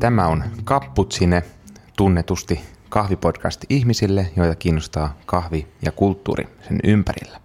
Tämä 0.00 0.26
on 0.26 0.44
Kapputsine, 0.64 1.42
tunnetusti 1.96 2.60
kahvipodcast 2.88 3.64
ihmisille, 3.68 4.30
joita 4.36 4.54
kiinnostaa 4.54 5.14
kahvi 5.26 5.66
ja 5.82 5.92
kulttuuri 5.92 6.48
sen 6.68 6.80
ympärillä. 6.84 7.40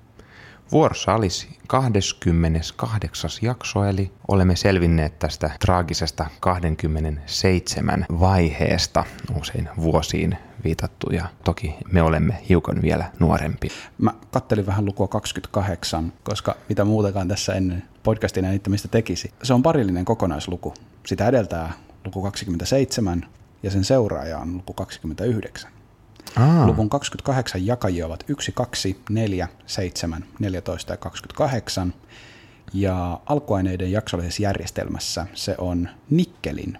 Vuorossa 0.72 1.14
olisi 1.14 1.58
28. 1.68 3.30
jakso, 3.42 3.84
eli 3.86 4.12
olemme 4.28 4.56
selvinneet 4.56 5.20
tästä 5.20 5.52
traagisesta 5.60 6.26
27 6.40 8.06
vaiheesta 8.20 9.04
usein 9.42 9.70
vuosiin 9.82 10.38
viitattu, 10.64 11.10
ja 11.10 11.26
toki 11.44 11.76
me 11.92 12.02
olemme 12.02 12.42
hiukan 12.50 12.82
vielä 12.82 13.12
nuorempi. 13.20 13.68
Mä 13.98 14.14
kattelin 14.32 14.66
vähän 14.66 14.86
lukua 14.86 15.08
28, 15.08 16.14
koska 16.24 16.56
mitä 16.70 16.86
muutakaan 16.86 17.28
tässä 17.28 17.54
ennen 17.54 17.84
podcastin 18.04 18.46
äänittämistä 18.46 18.88
tekisi. 18.88 19.32
Se 19.44 19.54
on 19.54 19.64
parillinen 19.64 20.06
kokonaisluku. 20.06 20.74
Sitä 21.06 21.28
edeltää 21.28 21.74
luku 22.06 22.22
27 22.22 23.26
ja 23.64 23.72
sen 23.72 23.84
seuraaja 23.84 24.38
on 24.38 24.58
luku 24.58 24.74
29. 24.74 25.72
Aa. 26.36 26.68
Luvun 26.68 26.90
28 26.90 27.66
jakajia 27.66 28.06
ovat 28.06 28.24
1, 28.28 28.52
2, 28.52 29.02
4, 29.10 29.48
7, 29.66 30.26
14 30.40 30.94
ja 30.94 30.98
28. 30.98 31.94
Ja 32.74 33.20
alkuaineiden 33.26 33.92
jaksollisessa 33.92 34.44
järjestelmässä 34.44 35.26
se 35.34 35.56
on 35.58 35.90
nikkelin 36.10 36.78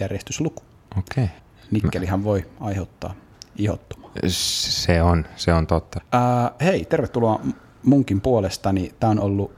järjestysluku. 0.00 0.62
Okei. 0.98 1.24
Okay. 1.24 1.36
Nikkelihän 1.70 2.24
voi 2.24 2.46
aiheuttaa 2.60 3.14
ihottumaa. 3.56 4.10
Se 4.26 5.02
on, 5.02 5.24
se 5.36 5.52
on 5.52 5.66
totta. 5.66 6.00
Äh, 6.14 6.52
hei, 6.60 6.84
tervetuloa 6.84 7.40
munkin 7.82 8.20
puolestani. 8.20 8.94
Tämä 9.00 9.10
on 9.10 9.20
ollut 9.20 9.52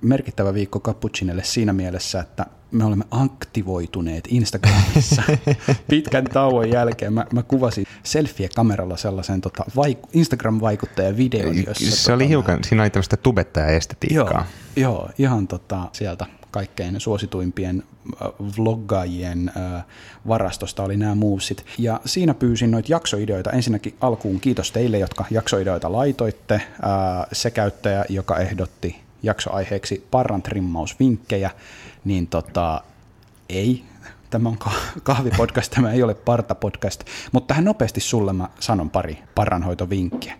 merkittävä 0.00 0.54
viikko 0.54 0.80
Cappuccinelle 0.80 1.44
siinä 1.44 1.72
mielessä, 1.72 2.20
että 2.20 2.46
me 2.70 2.84
olemme 2.84 3.04
aktivoituneet 3.10 4.28
Instagramissa 4.28 5.22
pitkän 5.90 6.24
tauon 6.24 6.70
jälkeen. 6.70 7.12
Mä, 7.12 7.26
mä 7.32 7.42
kuvasin 7.42 7.86
selfie-kameralla 8.02 8.96
sellaisen 8.96 9.40
tota, 9.40 9.64
vaik- 9.76 10.08
Instagram-vaikuttajan 10.12 11.16
videon. 11.16 11.56
Jossa, 11.56 11.90
se 11.90 12.02
tota, 12.02 12.14
oli 12.14 12.28
hiukan, 12.28 12.64
siinä 12.64 12.82
oli 12.82 12.90
tämmöistä 12.90 13.16
tubettaja-estetiikkaa. 13.16 14.46
Joo, 14.76 14.86
joo 14.96 15.10
ihan 15.18 15.48
tota, 15.48 15.88
sieltä 15.92 16.26
kaikkein 16.50 17.00
suosituimpien 17.00 17.82
vloggaajien 18.58 19.52
varastosta 20.28 20.82
oli 20.82 20.96
nämä 20.96 21.14
movesit. 21.14 21.64
Ja 21.78 22.00
siinä 22.04 22.34
pyysin 22.34 22.70
noita 22.70 22.92
jaksoideoita. 22.92 23.50
Ensinnäkin 23.50 23.94
alkuun 24.00 24.40
kiitos 24.40 24.72
teille, 24.72 24.98
jotka 24.98 25.24
jaksoideoita 25.30 25.92
laitoitte. 25.92 26.62
Se 27.32 27.50
käyttäjä, 27.50 28.04
joka 28.08 28.38
ehdotti 28.38 29.00
jaksoaiheeksi 29.22 30.06
parran 30.10 30.42
trimmausvinkkejä, 30.42 31.50
niin 32.04 32.26
tota, 32.26 32.82
ei, 33.48 33.84
tämä 34.30 34.48
on 34.48 34.58
kahvipodcast, 35.02 35.70
tämä 35.70 35.92
ei 35.92 36.02
ole 36.02 36.14
partapodcast, 36.14 37.04
mutta 37.32 37.46
tähän 37.48 37.64
nopeasti 37.64 38.00
sulle 38.00 38.32
mä 38.32 38.48
sanon 38.60 38.90
pari 38.90 39.18
parranhoitovinkkiä. 39.34 40.34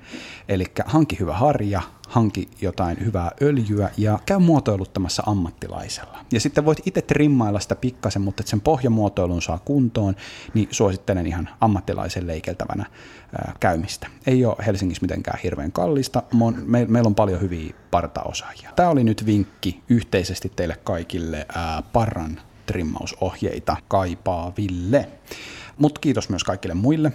Eli 0.48 0.66
hanki 0.84 1.18
hyvä 1.18 1.34
harja, 1.34 1.82
hanki 2.10 2.48
jotain 2.60 2.96
hyvää 3.04 3.30
öljyä 3.42 3.90
ja 3.96 4.18
käy 4.26 4.38
muotoiluttamassa 4.38 5.22
ammattilaisella. 5.26 6.18
Ja 6.32 6.40
sitten 6.40 6.64
voit 6.64 6.86
itse 6.86 7.02
trimmailla 7.02 7.60
sitä 7.60 7.74
pikkasen, 7.76 8.22
mutta 8.22 8.42
sen 8.46 8.60
pohjamuotoilun 8.60 9.42
saa 9.42 9.58
kuntoon, 9.58 10.16
niin 10.54 10.68
suosittelen 10.70 11.26
ihan 11.26 11.48
ammattilaisen 11.60 12.26
leikeltävänä 12.26 12.86
ää, 13.32 13.52
käymistä. 13.60 14.06
Ei 14.26 14.44
ole 14.44 14.56
Helsingissä 14.66 15.02
mitenkään 15.02 15.40
hirveän 15.42 15.72
kallista, 15.72 16.22
me, 16.64 16.86
meillä 16.88 17.06
on 17.06 17.14
paljon 17.14 17.40
hyviä 17.40 17.74
partaosaajia. 17.90 18.72
Tämä 18.76 18.88
oli 18.88 19.04
nyt 19.04 19.26
vinkki 19.26 19.82
yhteisesti 19.88 20.52
teille 20.56 20.76
kaikille 20.84 21.46
ää, 21.54 21.82
parran 21.92 22.40
trimmausohjeita 22.66 23.76
kaipaaville. 23.88 25.08
Mutta 25.78 26.00
kiitos 26.00 26.28
myös 26.28 26.44
kaikille 26.44 26.74
muille, 26.74 27.12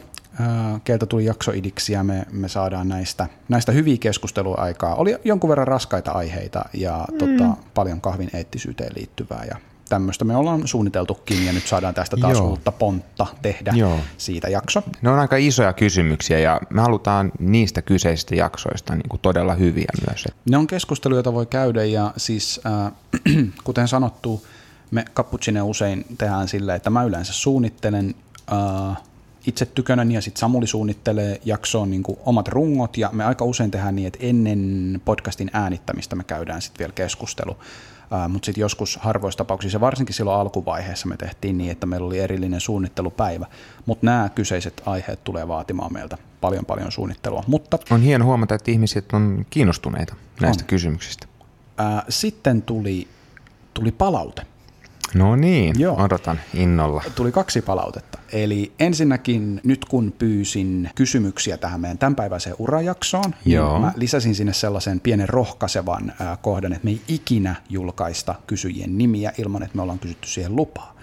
keiltä 0.83 1.05
tuli 1.05 1.25
jaksoidiksi 1.25 1.93
ja 1.93 2.03
me, 2.03 2.25
me 2.31 2.47
saadaan 2.47 2.89
näistä, 2.89 3.27
näistä 3.49 3.71
hyviä 3.71 3.97
keskusteluaikaa. 3.99 4.95
Oli 4.95 5.17
jonkun 5.23 5.49
verran 5.49 5.67
raskaita 5.67 6.11
aiheita 6.11 6.65
ja 6.73 7.05
mm. 7.11 7.17
tota, 7.17 7.57
paljon 7.73 8.01
kahvin 8.01 8.29
eettisyyteen 8.33 8.91
liittyvää 8.95 9.45
ja 9.49 9.55
tämmöistä 9.89 10.25
me 10.25 10.35
ollaan 10.35 10.67
suunniteltukin 10.67 11.45
ja 11.45 11.53
nyt 11.53 11.67
saadaan 11.67 11.93
tästä 11.93 12.17
taas 12.17 12.37
Joo. 12.37 12.47
uutta 12.47 12.71
pontta 12.71 13.27
tehdä 13.41 13.71
Joo. 13.75 13.99
siitä 14.17 14.49
jakso. 14.49 14.83
Ne 15.01 15.09
on 15.09 15.19
aika 15.19 15.35
isoja 15.35 15.73
kysymyksiä 15.73 16.39
ja 16.39 16.61
me 16.69 16.81
halutaan 16.81 17.31
niistä 17.39 17.81
kyseisistä 17.81 18.35
jaksoista 18.35 18.95
niin 18.95 19.09
kuin 19.09 19.19
todella 19.21 19.53
hyviä 19.53 19.91
myös. 20.07 20.25
Ne 20.49 20.57
on 20.57 20.67
keskusteluja, 20.67 21.17
joita 21.17 21.33
voi 21.33 21.45
käydä 21.45 21.83
ja 21.83 22.13
siis 22.17 22.61
äh, 22.65 22.91
kuten 23.63 23.87
sanottu, 23.87 24.45
me 24.91 25.05
Cappuccine 25.15 25.61
usein 25.61 26.05
tehdään 26.17 26.47
sillä, 26.47 26.75
että 26.75 26.89
mä 26.89 27.03
yleensä 27.03 27.33
suunnittelen 27.33 28.15
äh, 28.51 28.97
itse 29.47 29.65
tykönän 29.65 30.11
ja 30.11 30.21
sitten 30.21 30.39
Samuli 30.39 30.67
suunnittelee 30.67 31.41
jaksoon 31.45 31.91
niin 31.91 32.03
kuin 32.03 32.19
omat 32.25 32.47
rungot 32.47 32.97
ja 32.97 33.09
me 33.13 33.25
aika 33.25 33.45
usein 33.45 33.71
tehdään 33.71 33.95
niin, 33.95 34.07
että 34.07 34.19
ennen 34.21 35.01
podcastin 35.05 35.49
äänittämistä 35.53 36.15
me 36.15 36.23
käydään 36.23 36.61
sitten 36.61 36.79
vielä 36.79 36.93
keskustelu. 36.93 37.51
Uh, 37.51 38.29
Mutta 38.29 38.45
sitten 38.45 38.61
joskus 38.61 38.99
harvoissa 39.01 39.37
tapauksissa, 39.37 39.79
varsinkin 39.79 40.15
silloin 40.15 40.39
alkuvaiheessa 40.39 41.07
me 41.07 41.17
tehtiin 41.17 41.57
niin, 41.57 41.71
että 41.71 41.85
meillä 41.85 42.07
oli 42.07 42.19
erillinen 42.19 42.61
suunnittelupäivä. 42.61 43.45
Mutta 43.85 44.05
nämä 44.05 44.29
kyseiset 44.35 44.81
aiheet 44.85 45.23
tulee 45.23 45.47
vaatimaan 45.47 45.93
meiltä 45.93 46.17
paljon 46.41 46.65
paljon 46.65 46.91
suunnittelua. 46.91 47.43
Mutta, 47.47 47.79
on 47.91 48.01
hieno 48.01 48.25
huomata, 48.25 48.55
että 48.55 48.71
ihmiset 48.71 49.13
on 49.13 49.45
kiinnostuneita 49.49 50.15
näistä 50.41 50.63
on. 50.63 50.67
kysymyksistä. 50.67 51.27
Uh, 51.39 52.03
sitten 52.09 52.61
tuli, 52.61 53.07
tuli 53.73 53.91
palaute. 53.91 54.41
No 55.13 55.35
niin, 55.35 55.75
Joo. 55.79 56.03
odotan 56.03 56.39
innolla. 56.53 57.03
Tuli 57.15 57.31
kaksi 57.31 57.61
palautetta. 57.61 58.19
Eli 58.31 58.71
ensinnäkin 58.79 59.61
nyt 59.63 59.85
kun 59.85 60.13
pyysin 60.19 60.89
kysymyksiä 60.95 61.57
tähän 61.57 61.81
meidän 61.81 61.97
tämänpäiväiseen 61.97 62.55
urajaksoon, 62.59 63.35
niin 63.45 63.55
Joo. 63.55 63.71
niin 63.71 63.81
mä 63.81 63.93
lisäsin 63.95 64.35
sinne 64.35 64.53
sellaisen 64.53 64.99
pienen 64.99 65.29
rohkaisevan 65.29 66.13
äh, 66.21 66.37
kohdan, 66.41 66.73
että 66.73 66.85
me 66.85 66.91
ei 66.91 67.01
ikinä 67.07 67.55
julkaista 67.69 68.35
kysyjien 68.47 68.97
nimiä 68.97 69.31
ilman, 69.37 69.63
että 69.63 69.75
me 69.75 69.81
ollaan 69.81 69.99
kysytty 69.99 70.27
siihen 70.27 70.55
lupaa. 70.55 70.95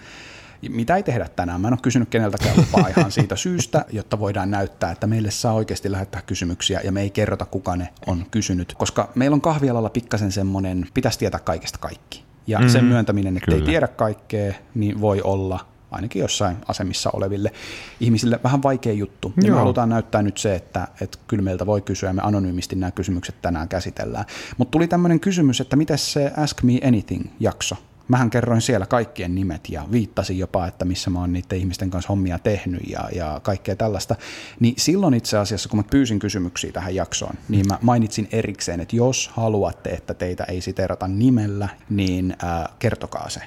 Mitä 0.69 0.95
ei 0.95 1.03
tehdä 1.03 1.29
tänään? 1.35 1.61
Mä 1.61 1.67
en 1.67 1.73
ole 1.73 1.79
kysynyt 1.81 2.09
keneltäkään 2.09 2.57
lupaa 2.57 2.87
ihan 2.87 3.11
siitä 3.11 3.35
syystä, 3.35 3.85
jotta 3.91 4.19
voidaan 4.19 4.51
näyttää, 4.51 4.91
että 4.91 5.07
meille 5.07 5.31
saa 5.31 5.53
oikeasti 5.53 5.91
lähettää 5.91 6.21
kysymyksiä 6.21 6.81
ja 6.83 6.91
me 6.91 7.01
ei 7.01 7.09
kerrota, 7.09 7.45
kuka 7.45 7.75
ne 7.75 7.89
on 8.07 8.25
kysynyt. 8.31 8.73
Koska 8.77 9.09
meillä 9.15 9.35
on 9.35 9.41
kahvialalla 9.41 9.89
pikkasen 9.89 10.31
semmoinen, 10.31 10.87
pitäisi 10.93 11.19
tietää 11.19 11.39
kaikesta 11.39 11.79
kaikki. 11.79 12.23
Ja 12.47 12.59
mm, 12.59 12.69
sen 12.69 12.85
myöntäminen, 12.85 13.37
että 13.37 13.45
kyllä. 13.45 13.57
ei 13.57 13.65
tiedä 13.65 13.87
kaikkea, 13.87 14.53
niin 14.75 15.01
voi 15.01 15.21
olla 15.21 15.59
ainakin 15.91 16.19
jossain 16.19 16.57
asemissa 16.67 17.09
oleville 17.13 17.51
ihmisille 17.99 18.39
vähän 18.43 18.63
vaikea 18.63 18.93
juttu. 18.93 19.33
Ja 19.43 19.51
me 19.51 19.57
halutaan 19.57 19.89
näyttää 19.89 20.21
nyt 20.21 20.37
se, 20.37 20.55
että, 20.55 20.87
että 21.01 21.17
kyllä 21.27 21.43
meiltä 21.43 21.65
voi 21.65 21.81
kysyä 21.81 22.09
ja 22.09 22.13
me 22.13 22.21
anonyymisti 22.25 22.75
nämä 22.75 22.91
kysymykset 22.91 23.41
tänään 23.41 23.69
käsitellään. 23.69 24.25
Mutta 24.57 24.71
tuli 24.71 24.87
tämmöinen 24.87 25.19
kysymys, 25.19 25.61
että 25.61 25.75
miten 25.75 25.97
se 25.97 26.31
Ask 26.37 26.63
Me 26.63 26.79
Anything-jakso 26.87 27.75
mähän 28.13 28.29
kerroin 28.29 28.61
siellä 28.61 28.85
kaikkien 28.85 29.35
nimet 29.35 29.69
ja 29.69 29.85
viittasin 29.91 30.39
jopa, 30.39 30.67
että 30.67 30.85
missä 30.85 31.09
mä 31.09 31.19
oon 31.19 31.33
niiden 31.33 31.57
ihmisten 31.57 31.89
kanssa 31.89 32.07
hommia 32.07 32.39
tehnyt 32.39 32.81
ja, 32.89 33.09
ja 33.15 33.39
kaikkea 33.43 33.75
tällaista. 33.75 34.15
Niin 34.59 34.75
silloin 34.77 35.13
itse 35.13 35.37
asiassa, 35.37 35.69
kun 35.69 35.79
mä 35.79 35.83
pyysin 35.91 36.19
kysymyksiä 36.19 36.71
tähän 36.71 36.95
jaksoon, 36.95 37.35
niin 37.49 37.67
mä 37.67 37.79
mainitsin 37.81 38.27
erikseen, 38.31 38.79
että 38.79 38.95
jos 38.95 39.31
haluatte, 39.33 39.89
että 39.89 40.13
teitä 40.13 40.43
ei 40.43 40.61
siterata 40.61 41.07
nimellä, 41.07 41.69
niin 41.89 42.35
äh, 42.43 42.75
kertokaa 42.79 43.29
se 43.29 43.41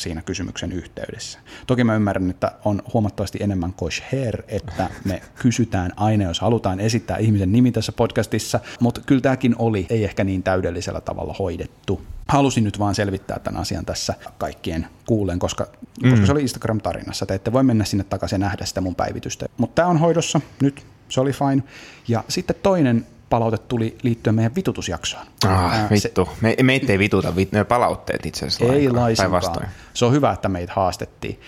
siinä 0.00 0.22
kysymyksen 0.22 0.72
yhteydessä. 0.72 1.38
Toki 1.66 1.84
mä 1.84 1.94
ymmärrän, 1.94 2.30
että 2.30 2.52
on 2.64 2.82
huomattavasti 2.92 3.38
enemmän 3.42 3.72
kosher, 3.72 4.42
että 4.48 4.90
me 5.04 5.22
kysytään 5.34 5.92
aina, 5.96 6.24
jos 6.24 6.40
halutaan 6.40 6.80
esittää 6.80 7.16
ihmisen 7.16 7.52
nimi 7.52 7.72
tässä 7.72 7.92
podcastissa, 7.92 8.60
mutta 8.80 9.00
kyllä 9.06 9.20
tämäkin 9.20 9.54
oli 9.58 9.86
ei 9.90 10.04
ehkä 10.04 10.24
niin 10.24 10.42
täydellisellä 10.42 11.00
tavalla 11.00 11.34
hoidettu. 11.38 12.02
Halusin 12.28 12.64
nyt 12.64 12.78
vaan 12.78 12.94
selvittää 12.94 13.38
tämän 13.38 13.60
asian 13.60 13.86
tässä 13.86 14.14
kaikkien 14.38 14.86
kuulen, 15.06 15.38
koska, 15.38 15.66
mm. 16.02 16.10
koska 16.10 16.26
se 16.26 16.32
oli 16.32 16.42
Instagram-tarinassa. 16.42 17.26
Te 17.26 17.34
ette 17.34 17.52
voi 17.52 17.62
mennä 17.62 17.84
sinne 17.84 18.04
takaisin 18.04 18.34
ja 18.34 18.38
nähdä 18.38 18.64
sitä 18.64 18.80
mun 18.80 18.94
päivitystä. 18.94 19.46
Mutta 19.56 19.74
tämä 19.74 19.88
on 19.88 19.98
hoidossa 19.98 20.40
nyt, 20.62 20.86
se 21.08 21.20
oli 21.20 21.32
fine. 21.32 21.62
Ja 22.08 22.24
sitten 22.28 22.56
toinen 22.62 23.06
palaute 23.30 23.58
tuli 23.58 23.98
liittyen 24.02 24.34
meidän 24.34 24.54
vitutusjaksoon. 24.54 25.26
Ah, 25.46 25.74
Ää, 25.74 25.88
vittu. 25.90 26.24
Se, 26.24 26.30
me, 26.40 26.56
meitä 26.62 26.92
ei 26.92 26.98
vituta 26.98 27.36
vit, 27.36 27.50
palautteet 27.68 28.26
itse 28.26 28.46
asiassa. 28.46 28.74
Ei 28.74 28.90
laisinkaan. 28.90 29.68
Se 29.94 30.04
on 30.04 30.12
hyvä, 30.12 30.32
että 30.32 30.48
meitä 30.48 30.72
haastettiin, 30.76 31.40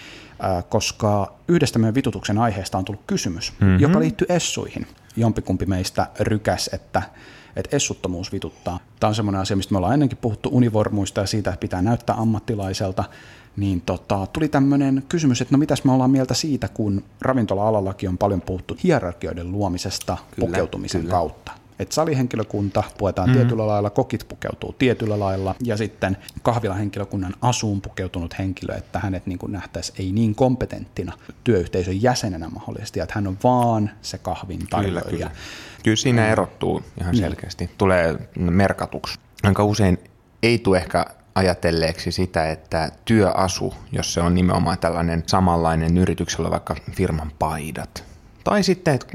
koska 0.69 1.33
yhdestä 1.49 1.79
meidän 1.79 1.95
vitutuksen 1.95 2.39
aiheesta 2.39 2.79
on 2.79 2.85
tullut 2.85 3.03
kysymys, 3.07 3.53
mm-hmm. 3.61 3.81
joka 3.81 3.99
liittyy 3.99 4.27
essuihin. 4.29 4.87
Jompikumpi 5.17 5.67
meistä 5.67 6.07
rykäs, 6.21 6.71
että 6.73 7.03
että 7.57 7.77
essuttomuus 7.77 8.33
vituttaa. 8.33 8.79
Tämä 9.01 9.09
on 9.09 9.15
semmoinen 9.15 9.41
asia, 9.41 9.57
mistä 9.57 9.73
me 9.73 9.79
ollaan 9.79 9.95
ennenkin 9.95 10.19
puhuttu 10.19 10.49
univormuista 10.53 11.21
ja 11.21 11.27
siitä, 11.27 11.51
että 11.51 11.61
pitää 11.61 11.83
näyttää 11.83 12.17
ammattilaiselta. 12.17 13.05
Niin 13.57 13.81
tota, 13.81 14.27
tuli 14.33 14.49
tämmöinen 14.49 15.03
kysymys, 15.09 15.41
että 15.41 15.55
no 15.55 15.59
mitäs 15.59 15.85
me 15.85 15.93
ollaan 15.93 16.11
mieltä 16.11 16.35
siitä, 16.35 16.69
kun 16.69 17.05
ravintola-alallakin 17.21 18.09
on 18.09 18.19
paljon 18.19 18.41
puhuttu 18.41 18.77
hierarkioiden 18.85 19.53
luomisesta 19.53 20.19
kyllä, 20.31 20.47
pukeutumisen 20.47 21.01
kyllä. 21.01 21.13
kautta 21.13 21.53
että 21.79 21.95
salihenkilökunta 21.95 22.83
puetaan 22.99 23.29
mm. 23.29 23.35
tietyllä 23.35 23.67
lailla, 23.67 23.91
kokit 23.91 24.29
pukeutuu 24.29 24.73
tietyllä 24.73 25.19
lailla 25.19 25.55
ja 25.65 25.77
sitten 25.77 26.17
kahvilahenkilökunnan 26.43 27.35
asuun 27.43 27.81
pukeutunut 27.81 28.39
henkilö, 28.39 28.75
että 28.75 28.99
hänet 28.99 29.27
niin 29.27 29.39
nähtäisiin 29.49 30.01
ei 30.01 30.13
niin 30.13 30.35
kompetenttina 30.35 31.13
työyhteisön 31.45 32.03
jäsenenä 32.03 32.49
mahdollisesti, 32.49 33.01
että 33.01 33.15
hän 33.15 33.27
on 33.27 33.39
vaan 33.45 33.91
se 34.03 34.19
kahvin 34.19 34.67
tarjoilija. 34.71 35.03
Kyllä, 35.03 35.17
kyllä. 35.17 35.31
kyllä 35.83 35.97
siinä 35.97 36.29
erottuu 36.29 36.83
ihan 37.01 37.13
niin. 37.13 37.23
selkeästi, 37.25 37.71
tulee 37.79 38.29
merkatuksi. 38.37 39.19
Aika 39.43 39.65
usein 39.65 39.99
ei 40.43 40.59
tule 40.59 40.79
ehkä 40.79 41.07
ajatelleeksi 41.35 42.13
sitä, 42.13 42.51
että 42.51 42.93
työasu, 43.05 43.75
jos 43.93 44.15
se 44.15 44.21
on 44.21 44.35
nimenomaan 44.35 44.79
tällainen 44.79 45.23
samanlainen 45.27 45.99
yrityksellä 45.99 46.51
vaikka 46.51 46.77
firman 46.93 47.33
paidat, 47.39 48.12
tai 48.45 48.63
sitten, 48.63 48.95
että 48.95 49.07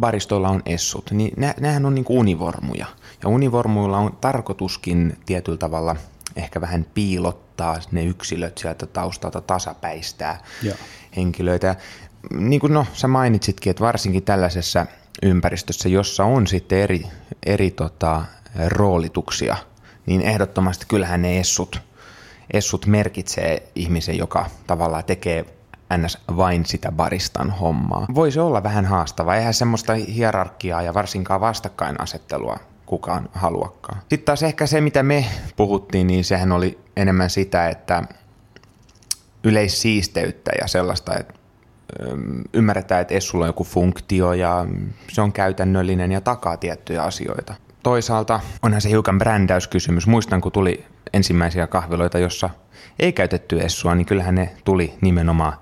baristoilla 0.00 0.48
on 0.48 0.62
essut, 0.66 1.10
niin 1.10 1.32
nä, 1.36 1.54
nehän 1.60 1.86
on 1.86 1.94
niin 1.94 2.04
kuin 2.04 2.18
univormuja. 2.18 2.86
Ja 3.22 3.28
univormuilla 3.28 3.98
on 3.98 4.16
tarkoituskin 4.20 5.18
tietyllä 5.26 5.58
tavalla 5.58 5.96
ehkä 6.36 6.60
vähän 6.60 6.86
piilottaa 6.94 7.76
ne 7.92 8.04
yksilöt 8.04 8.58
sieltä 8.58 8.86
taustalta 8.86 9.40
tasapäistää 9.40 10.40
Joo. 10.62 10.76
henkilöitä. 11.16 11.66
Ja 11.66 11.74
niin 12.30 12.60
kuin 12.60 12.74
no, 12.74 12.86
sä 12.92 13.08
mainitsitkin, 13.08 13.70
että 13.70 13.84
varsinkin 13.84 14.22
tällaisessa 14.22 14.86
ympäristössä, 15.22 15.88
jossa 15.88 16.24
on 16.24 16.46
sitten 16.46 16.78
eri, 16.78 17.02
eri 17.46 17.70
tota, 17.70 18.24
roolituksia, 18.66 19.56
niin 20.06 20.20
ehdottomasti 20.20 20.86
kyllähän 20.88 21.22
ne 21.22 21.38
essut, 21.38 21.80
essut 22.52 22.86
merkitsee 22.86 23.62
ihmisen, 23.74 24.18
joka 24.18 24.46
tavallaan 24.66 25.04
tekee 25.04 25.44
ns. 25.96 26.18
vain 26.36 26.66
sitä 26.66 26.92
baristan 26.92 27.50
hommaa. 27.50 28.06
Voisi 28.14 28.40
olla 28.40 28.62
vähän 28.62 28.84
haastava, 28.84 29.36
eihän 29.36 29.54
semmoista 29.54 29.94
hierarkiaa 29.94 30.82
ja 30.82 30.94
varsinkaan 30.94 31.40
vastakkainasettelua 31.40 32.56
kukaan 32.86 33.28
haluakaan. 33.32 33.98
Sitten 33.98 34.24
taas 34.24 34.42
ehkä 34.42 34.66
se, 34.66 34.80
mitä 34.80 35.02
me 35.02 35.24
puhuttiin, 35.56 36.06
niin 36.06 36.24
sehän 36.24 36.52
oli 36.52 36.78
enemmän 36.96 37.30
sitä, 37.30 37.68
että 37.68 38.02
yleissiisteyttä 39.44 40.50
ja 40.60 40.68
sellaista, 40.68 41.14
että 41.18 41.34
ymmärretään, 42.52 43.00
että 43.00 43.14
Essulla 43.14 43.44
on 43.44 43.48
joku 43.48 43.64
funktio 43.64 44.32
ja 44.32 44.66
se 45.08 45.20
on 45.20 45.32
käytännöllinen 45.32 46.12
ja 46.12 46.20
takaa 46.20 46.56
tiettyjä 46.56 47.02
asioita. 47.02 47.54
Toisaalta 47.82 48.40
onhan 48.62 48.80
se 48.80 48.88
hiukan 48.88 49.18
brändäyskysymys. 49.18 50.06
Muistan, 50.06 50.40
kun 50.40 50.52
tuli 50.52 50.86
ensimmäisiä 51.12 51.66
kahviloita, 51.66 52.18
jossa 52.18 52.50
ei 52.98 53.12
käytetty 53.12 53.60
Essua, 53.60 53.94
niin 53.94 54.06
kyllähän 54.06 54.34
ne 54.34 54.50
tuli 54.64 54.94
nimenomaan 55.00 55.52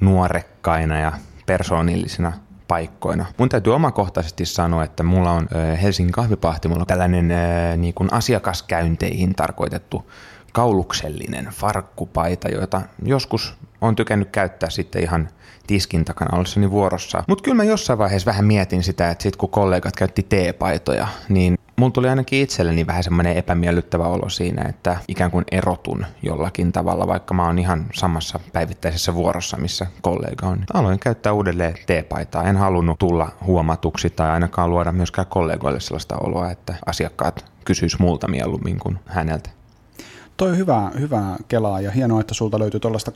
nuorekkaina 0.00 0.98
ja 0.98 1.12
persoonillisina 1.46 2.32
paikkoina. 2.68 3.26
Mun 3.38 3.48
täytyy 3.48 3.74
omakohtaisesti 3.74 4.46
sanoa, 4.46 4.84
että 4.84 5.02
mulla 5.02 5.32
on 5.32 5.48
Helsingin 5.82 6.12
kahvipahti, 6.12 6.68
mulla 6.68 6.80
on 6.80 6.86
tällainen 6.86 7.28
niin 7.76 7.94
kuin 7.94 8.12
asiakaskäynteihin 8.12 9.34
tarkoitettu 9.34 10.10
kauluksellinen 10.52 11.44
farkkupaita, 11.46 12.48
joita 12.48 12.82
joskus 13.04 13.54
on 13.80 13.96
tykännyt 13.96 14.30
käyttää 14.30 14.70
sitten 14.70 15.02
ihan 15.02 15.28
tiskin 15.66 16.04
takana 16.04 16.36
ollessani 16.36 16.70
vuorossa. 16.70 17.24
Mutta 17.28 17.42
kyllä 17.42 17.56
mä 17.56 17.64
jossain 17.64 17.98
vaiheessa 17.98 18.30
vähän 18.30 18.44
mietin 18.44 18.82
sitä, 18.82 19.10
että 19.10 19.22
sit 19.22 19.36
kun 19.36 19.48
kollegat 19.48 19.96
käytti 19.96 20.22
teepaitoja, 20.22 21.08
niin 21.28 21.56
Mulla 21.80 21.92
tuli 21.92 22.08
ainakin 22.08 22.42
itselleni 22.42 22.86
vähän 22.86 23.04
semmoinen 23.04 23.36
epämiellyttävä 23.36 24.04
olo 24.04 24.28
siinä, 24.28 24.68
että 24.68 24.96
ikään 25.08 25.30
kuin 25.30 25.44
erotun 25.52 26.06
jollakin 26.22 26.72
tavalla, 26.72 27.06
vaikka 27.06 27.34
mä 27.34 27.46
oon 27.46 27.58
ihan 27.58 27.86
samassa 27.94 28.40
päivittäisessä 28.52 29.14
vuorossa, 29.14 29.56
missä 29.56 29.86
kollega 30.00 30.46
on. 30.46 30.64
Aloin 30.74 30.98
käyttää 30.98 31.32
uudelleen 31.32 31.74
teepaitaa. 31.86 32.44
En 32.44 32.56
halunnut 32.56 32.98
tulla 32.98 33.28
huomatuksi 33.44 34.10
tai 34.10 34.30
ainakaan 34.30 34.70
luoda 34.70 34.92
myöskään 34.92 35.26
kollegoille 35.26 35.80
sellaista 35.80 36.16
oloa, 36.16 36.50
että 36.50 36.74
asiakkaat 36.86 37.44
kysyis 37.64 37.98
multa 37.98 38.28
mieluummin 38.28 38.78
kuin 38.78 38.98
häneltä. 39.06 39.50
Toi 40.40 40.50
on 40.50 40.56
hyvä, 40.58 40.90
hyvä 41.00 41.36
kelaa 41.48 41.80
ja 41.80 41.90
hienoa, 41.90 42.20
että 42.20 42.34
sulta 42.34 42.58
löytyy 42.58 42.80
tuollaista 42.80 43.12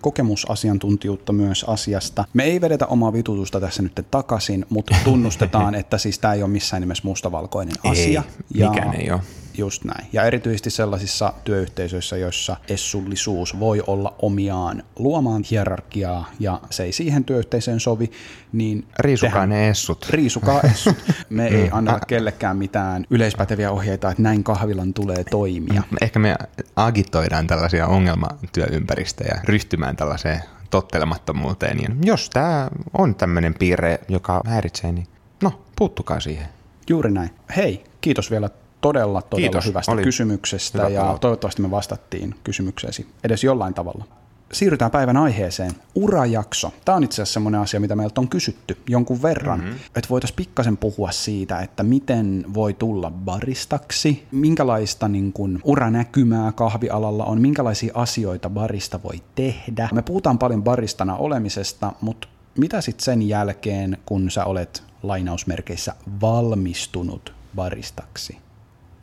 kokemusasiantuntijuutta 0.00 1.32
myös 1.32 1.64
asiasta. 1.68 2.24
Me 2.34 2.44
ei 2.44 2.60
vedetä 2.60 2.86
omaa 2.86 3.12
vitutusta 3.12 3.60
tässä 3.60 3.82
nyt 3.82 4.06
takaisin, 4.10 4.66
mutta 4.68 4.96
tunnustetaan, 5.04 5.74
että 5.74 5.98
siis 5.98 6.18
tämä 6.18 6.34
ei 6.34 6.42
ole 6.42 6.50
missään 6.50 6.82
nimessä 6.82 7.02
mustavalkoinen 7.04 7.74
asia. 7.84 8.22
Ei, 8.54 8.68
mikään 8.68 8.94
ei 8.94 9.10
ole. 9.10 9.20
Just 9.58 9.84
näin. 9.84 10.06
Ja 10.12 10.22
erityisesti 10.22 10.70
sellaisissa 10.70 11.32
työyhteisöissä, 11.44 12.16
joissa 12.16 12.56
essullisuus 12.68 13.60
voi 13.60 13.82
olla 13.86 14.14
omiaan 14.22 14.82
luomaan 14.96 15.42
hierarkiaa 15.50 16.30
ja 16.40 16.60
se 16.70 16.82
ei 16.82 16.92
siihen 16.92 17.24
työyhteisöön 17.24 17.80
sovi, 17.80 18.10
niin... 18.52 18.86
Riisukaa 18.98 19.46
ne 19.46 19.68
essut. 19.68 20.06
Riisukaa 20.10 20.60
essut. 20.72 20.96
Me 21.28 21.46
ei 21.46 21.64
mm. 21.64 21.68
anneta 21.72 22.06
kellekään 22.06 22.56
mitään 22.56 23.04
yleispäteviä 23.10 23.70
ohjeita, 23.70 24.10
että 24.10 24.22
näin 24.22 24.44
kahvilan 24.44 24.94
tulee 24.94 25.24
toimia. 25.30 25.82
Ehkä 26.00 26.18
me 26.18 26.36
agitoidaan 26.76 27.46
tällaisia 27.46 27.86
ongelmatyöympäristöjä 27.86 29.40
ryhtymään 29.44 29.96
tällaiseen 29.96 30.40
tottelemattomuuteen. 30.70 31.80
Ja 31.82 31.88
jos 32.04 32.30
tämä 32.30 32.68
on 32.98 33.14
tämmöinen 33.14 33.54
piirre, 33.54 34.00
joka 34.08 34.40
häiritsee, 34.46 34.92
niin 34.92 35.06
no, 35.42 35.62
puuttukaa 35.76 36.20
siihen. 36.20 36.46
Juuri 36.88 37.10
näin. 37.10 37.30
Hei, 37.56 37.84
kiitos 38.00 38.30
vielä 38.30 38.50
todella, 38.82 39.22
todella 39.22 39.50
Kiitos. 39.50 39.66
hyvästä 39.66 39.92
Oli 39.92 40.02
kysymyksestä 40.02 40.78
hyvä 40.78 40.88
ja 40.88 41.18
toivottavasti 41.20 41.62
me 41.62 41.70
vastattiin 41.70 42.34
kysymykseesi 42.44 43.06
edes 43.24 43.44
jollain 43.44 43.74
tavalla. 43.74 44.04
Siirrytään 44.52 44.90
päivän 44.90 45.16
aiheeseen. 45.16 45.72
Urajakso. 45.94 46.72
Tämä 46.84 46.96
on 46.96 47.04
itse 47.04 47.22
asiassa 47.22 47.32
sellainen 47.34 47.60
asia, 47.60 47.80
mitä 47.80 47.96
meiltä 47.96 48.20
on 48.20 48.28
kysytty 48.28 48.76
jonkun 48.88 49.22
verran. 49.22 49.60
Mm-hmm. 49.60 49.76
Että 49.86 50.08
voitaisiin 50.10 50.36
pikkasen 50.36 50.76
puhua 50.76 51.10
siitä, 51.10 51.60
että 51.60 51.82
miten 51.82 52.44
voi 52.54 52.74
tulla 52.74 53.10
baristaksi, 53.10 54.26
minkälaista 54.30 55.08
niin 55.08 55.32
kuin, 55.32 55.60
uranäkymää 55.64 56.52
kahvialalla 56.52 57.24
on, 57.24 57.40
minkälaisia 57.40 57.92
asioita 57.94 58.50
barista 58.50 59.00
voi 59.02 59.22
tehdä. 59.34 59.88
Me 59.92 60.02
puhutaan 60.02 60.38
paljon 60.38 60.64
baristana 60.64 61.16
olemisesta, 61.16 61.92
mutta 62.00 62.28
mitä 62.58 62.80
sitten 62.80 63.04
sen 63.04 63.28
jälkeen, 63.28 63.98
kun 64.06 64.30
sä 64.30 64.44
olet 64.44 64.82
lainausmerkeissä 65.02 65.94
valmistunut 66.20 67.34
baristaksi? 67.54 68.38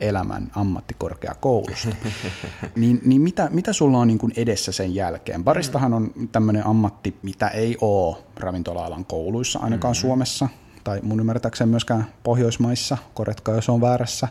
Elämän 0.00 0.50
ammattikorkeakoulusta. 0.54 1.96
niin, 2.76 3.00
niin 3.04 3.22
mitä, 3.22 3.48
mitä 3.50 3.72
sulla 3.72 3.98
on 3.98 4.08
niin 4.08 4.18
kuin 4.18 4.32
edessä 4.36 4.72
sen 4.72 4.94
jälkeen? 4.94 5.44
Baristahan 5.44 5.94
on 5.94 6.12
tämmöinen 6.32 6.66
ammatti, 6.66 7.16
mitä 7.22 7.48
ei 7.48 7.76
ole 7.80 8.16
ravintola-alan 8.36 9.04
kouluissa, 9.04 9.58
ainakaan 9.58 9.92
mm-hmm. 9.92 10.00
Suomessa, 10.00 10.48
tai 10.84 11.00
mun 11.02 11.20
ymmärtääkseni 11.20 11.70
myöskään 11.70 12.06
Pohjoismaissa, 12.22 12.98
korjatkaa 13.14 13.54
jos 13.54 13.68
on 13.68 13.80
väärässä. 13.80 14.28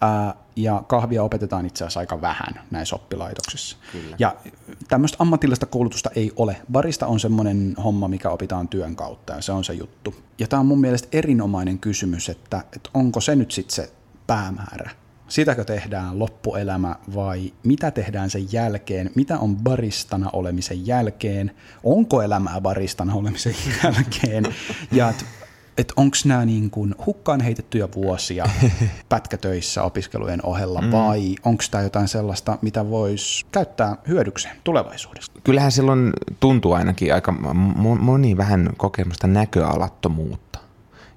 Ää, 0.00 0.34
ja 0.56 0.82
kahvia 0.86 1.22
opetetaan 1.22 1.66
itse 1.66 1.84
asiassa 1.84 2.00
aika 2.00 2.20
vähän 2.20 2.60
näissä 2.70 2.96
oppilaitoksissa. 2.96 3.76
Kyllä. 3.92 4.16
Ja 4.18 4.36
tämmöistä 4.88 5.16
ammatillista 5.20 5.66
koulutusta 5.66 6.10
ei 6.14 6.32
ole. 6.36 6.56
Barista 6.72 7.06
on 7.06 7.20
semmoinen 7.20 7.74
homma, 7.84 8.08
mikä 8.08 8.30
opitaan 8.30 8.68
työn 8.68 8.96
kautta, 8.96 9.32
ja 9.32 9.42
se 9.42 9.52
on 9.52 9.64
se 9.64 9.72
juttu. 9.72 10.14
Ja 10.38 10.46
tämä 10.46 10.60
on 10.60 10.66
mun 10.66 10.80
mielestä 10.80 11.08
erinomainen 11.12 11.78
kysymys, 11.78 12.28
että, 12.28 12.64
että 12.76 12.90
onko 12.94 13.20
se 13.20 13.36
nyt 13.36 13.50
sitten 13.50 13.74
se 13.74 13.92
päämäärä? 14.26 14.90
Sitäkö 15.28 15.64
tehdään 15.64 16.18
loppuelämä 16.18 16.96
vai 17.14 17.52
mitä 17.62 17.90
tehdään 17.90 18.30
sen 18.30 18.52
jälkeen? 18.52 19.10
Mitä 19.14 19.38
on 19.38 19.56
baristana 19.56 20.30
olemisen 20.32 20.86
jälkeen? 20.86 21.50
Onko 21.84 22.22
elämää 22.22 22.60
baristana 22.60 23.14
olemisen 23.14 23.54
jälkeen? 23.84 24.44
Ja 24.92 25.08
et, 25.08 25.24
et 25.78 25.92
onko 25.96 26.16
nämä 26.24 26.44
niin 26.44 26.70
kuin 26.70 26.94
hukkaan 27.06 27.40
heitettyjä 27.40 27.88
vuosia 27.94 28.44
pätkätöissä 29.08 29.82
opiskelujen 29.82 30.40
ohella 30.46 30.80
mm. 30.80 30.92
vai 30.92 31.34
onko 31.44 31.64
tämä 31.70 31.84
jotain 31.84 32.08
sellaista, 32.08 32.58
mitä 32.62 32.90
voisi 32.90 33.46
käyttää 33.52 33.96
hyödykseen 34.08 34.56
tulevaisuudessa? 34.64 35.32
Kyllähän 35.44 35.72
silloin 35.72 36.12
tuntuu 36.40 36.72
ainakin 36.72 37.14
aika 37.14 37.32
moni 38.00 38.36
vähän 38.36 38.70
kokemusta 38.76 39.26
näköalattomuutta. 39.26 40.58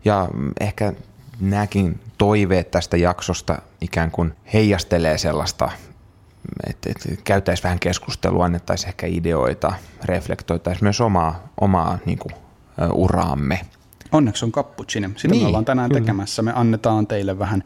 Ja 0.06 0.30
ehkä 0.60 0.94
nämäkin 1.40 2.00
toiveet 2.18 2.72
tästä 2.72 2.98
jaksosta 2.98 3.62
ikään 3.82 4.12
kuin 4.12 4.34
heijastelee 4.54 5.18
sellaista, 5.18 5.72
että, 6.70 6.90
että 6.90 7.22
käytäisiin 7.24 7.64
vähän 7.64 7.80
keskustelua, 7.80 8.46
annettaisiin 8.46 8.88
ehkä 8.88 9.08
ideoita, 9.08 9.74
reflektoitaisiin 10.06 10.86
myös 10.86 11.02
omaa, 11.02 11.48
omaa 11.62 11.98
niin 12.06 12.20
kuin, 12.20 12.34
uraamme. 12.94 13.60
Onneksi 14.12 14.46
on 14.46 14.52
cappuccino. 14.52 15.10
Sitä 15.16 15.28
niin, 15.34 15.44
me 15.44 15.48
ollaan 15.48 15.66
tänään 15.66 15.90
kyllä. 15.90 16.02
tekemässä. 16.02 16.42
Me 16.42 16.52
annetaan 16.56 17.08
teille 17.08 17.40
vähän 17.40 17.64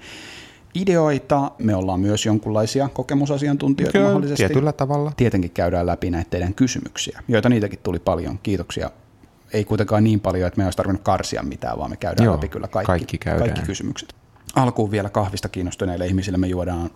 ideoita. 0.75 1.51
Me 1.57 1.75
ollaan 1.75 1.99
myös 1.99 2.25
jonkunlaisia 2.25 2.89
kokemusasiantuntijoita 2.89 3.91
kyllä, 3.91 4.05
mahdollisesti. 4.05 4.47
Tietyllä 4.47 4.73
tavalla. 4.73 5.11
Tietenkin 5.17 5.51
käydään 5.51 5.85
läpi 5.85 6.09
näitä 6.09 6.29
teidän 6.29 6.53
kysymyksiä, 6.53 7.21
joita 7.27 7.49
niitäkin 7.49 7.79
tuli 7.83 7.99
paljon. 7.99 8.39
Kiitoksia 8.43 8.91
ei 9.53 9.65
kuitenkaan 9.65 10.03
niin 10.03 10.19
paljon, 10.19 10.47
että 10.47 10.57
me 10.57 10.63
olisi 10.63 10.77
tarvinnut 10.77 11.03
karsia 11.03 11.43
mitään, 11.43 11.77
vaan 11.77 11.89
me 11.89 11.97
käydään 11.97 12.25
Joo, 12.25 12.35
läpi 12.35 12.47
kyllä 12.47 12.67
kaikki, 12.67 12.87
kaikki, 12.87 13.17
kaikki 13.17 13.61
kysymykset. 13.61 14.15
Alkuun 14.55 14.91
vielä 14.91 15.09
kahvista 15.09 15.49
kiinnostuneille 15.49 16.07
ihmisille 16.07 16.37
me 16.37 16.47
juodaan 16.47 16.89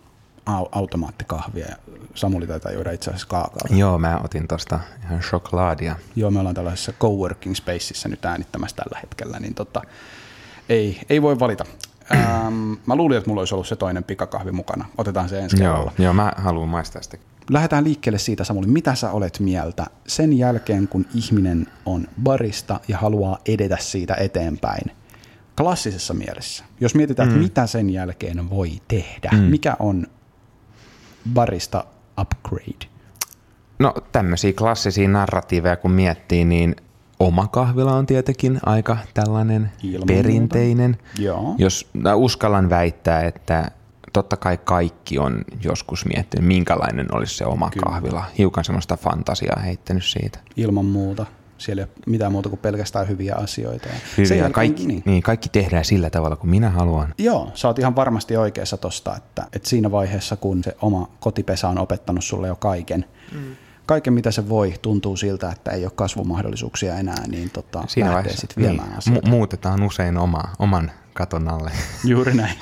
automaattikahvia 0.72 1.66
ja 1.66 1.76
Samuli 2.16 2.48
taitaa 2.48 2.72
juoda 2.72 2.92
itse 2.92 3.10
asiassa 3.10 3.28
kaakaota. 3.28 3.76
Joo, 3.76 3.98
mä 3.98 4.20
otin 4.24 4.48
tuosta 4.48 4.80
ihan 5.04 5.20
choklaadia. 5.20 5.96
Joo, 6.16 6.32
me 6.32 6.40
ollaan 6.40 6.56
tällaisessa 6.56 6.94
coworking 7.00 7.56
spaceissa 7.56 8.10
nyt 8.10 8.26
äänittämässä 8.26 8.76
tällä 8.76 9.00
hetkellä, 9.02 9.40
niin 9.40 9.54
tota, 9.54 9.82
ei, 10.70 11.02
ei 11.10 11.22
voi 11.22 11.40
valita. 11.40 11.66
Ähm, 12.16 12.74
mä 12.86 12.96
luulin, 12.96 13.18
että 13.18 13.30
mulla 13.30 13.42
olisi 13.42 13.56
ollut 13.56 13.68
se 13.68 13.76
toinen 13.76 14.04
pikakahvi 14.04 14.52
mukana. 14.52 14.86
Otetaan 14.98 15.30
se 15.30 15.40
ensi 15.40 15.64
Joo, 15.64 15.92
joo, 16.00 16.14
mä 16.14 16.34
haluan 16.38 16.70
maistaa 16.70 17.02
sitä. 17.02 17.18
Lähdetään 17.50 17.84
liikkeelle 17.84 18.20
siitä, 18.20 18.44
Samuli, 18.44 18.68
mitä 18.68 18.96
sä 18.96 19.12
olet 19.12 19.40
mieltä 19.40 19.86
sen 20.08 20.38
jälkeen, 20.38 20.88
kun 20.88 21.06
ihminen 21.14 21.68
on 21.86 22.08
barista 22.24 22.80
ja 22.88 22.98
haluaa 22.98 23.38
edetä 23.46 23.78
siitä 23.80 24.16
eteenpäin 24.16 24.92
klassisessa 25.58 26.14
mielessä. 26.14 26.64
Jos 26.80 26.96
mietitään, 26.96 27.30
mm. 27.30 27.36
että 27.36 27.44
mitä 27.44 27.68
sen 27.68 27.90
jälkeen 27.90 28.50
voi 28.50 28.72
tehdä, 28.88 29.30
mm. 29.32 29.40
mikä 29.40 29.76
on 29.80 30.08
barista 31.34 31.86
upgrade? 32.22 32.86
No 33.80 33.94
tämmöisiä 34.12 34.54
klassisia 34.54 35.08
narratiiveja 35.08 35.76
kun 35.76 35.92
miettii, 35.92 36.46
niin 36.46 36.76
oma 37.20 37.48
kahvila 37.48 37.94
on 37.94 38.06
tietenkin 38.06 38.60
aika 38.66 38.98
tällainen 39.14 39.72
Ilman 39.84 40.08
perinteinen. 40.08 40.98
Joo. 41.20 41.56
Jos 41.58 41.90
uskallan 42.16 42.70
väittää, 42.70 43.24
että 43.24 43.72
totta 44.14 44.38
kai 44.38 44.58
kaikki 44.58 45.20
on 45.20 45.42
joskus 45.64 46.06
miettinyt, 46.06 46.48
minkälainen 46.48 47.16
olisi 47.16 47.38
se 47.38 47.46
oma 47.46 47.70
Kyllä. 47.70 47.86
kahvila. 47.86 48.24
Hiukan 48.38 48.66
semmoista 48.66 48.98
fantasiaa 48.98 49.60
heittänyt 49.60 50.06
siitä. 50.06 50.40
Ilman 50.56 50.86
muuta. 50.86 51.26
Siellä 51.58 51.82
ei 51.82 51.88
ole 51.96 52.04
mitään 52.06 52.32
muuta 52.32 52.50
kuin 52.50 52.60
pelkästään 52.60 53.08
hyviä 53.08 53.36
asioita. 53.36 53.90
Hyviä. 54.18 54.28
Sen 54.28 54.38
jälkeen, 54.38 54.54
kaikki, 54.54 54.88
niin. 54.88 55.04
Niin, 55.06 55.24
kaikki 55.24 55.50
tehdään 55.50 55.86
sillä 55.86 56.10
tavalla, 56.10 56.36
kuin 56.36 56.50
minä 56.50 56.70
haluan. 56.70 57.14
Joo, 57.18 57.52
sä 57.54 57.68
oot 57.68 57.80
ihan 57.80 57.96
varmasti 57.96 58.38
oikeassa 58.38 58.78
tosta, 58.78 59.16
että, 59.16 59.48
että 59.54 59.70
siinä 59.70 59.92
vaiheessa, 59.92 60.36
kun 60.36 60.64
se 60.64 60.78
oma 60.82 61.10
kotipesä 61.20 61.68
on 61.68 61.78
opettanut 61.78 62.24
sulle 62.24 62.48
jo 62.48 62.56
kaiken, 62.56 63.06
mm 63.32 63.56
kaiken 63.88 64.13
mitä 64.13 64.32
se 64.32 64.50
voi 64.50 64.74
tuntuu 64.82 65.17
siltä, 65.17 65.51
että 65.51 65.72
ei 65.72 65.84
ole 65.86 65.91
kasvumahdollisuuksia 65.96 66.96
enää, 66.96 67.27
niin 67.27 67.50
tota, 67.50 67.84
Siinä 67.88 68.13
lähtee 68.13 68.36
sitten 68.36 68.63
viemään 68.63 68.89
niin, 68.89 68.98
asioita. 68.98 69.27
Mu- 69.27 69.29
muutetaan 69.29 69.84
usein 69.84 70.17
oma, 70.17 70.44
oman 70.60 70.91
katon 71.13 71.48
alle. 71.48 71.72
Juuri 72.06 72.34
näin. 72.34 72.58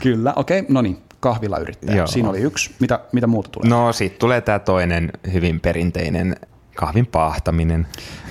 Kyllä, 0.00 0.32
okei, 0.36 0.60
okay, 0.60 0.72
no 0.74 0.82
niin, 0.82 1.02
kahvilayrittäjä. 1.20 1.96
Joo. 1.96 2.06
Siinä 2.06 2.28
oli 2.28 2.40
yksi. 2.40 2.74
Mitä, 2.80 3.00
mitä 3.12 3.26
muuta 3.26 3.48
tulee? 3.50 3.70
No 3.70 3.92
sitten 3.92 4.18
tulee 4.18 4.40
tämä 4.40 4.58
toinen 4.58 5.12
hyvin 5.32 5.60
perinteinen 5.60 6.36
kahvin 6.76 7.06
paahtaminen. 7.06 7.86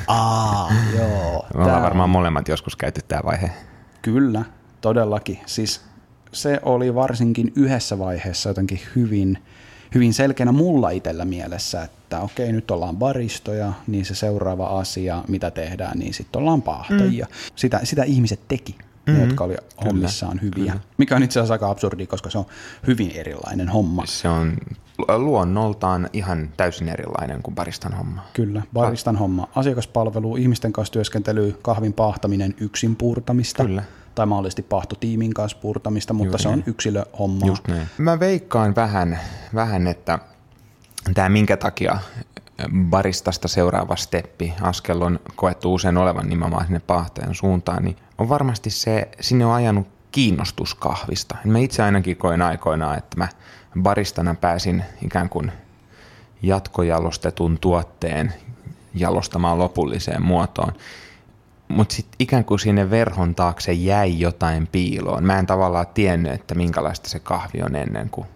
Aa, 0.08 0.72
joo. 0.98 1.46
Me 1.58 1.64
ollaan 1.64 1.84
varmaan 1.84 2.10
molemmat 2.10 2.48
joskus 2.48 2.76
käyty 2.76 3.02
tämä 3.08 3.22
vaihe. 3.26 3.52
Kyllä, 4.02 4.46
todellakin. 4.82 5.40
Siis 5.46 5.82
se 6.32 6.60
oli 6.64 6.96
varsinkin 6.96 7.54
yhdessä 7.56 8.00
vaiheessa 8.00 8.50
jotenkin 8.50 8.80
hyvin– 8.96 9.38
hyvin 9.94 10.14
selkeänä 10.14 10.52
mulla 10.52 10.90
itsellä 10.90 11.26
mielessä, 11.26 11.84
että 11.84 12.20
okei, 12.20 12.52
nyt 12.52 12.72
ollaan 12.72 12.98
baristoja, 12.98 13.74
niin 13.88 14.06
se 14.06 14.16
seuraava 14.16 14.80
asia, 14.80 15.24
mitä 15.28 15.52
tehdään, 15.52 16.00
niin 16.00 16.14
sitten 16.14 16.40
ollaan 16.40 16.62
paahtajia. 16.62 17.26
Mm. 17.26 17.36
Sitä, 17.56 17.80
sitä 17.84 18.04
ihmiset 18.04 18.40
teki, 18.48 18.76
mm-hmm. 18.80 19.14
ne, 19.14 19.26
jotka 19.26 19.44
oli 19.44 19.56
hommissaan 19.86 20.42
hyviä. 20.42 20.72
Kyllä. 20.72 20.80
Mikä 20.98 21.16
on 21.16 21.24
itse 21.24 21.40
asiassa 21.40 21.54
aika 21.54 21.70
absurdi, 21.70 22.08
koska 22.08 22.30
se 22.30 22.38
on 22.38 22.46
hyvin 22.88 23.12
erilainen 23.12 23.70
homma. 23.70 24.06
Se 24.06 24.30
on 24.30 24.58
luonnoltaan 25.18 26.10
ihan 26.14 26.50
täysin 26.58 26.90
erilainen 26.90 27.44
kuin 27.44 27.56
baristan 27.56 27.94
homma. 27.94 28.22
Kyllä, 28.34 28.62
baristan 28.74 29.16
homma. 29.16 29.48
Asiakaspalvelu, 29.56 30.36
ihmisten 30.36 30.74
kanssa 30.74 30.92
työskentely, 30.92 31.60
kahvin 31.62 31.94
paahtaminen, 31.94 32.56
yksin 32.60 32.96
puurtamista. 32.96 33.64
Kyllä 33.64 33.84
tai 34.16 34.26
mahdollisesti 34.26 34.62
pahtotiimin 34.62 35.34
kanssa 35.34 35.58
purtamista, 35.62 36.14
mutta 36.14 36.30
Juuri 36.32 36.44
se 36.44 36.50
on 36.50 36.64
yksilöhomma. 36.66 37.46
Just 37.46 37.68
näin. 37.68 37.88
Mä 37.98 38.20
veikkaan 38.20 38.76
vähän, 38.76 39.20
vähän 39.56 39.88
että 39.88 40.20
tämä 41.14 41.30
minkä 41.30 41.58
takia 41.58 42.00
baristasta 42.90 43.48
seuraava 43.48 43.96
steppi, 43.96 44.54
askel 44.62 45.02
on 45.02 45.20
koettu 45.36 45.74
usein 45.74 45.98
olevan 45.98 46.30
nimenomaan 46.30 46.66
sinne 46.66 46.80
pahtajan 46.80 47.36
suuntaan, 47.36 47.84
niin 47.84 47.98
on 48.18 48.30
varmasti 48.30 48.70
se, 48.70 49.10
sinne 49.20 49.46
on 49.46 49.54
ajanut 49.54 49.88
kiinnostus 50.12 50.76
kahvista. 50.76 51.38
Mä 51.46 51.60
itse 51.60 51.84
ainakin 51.84 52.18
koen 52.18 52.42
aikoinaan, 52.42 52.98
että 52.98 53.18
mä 53.18 53.28
baristana 53.82 54.36
pääsin 54.36 54.84
ikään 55.02 55.30
kuin 55.30 55.52
jatkojalostetun 56.42 57.58
tuotteen 57.62 58.34
jalostamaan 58.94 59.60
lopulliseen 59.60 60.22
muotoon 60.22 60.74
mutta 61.74 61.96
sitten 61.96 62.16
ikään 62.20 62.46
kuin 62.46 62.60
sinne 62.60 62.90
verhon 62.90 63.36
taakse 63.36 63.74
jäi 63.74 64.20
jotain 64.20 64.68
piiloon. 64.68 65.24
Mä 65.24 65.40
en 65.40 65.46
tavallaan 65.46 65.88
tiennyt, 65.94 66.32
että 66.32 66.56
minkälaista 66.56 67.10
se 67.10 67.20
kahvi 67.20 67.62
on 67.62 67.76
ennen 67.76 68.10
kuin 68.10 68.28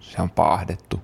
se 0.00 0.22
on 0.22 0.30
paahdettu. 0.30 1.00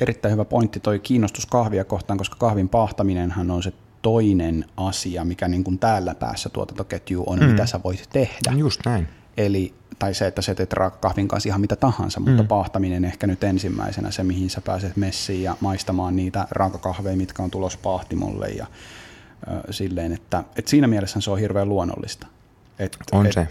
Erittäin 0.00 0.32
hyvä 0.32 0.44
pointti 0.44 0.80
toi 0.80 0.98
kiinnostus 0.98 1.46
kahvia 1.46 1.84
kohtaan, 1.84 2.18
koska 2.18 2.36
kahvin 2.38 2.68
paahtaminenhan 2.68 3.50
on 3.50 3.62
se 3.62 3.72
toinen 4.02 4.64
asia, 4.76 5.24
mikä 5.24 5.48
niin 5.48 5.64
kuin 5.64 5.78
täällä 5.78 6.14
päässä 6.14 6.48
tuotantoketju 6.48 7.24
on, 7.26 7.38
mm. 7.38 7.44
mitä 7.44 7.66
sä 7.66 7.80
voit 7.84 8.08
tehdä. 8.12 8.52
Just 8.56 8.80
näin. 8.84 9.08
Eli, 9.36 9.74
tai 9.98 10.14
se, 10.14 10.26
että 10.26 10.42
sä 10.42 10.54
teet 10.54 10.74
kahvin 11.00 11.28
kanssa 11.28 11.48
ihan 11.48 11.60
mitä 11.60 11.76
tahansa, 11.76 12.20
mutta 12.20 12.42
mm. 12.42 12.48
paahtaminen 12.48 13.04
ehkä 13.04 13.26
nyt 13.26 13.44
ensimmäisenä 13.44 14.10
se, 14.10 14.24
mihin 14.24 14.50
sä 14.50 14.60
pääset 14.60 14.96
messiin 14.96 15.42
ja 15.42 15.56
maistamaan 15.60 16.16
niitä 16.16 16.46
raakakahveja, 16.50 17.16
mitkä 17.16 17.42
on 17.42 17.50
tulos 17.50 17.76
pahtimolle 17.76 18.48
ja 18.48 18.66
silleen, 19.70 20.12
että, 20.12 20.44
että 20.56 20.70
siinä 20.70 20.86
mielessä 20.86 21.20
se 21.20 21.30
on 21.30 21.38
hirveän 21.38 21.68
luonnollista. 21.68 22.26
Et, 22.78 22.96
on 23.12 23.26
et 23.26 23.32
se. 23.32 23.48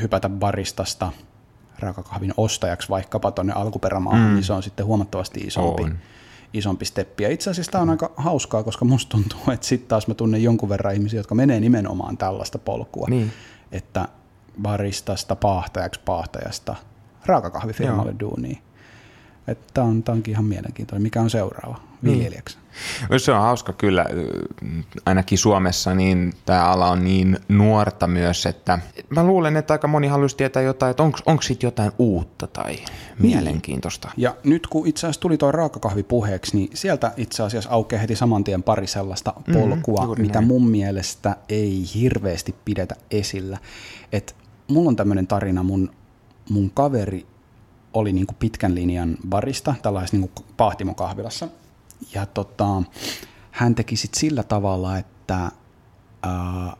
Hypätä 0.00 0.28
baristasta 0.28 1.12
raakakahvin 1.78 2.34
ostajaksi 2.36 2.88
vaikkapa 2.88 3.30
tuonne 3.30 3.52
alkuperämaahan, 3.52 4.28
mm. 4.28 4.34
niin 4.34 4.44
se 4.44 4.52
on 4.52 4.62
sitten 4.62 4.86
huomattavasti 4.86 5.40
isompi, 5.40 5.82
on. 5.82 5.98
isompi 6.52 6.84
steppi. 6.84 7.22
Ja 7.22 7.30
itse 7.30 7.50
asiassa 7.50 7.72
tämä 7.72 7.82
on 7.82 7.90
aika 7.90 8.12
hauskaa, 8.16 8.62
koska 8.62 8.84
musta 8.84 9.10
tuntuu, 9.10 9.40
että 9.54 9.66
sitten 9.66 9.88
taas 9.88 10.08
mä 10.08 10.14
tunnen 10.14 10.42
jonkun 10.42 10.68
verran 10.68 10.94
ihmisiä, 10.94 11.20
jotka 11.20 11.34
menee 11.34 11.60
nimenomaan 11.60 12.16
tällaista 12.16 12.58
polkua, 12.58 13.06
niin. 13.10 13.32
että 13.72 14.08
baristasta 14.62 15.36
paahtajaksi 15.36 16.00
paahtajasta 16.04 16.76
raakakahvifirmalle 17.26 18.14
duuniin. 18.20 18.58
Tämä 19.74 19.86
on, 19.86 20.02
onkin 20.08 20.32
ihan 20.32 20.44
mielenkiintoinen. 20.44 21.02
Mikä 21.02 21.20
on 21.20 21.30
seuraava 21.30 21.80
viljelijäksi? 22.06 22.58
Niin. 23.10 23.20
Se 23.20 23.32
on 23.32 23.40
hauska 23.40 23.72
kyllä. 23.72 24.06
Ainakin 25.06 25.38
Suomessa 25.38 25.94
niin 25.94 26.32
tämä 26.46 26.64
ala 26.64 26.90
on 26.90 27.04
niin 27.04 27.38
nuorta 27.48 28.06
myös, 28.06 28.46
että 28.46 28.78
mä 29.08 29.24
luulen, 29.24 29.56
että 29.56 29.74
aika 29.74 29.88
moni 29.88 30.08
haluaisi 30.08 30.36
tietää 30.36 30.62
jotain, 30.62 30.90
että 30.90 31.02
onko 31.02 31.42
sitten 31.42 31.66
jotain 31.66 31.92
uutta 31.98 32.46
tai 32.46 32.72
niin. 32.74 32.86
mielenkiintoista. 33.18 34.10
Ja 34.16 34.36
nyt 34.44 34.66
kun 34.66 34.86
itse 34.86 35.06
asiassa 35.06 35.20
tuli 35.20 35.38
tuo 35.38 35.52
raakakahvi 35.52 36.02
puheeksi, 36.02 36.56
niin 36.56 36.70
sieltä 36.74 37.12
itse 37.16 37.42
asiassa 37.42 37.70
aukeaa 37.70 38.00
heti 38.00 38.16
saman 38.16 38.44
tien 38.44 38.62
pari 38.62 38.86
sellaista 38.86 39.34
mm, 39.46 39.54
polkua, 39.54 40.06
mm, 40.06 40.22
mitä 40.22 40.38
näin. 40.38 40.46
mun 40.46 40.68
mielestä 40.68 41.36
ei 41.48 41.84
hirveästi 41.94 42.54
pidetä 42.64 42.96
esillä. 43.10 43.58
Et 44.12 44.36
mulla 44.68 44.88
on 44.88 44.96
tämmöinen 44.96 45.26
tarina, 45.26 45.62
mun, 45.62 45.90
mun 46.50 46.70
kaveri 46.70 47.26
oli 47.94 48.12
niin 48.12 48.26
kuin 48.26 48.36
pitkän 48.40 48.74
linjan 48.74 49.16
barista 49.28 49.74
tällaisessa 49.82 50.16
niin 50.16 50.30
kuin 50.34 50.46
pahtimokahvilassa. 50.56 51.48
Ja 52.14 52.26
tota, 52.26 52.82
hän 53.50 53.74
teki 53.74 53.96
sit 53.96 54.14
sillä 54.14 54.42
tavalla, 54.42 54.98
että 54.98 55.50
ää, 56.22 56.76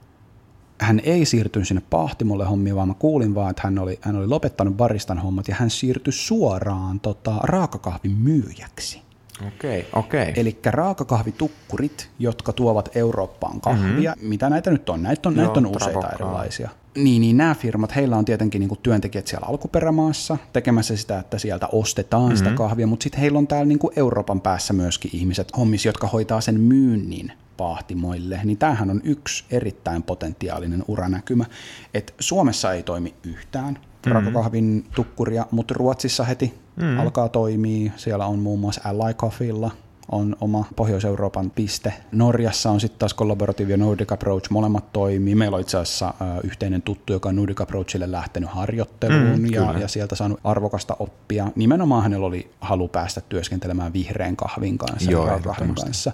hän 0.81 1.01
ei 1.05 1.25
siirtynyt 1.25 1.69
sinne 1.69 1.83
pahtimolle 1.91 2.45
hommiin, 2.45 2.77
vaan 2.77 2.89
mä 2.89 2.95
kuulin 2.95 3.35
vaan, 3.35 3.51
että 3.51 3.63
hän 3.65 3.79
oli, 3.79 3.99
hän 4.03 4.17
oli 4.17 4.27
lopettanut 4.27 4.77
baristan 4.77 5.19
hommat 5.19 5.49
ja 5.49 5.55
hän 5.55 5.71
siirtyi 5.71 6.13
suoraan 6.13 7.01
tota, 7.01 7.35
raakakahvin 7.43 8.13
myyjäksi. 8.13 9.06
Okei, 9.41 9.81
okay, 9.81 9.91
okei. 9.93 10.23
Okay. 10.23 10.35
Eli 10.37 10.59
raakakahvitukkurit, 10.67 12.11
jotka 12.19 12.53
tuovat 12.53 12.97
Eurooppaan 12.97 13.61
kahvia, 13.61 14.13
mm-hmm. 14.13 14.29
mitä 14.29 14.51
näitä 14.51 14.71
nyt 14.71 14.89
on? 14.89 15.03
Näitä 15.03 15.29
on, 15.29 15.37
Joo, 15.37 15.45
näitä 15.45 15.61
on 15.61 15.77
useita 15.77 16.13
erilaisia. 16.13 16.71
Niin, 16.95 17.21
niin 17.21 17.37
nämä 17.37 17.55
firmat, 17.55 17.97
heillä 17.97 18.17
on 18.17 18.25
tietenkin 18.25 18.61
niin 18.61 18.79
työntekijät 18.83 19.27
siellä 19.27 19.47
alkuperämaassa 19.47 20.37
tekemässä 20.53 20.97
sitä, 20.97 21.19
että 21.19 21.39
sieltä 21.39 21.69
ostetaan 21.73 22.23
mm-hmm. 22.23 22.37
sitä 22.37 22.51
kahvia, 22.51 22.87
mutta 22.87 23.05
sitten 23.05 23.21
heillä 23.21 23.39
on 23.39 23.47
täällä 23.47 23.67
niin 23.67 23.79
Euroopan 23.97 24.41
päässä 24.41 24.73
myöskin 24.73 25.11
ihmiset 25.15 25.57
hommis, 25.57 25.85
jotka 25.85 26.07
hoitaa 26.07 26.41
sen 26.41 26.61
myynnin 26.61 27.33
pahtimoille, 27.57 28.41
niin 28.45 28.59
tämähän 28.59 28.91
on 28.91 29.01
yksi 29.05 29.45
erittäin 29.51 30.03
potentiaalinen 30.03 30.85
uranäkymä, 30.89 31.45
että 31.95 32.13
Suomessa 32.21 32.73
ei 32.73 32.83
toimi 32.83 33.15
yhtään 33.25 33.79
mm-hmm. 34.07 34.27
rakokahvin 34.27 34.85
tukkuria, 34.95 35.47
mutta 35.51 35.75
Ruotsissa 35.75 36.25
heti 36.25 36.55
mm-hmm. 36.77 36.99
alkaa 36.99 37.29
toimia. 37.29 37.93
Siellä 37.97 38.27
on 38.27 38.39
muun 38.39 38.61
muassa 38.61 38.81
Ally 38.85 39.15
Coffeella 39.15 39.71
on 40.09 40.37
oma 40.41 40.65
Pohjois-Euroopan 40.77 41.51
piste. 41.51 41.93
Norjassa 42.13 42.71
on 42.71 42.81
sitten 42.81 42.99
taas 42.99 43.15
Collaborative 43.15 43.71
ja 43.71 43.77
Nordic 43.77 44.13
Approach, 44.13 44.51
molemmat 44.51 44.93
toimii. 44.93 45.35
Meillä 45.35 45.55
on 45.55 45.61
itse 45.61 45.79
asiassa 45.79 46.07
äh, 46.09 46.29
yhteinen 46.45 46.83
tuttu, 46.83 47.13
joka 47.13 47.29
on 47.29 47.37
Nordic 47.37 47.61
Approachille 47.61 48.13
lähtenyt 48.13 48.51
harjoitteluun 48.51 49.41
mm, 49.41 49.47
ja, 49.47 49.79
ja 49.79 49.89
sieltä 49.89 50.15
saanut 50.15 50.41
arvokasta 50.45 50.97
oppia. 50.99 51.47
Nimenomaan 51.57 52.03
hänellä 52.03 52.27
oli 52.27 52.51
halu 52.61 52.89
päästä 52.89 53.21
työskentelemään 53.21 53.93
vihreän 53.93 54.37
kahvin 54.37 54.79
kanssa, 54.79 55.11
Joo, 55.11 55.41
kahvin 55.45 55.75
kanssa. 55.75 56.13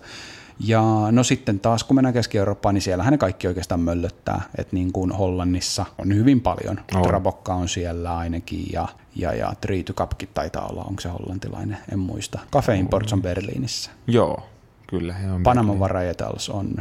Ja 0.59 0.83
no 1.11 1.23
sitten 1.23 1.61
taas 1.61 1.85
kun 1.85 1.97
mennään 1.97 2.13
Keski-Eurooppaan, 2.15 2.75
niin 2.75 2.83
siellähän 2.83 3.13
ne 3.13 3.19
kaikki 3.19 3.49
oikeastaan 3.49 3.81
möllöttää. 3.81 4.43
Että 4.59 4.77
niin 4.77 4.93
kuin 4.93 5.13
Hollannissa 5.13 5.87
on 5.99 6.15
hyvin 6.15 6.41
paljon. 6.41 6.81
Oh. 6.95 7.03
Trabokka 7.03 7.55
on 7.55 7.69
siellä 7.69 8.17
ainakin 8.17 8.67
ja, 8.73 8.89
ja, 9.17 9.35
ja 9.35 9.53
Triitykapkin 9.61 10.29
taitaa 10.35 10.67
olla, 10.67 10.85
onko 10.85 11.01
se 11.01 11.09
hollantilainen, 11.09 11.79
en 11.93 11.99
muista. 11.99 12.39
Cafe 12.53 12.77
Imports 12.77 13.13
on 13.13 13.23
Berliinissä. 13.23 13.91
Joo, 14.07 14.43
kyllä. 14.87 15.15
Panama 15.43 15.79
Varietals 15.79 16.49
on 16.49 16.75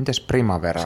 Mites 0.00 0.20
Primavera? 0.20 0.82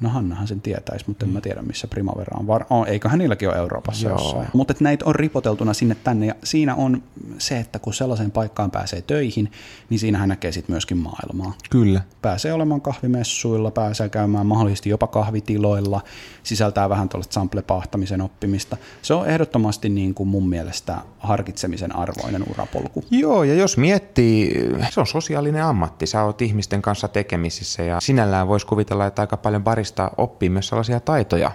No 0.00 0.08
Hannahan 0.08 0.48
sen 0.48 0.60
tietäisi, 0.60 1.04
mutta 1.08 1.24
en 1.24 1.30
mm. 1.30 1.34
mä 1.34 1.40
tiedä 1.40 1.62
missä 1.62 1.86
Primavera 1.86 2.38
on. 2.38 2.46
Var- 2.46 2.64
oh, 2.70 2.86
eiköhän 2.86 3.18
niilläkin 3.18 3.48
ole 3.48 3.56
Euroopassa 3.56 4.08
Joo. 4.08 4.18
jossain. 4.18 4.48
Mutta 4.52 4.74
näitä 4.80 5.04
on 5.04 5.14
ripoteltuna 5.14 5.74
sinne 5.74 5.96
tänne 6.04 6.26
ja 6.26 6.34
siinä 6.44 6.74
on 6.74 7.02
se, 7.38 7.58
että 7.58 7.78
kun 7.78 7.94
sellaiseen 7.94 8.30
paikkaan 8.30 8.70
pääsee 8.70 9.02
töihin, 9.02 9.52
niin 9.90 9.98
siinähän 9.98 10.28
näkee 10.28 10.52
sitten 10.52 10.72
myöskin 10.72 10.96
maailmaa. 10.96 11.54
Kyllä. 11.70 12.00
Pääsee 12.22 12.52
olemaan 12.52 12.80
kahvimessuilla, 12.80 13.70
pääsee 13.70 14.08
käymään 14.08 14.46
mahdollisesti 14.46 14.90
jopa 14.90 15.06
kahvitiloilla, 15.06 16.00
sisältää 16.42 16.88
vähän 16.88 17.08
tuollaista 17.08 17.34
sample-pahtamisen 17.34 18.20
oppimista. 18.20 18.76
Se 19.02 19.14
on 19.14 19.28
ehdottomasti 19.28 19.88
niin 19.88 20.14
kuin 20.14 20.28
mun 20.28 20.48
mielestä 20.48 20.98
harkitsemisen 21.18 21.96
arvoinen 21.96 22.44
urapolku. 22.50 23.04
Joo, 23.10 23.44
ja 23.44 23.54
jos 23.54 23.76
miettii, 23.76 24.68
se 24.90 25.00
on 25.00 25.06
sosiaalinen 25.06 25.64
ammatti. 25.64 26.06
Sä 26.06 26.24
oot 26.24 26.42
ihmisten 26.42 26.82
kanssa 26.82 27.08
tekemisissä 27.08 27.82
ja 27.82 28.00
sinällään 28.00 28.48
voisi 28.52 28.66
kuvitella, 28.66 29.06
että 29.06 29.22
aika 29.22 29.36
paljon 29.36 29.64
barista 29.64 30.10
oppii 30.16 30.48
myös 30.48 30.68
sellaisia 30.68 31.00
taitoja 31.00 31.50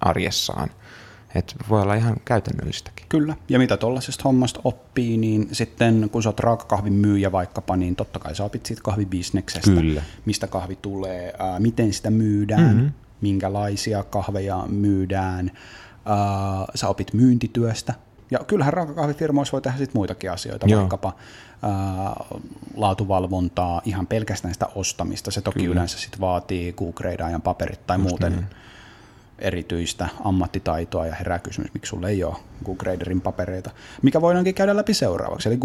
arjessaan. 0.00 0.70
Et 1.34 1.56
voi 1.68 1.82
olla 1.82 1.94
ihan 1.94 2.16
käytännöllistäkin. 2.24 3.06
Kyllä, 3.08 3.36
ja 3.48 3.58
mitä 3.58 3.76
tuollaisesta 3.76 4.22
hommasta 4.24 4.60
oppii, 4.64 5.16
niin 5.16 5.48
sitten 5.52 6.08
kun 6.12 6.22
sä 6.22 6.28
oot 6.28 6.40
raakakahvin 6.40 6.92
myyjä 6.92 7.32
vaikkapa, 7.32 7.76
niin 7.76 7.96
totta 7.96 8.18
kai 8.18 8.34
sä 8.34 8.44
opit 8.44 8.66
siitä 8.66 8.82
kahvibisneksestä, 8.82 9.70
Kyllä. 9.70 10.02
mistä 10.24 10.46
kahvi 10.46 10.78
tulee, 10.82 11.32
ää, 11.38 11.60
miten 11.60 11.92
sitä 11.92 12.10
myydään, 12.10 12.74
mm-hmm. 12.74 12.92
minkälaisia 13.20 14.04
kahveja 14.04 14.64
myydään, 14.68 15.50
ää, 16.04 16.16
sä 16.74 16.88
opit 16.88 17.14
myyntityöstä, 17.14 17.94
ja 18.30 18.38
kyllähän 18.46 18.72
raakakahvifirmoissa 18.72 19.52
voi 19.52 19.62
tehdä 19.62 19.78
sit 19.78 19.94
muitakin 19.94 20.30
asioita, 20.30 20.66
Joo. 20.66 20.80
vaikkapa 20.80 21.12
laatuvalvontaa, 22.76 23.82
ihan 23.84 24.06
pelkästään 24.06 24.54
sitä 24.54 24.66
ostamista. 24.74 25.30
Se 25.30 25.40
toki 25.40 25.58
Kyllä. 25.58 25.72
yleensä 25.72 25.98
sit 25.98 26.20
vaatii 26.20 26.72
Google-ajan 26.72 27.42
paperit 27.42 27.86
tai 27.86 27.96
Just 27.96 28.08
muuten 28.08 28.32
niin. 28.32 28.46
erityistä 29.38 30.08
ammattitaitoa 30.24 31.06
ja 31.06 31.14
herää 31.14 31.38
kysymys, 31.38 31.74
miksi 31.74 31.90
sulla 31.90 32.08
ei 32.08 32.24
ole 32.24 32.36
Google 32.64 33.20
papereita, 33.22 33.70
mikä 34.02 34.20
voidaankin 34.20 34.54
käydä 34.54 34.76
läpi 34.76 34.94
seuraavaksi. 34.94 35.48
Eli 35.48 35.58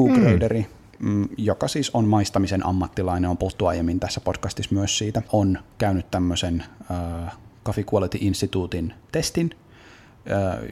mm. 1.00 1.10
mm. 1.10 1.30
joka 1.38 1.68
siis 1.68 1.90
on 1.94 2.06
maistamisen 2.06 2.66
ammattilainen, 2.66 3.30
on 3.30 3.38
puhuttu 3.38 3.66
aiemmin 3.66 4.00
tässä 4.00 4.22
podcastissa 4.22 4.76
myös 4.76 4.98
siitä, 4.98 5.22
on 5.32 5.60
käynyt 5.78 6.12
tämmöisen 6.12 6.64
äh, 6.92 7.38
Coffee 7.66 7.86
Quality 7.94 8.18
Instituutin 8.22 8.94
testin, 9.12 9.56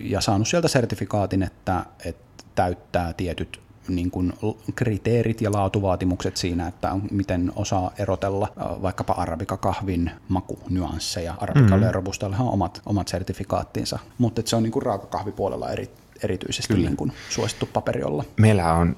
ja 0.01 0.21
saanut 0.21 0.47
sieltä 0.47 0.67
sertifikaatin, 0.67 1.43
että, 1.43 1.85
että 2.05 2.43
täyttää 2.55 3.13
tietyt 3.13 3.61
niin 3.87 4.11
kuin 4.11 4.33
kriteerit 4.75 5.41
ja 5.41 5.51
laatuvaatimukset 5.51 6.37
siinä, 6.37 6.67
että 6.67 6.91
on, 6.91 7.01
miten 7.11 7.51
osaa 7.55 7.91
erotella 7.97 8.47
vaikkapa 8.81 9.13
arabikakahvin 9.13 10.11
makunyansseja. 10.27 11.35
Arabikalle 11.37 11.85
mm-hmm. 11.85 12.11
ja 12.21 12.27
on 12.43 12.49
omat, 12.53 12.81
omat 12.85 13.07
sertifikaattinsa, 13.07 13.99
mutta 14.17 14.41
se 14.45 14.55
on 14.55 14.63
niin 14.63 14.71
kuin 14.71 14.83
raakakahvipuolella 14.83 15.71
eri, 15.71 15.89
erityisesti 16.23 16.73
niin 16.73 16.97
kuin 16.97 17.11
suosittu 17.29 17.69
paperiolla. 17.73 18.23
Meillä 18.37 18.73
on 18.73 18.95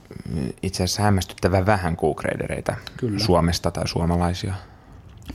itse 0.62 0.84
asiassa 0.84 1.04
hämmästyttävän 1.04 1.66
vähän 1.66 1.98
Q-gradereita 1.98 2.76
Suomesta 3.18 3.72
tai 3.72 3.88
suomalaisia. 3.88 4.54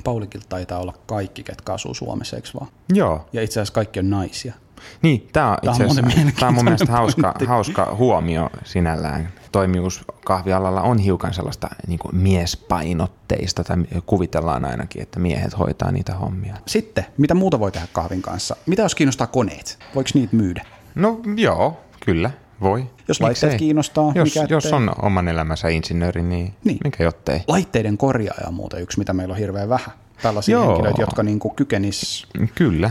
Paulikilta 0.05 0.47
taitaa 0.49 0.79
olla 0.79 0.95
kaikki, 1.07 1.43
ketkä 1.43 1.73
asuu 1.73 1.95
Suomessa, 1.95 2.37
eikö 2.37 2.49
vaan? 2.61 2.71
Joo. 2.89 3.29
Ja 3.33 3.43
itse 3.43 3.61
asiassa 3.61 3.75
kaikki 3.75 3.99
on 3.99 4.11
naisia. 4.11 4.55
Niin, 5.03 5.29
tämä 5.33 5.51
on, 5.51 5.57
tämä 5.63 5.89
on, 5.91 6.33
tämä 6.39 6.49
on 6.49 6.55
mun 6.55 6.65
mielestä 6.65 6.93
hauska, 6.93 7.35
hauska 7.47 7.95
huomio 7.95 8.51
sinällään. 8.65 9.29
Toimijuus 9.53 10.05
kahvialalla 10.25 10.83
on 10.83 10.99
hiukan 10.99 11.35
sellaista 11.35 11.69
niin 11.87 11.99
kuin 11.99 12.17
miespainotteista, 12.17 13.65
tai 13.65 13.77
kuvitellaan 14.07 14.65
ainakin, 14.65 15.03
että 15.03 15.21
miehet 15.21 15.59
hoitaa 15.59 15.93
niitä 15.93 16.15
hommia. 16.15 16.57
Sitten, 16.67 17.07
mitä 17.19 17.35
muuta 17.35 17.61
voi 17.61 17.73
tehdä 17.73 17.87
kahvin 17.93 18.23
kanssa? 18.23 18.57
Mitä 18.67 18.83
jos 18.83 18.95
kiinnostaa 18.95 19.27
koneet? 19.27 19.79
Voiko 19.95 20.11
niitä 20.15 20.37
myydä? 20.37 20.65
No 20.95 21.21
joo, 21.37 21.81
kyllä. 22.05 22.31
Voi. 22.61 22.87
Jos 23.09 23.21
laitteet 23.21 23.55
kiinnostaa, 23.59 24.13
jos, 24.15 24.35
mikä 24.35 24.47
jos 24.51 24.73
on 24.73 24.93
oman 25.03 25.29
elämänsä 25.29 25.69
insinööri, 25.69 26.23
niin, 26.23 26.55
niin. 26.65 26.79
mikä 26.85 27.05
jottei. 27.05 27.41
Laitteiden 27.49 27.99
korjaaja 27.99 28.49
on 28.49 28.55
muuten 28.55 28.83
yksi, 28.83 28.99
mitä 28.99 29.13
meillä 29.13 29.33
on 29.33 29.39
hirveän 29.39 29.69
vähän. 29.69 29.91
Tällaisia 30.23 30.53
Joo. 30.53 30.67
henkilöitä, 30.67 31.03
jotka 31.03 31.23
niin 31.23 31.41
kykenis 31.57 32.27
Kyllä 32.55 32.91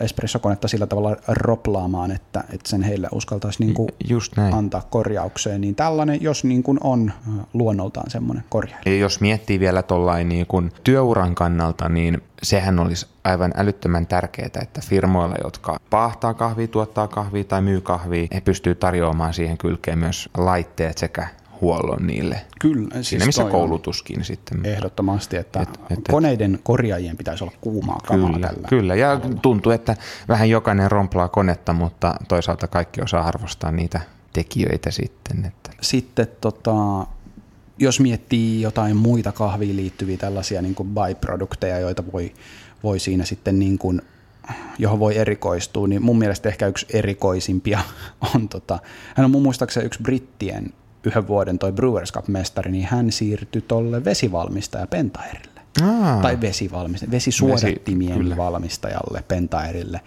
espressokonetta 0.00 0.68
sillä 0.68 0.86
tavalla 0.86 1.16
roplaamaan, 1.28 2.10
että, 2.10 2.44
että 2.52 2.70
sen 2.70 2.82
heille 2.82 3.08
uskaltaisi 3.12 3.64
niin 3.64 3.74
kuin 3.74 3.88
Just 4.08 4.36
näin. 4.36 4.54
antaa 4.54 4.82
korjaukseen. 4.90 5.60
Niin 5.60 5.74
tällainen, 5.74 6.22
jos 6.22 6.44
niin 6.44 6.62
kuin 6.62 6.78
on 6.82 7.12
luonnoltaan 7.52 8.10
semmoinen 8.10 8.44
korjaaja. 8.48 8.82
Ja 8.86 8.96
jos 8.96 9.20
miettii 9.20 9.60
vielä 9.60 9.82
tuollain 9.82 10.28
niin 10.28 10.46
kuin 10.46 10.72
työuran 10.84 11.34
kannalta, 11.34 11.88
niin 11.88 12.22
sehän 12.42 12.78
olisi 12.78 13.06
aivan 13.24 13.52
älyttömän 13.56 14.06
tärkeää, 14.06 14.48
että 14.62 14.80
firmoilla, 14.84 15.36
jotka 15.44 15.78
pahtaa 15.90 16.34
kahvia, 16.34 16.68
tuottaa 16.68 17.08
kahvia 17.08 17.44
tai 17.44 17.62
myy 17.62 17.80
kahvia, 17.80 18.28
he 18.34 18.40
pystyy 18.40 18.74
tarjoamaan 18.74 19.34
siihen 19.34 19.58
kylkeen 19.58 19.98
myös 19.98 20.28
laitteet 20.36 20.98
sekä 20.98 21.28
huollon 21.62 22.06
niille. 22.06 22.40
Kyllä. 22.60 22.88
Siinä 22.90 23.02
siis 23.02 23.26
missä 23.26 23.44
koulutuskin 23.44 24.24
sitten. 24.24 24.66
Ehdottomasti, 24.66 25.36
että 25.36 25.60
et, 25.60 25.80
et, 25.90 25.98
koneiden 26.10 26.58
korjaajien 26.62 27.16
pitäisi 27.16 27.44
olla 27.44 27.52
kuumaa 27.60 28.00
kamaa 28.06 28.32
kyllä, 28.32 28.48
tällä. 28.48 28.68
Kyllä, 28.68 28.94
ja 28.94 29.20
tuntuu, 29.42 29.72
että 29.72 29.96
vähän 30.28 30.50
jokainen 30.50 30.90
romplaa 30.90 31.28
konetta, 31.28 31.72
mutta 31.72 32.14
toisaalta 32.28 32.68
kaikki 32.68 33.02
osaa 33.02 33.26
arvostaa 33.26 33.72
niitä 33.72 34.00
tekijöitä 34.32 34.90
sitten. 34.90 35.44
Että. 35.44 35.70
Sitten 35.80 36.28
tota, 36.40 37.06
jos 37.78 38.00
miettii 38.00 38.62
jotain 38.62 38.96
muita 38.96 39.32
kahviin 39.32 39.76
liittyviä 39.76 40.16
tällaisia 40.16 40.62
niin 40.62 40.74
kuin 40.74 40.88
byprodukteja, 40.88 41.78
joita 41.78 42.02
voi, 42.12 42.34
voi 42.82 42.98
siinä 42.98 43.24
sitten 43.24 43.58
niin 43.58 43.78
kuin 43.78 44.02
johon 44.78 44.98
voi 44.98 45.18
erikoistua, 45.18 45.88
niin 45.88 46.02
mun 46.02 46.18
mielestä 46.18 46.48
ehkä 46.48 46.66
yksi 46.66 46.86
erikoisimpia 46.90 47.80
on, 48.34 48.48
tota, 48.48 48.78
hän 49.14 49.24
on 49.24 49.30
mun 49.30 49.42
muistaakseni 49.42 49.86
yksi 49.86 50.02
brittien 50.02 50.72
yhden 51.04 51.28
vuoden 51.28 51.58
toi 51.58 51.72
Brewers 51.72 52.12
Cup-mestari, 52.12 52.70
niin 52.70 52.86
hän 52.86 53.12
siirtyi 53.12 53.62
tuolle 53.62 54.04
vesivalmistaja 54.04 54.86
Pentairille. 54.86 55.60
Aa. 55.82 56.22
Tai 56.22 56.40
vesivalmistaja, 56.40 57.10
vesisuodattimien 57.10 58.24
Vesi, 58.24 58.36
valmistajalle 58.36 59.24
Pentairille 59.28 60.00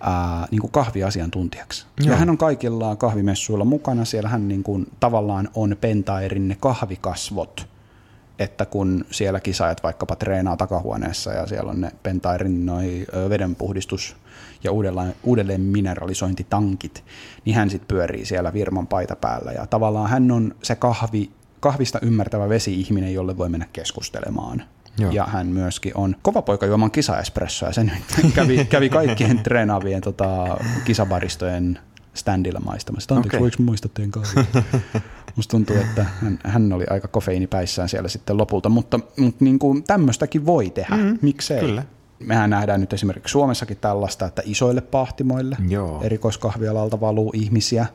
ää, 0.00 0.46
niin 0.50 0.60
kuin 0.60 0.70
kahviasiantuntijaksi. 0.70 1.86
Joo. 2.00 2.10
Ja 2.10 2.16
hän 2.16 2.30
on 2.30 2.38
kaikilla 2.38 2.96
kahvimessuilla 2.96 3.64
mukana. 3.64 4.04
Siellä 4.04 4.28
hän 4.28 4.48
niin 4.48 4.62
kuin, 4.62 4.86
tavallaan 5.00 5.48
on 5.54 5.76
Pentairin 5.80 6.48
ne 6.48 6.56
kahvikasvot, 6.60 7.66
että 8.38 8.66
kun 8.66 9.04
siellä 9.10 9.40
kisaajat 9.40 9.82
vaikkapa 9.82 10.16
treenaa 10.16 10.56
takahuoneessa 10.56 11.32
ja 11.32 11.46
siellä 11.46 11.70
on 11.70 11.80
ne 11.80 11.92
Pentairin 12.02 12.66
noi 12.66 13.06
vedenpuhdistus 13.28 14.16
ja 14.64 14.72
uudelleen, 14.72 15.14
uudelleen 15.22 15.60
mineralisointitankit, 15.60 17.04
niin 17.44 17.56
hän 17.56 17.70
sitten 17.70 17.88
pyörii 17.88 18.24
siellä 18.24 18.52
virman 18.52 18.86
paita 18.86 19.16
päällä. 19.16 19.52
Ja 19.52 19.66
tavallaan 19.66 20.10
hän 20.10 20.30
on 20.30 20.54
se 20.62 20.74
kahvi, 20.74 21.30
kahvista 21.60 21.98
ymmärtävä 22.02 22.48
vesi-ihminen, 22.48 23.14
jolle 23.14 23.38
voi 23.38 23.48
mennä 23.48 23.66
keskustelemaan. 23.72 24.62
Joo. 24.98 25.10
Ja 25.10 25.24
hän 25.24 25.46
myöskin 25.46 25.92
on 25.94 26.16
kova 26.22 26.42
poika 26.42 26.66
juomaan 26.66 26.90
kisaespressoa, 26.90 27.68
ja 27.68 27.72
sen 27.72 27.92
kävi, 28.34 28.64
kävi 28.64 28.88
kaikkien 28.88 29.38
treenaavien 29.38 30.00
tota, 30.00 30.56
kisabaristojen 30.84 31.78
standilla 32.14 32.60
maistamassa. 32.60 33.14
Anteeksi, 33.14 33.36
okay. 33.36 33.40
voiko 33.40 33.62
muistaa 33.62 33.90
teidän 33.94 34.10
kahvia? 34.10 34.44
Musta 35.36 35.50
tuntuu, 35.50 35.76
että 35.76 36.06
hän, 36.22 36.38
hän 36.44 36.72
oli 36.72 36.84
aika 36.90 37.08
kofeiinipäissään 37.08 37.88
siellä 37.88 38.08
sitten 38.08 38.38
lopulta, 38.38 38.68
mutta, 38.68 39.00
mutta 39.16 39.44
niin 39.44 39.58
kuin 39.58 39.82
tämmöistäkin 39.82 40.46
voi 40.46 40.70
tehdä, 40.70 40.96
mm, 40.96 41.18
miksei? 41.22 41.60
Kyllä 41.60 41.82
mehän 42.18 42.50
nähdään 42.50 42.80
nyt 42.80 42.92
esimerkiksi 42.92 43.32
Suomessakin 43.32 43.76
tällaista, 43.76 44.26
että 44.26 44.42
isoille 44.44 44.80
pahtimoille 44.80 45.56
Joo. 45.68 46.00
erikoiskahvialalta 46.02 47.00
valuu 47.00 47.30
ihmisiä, 47.34 47.86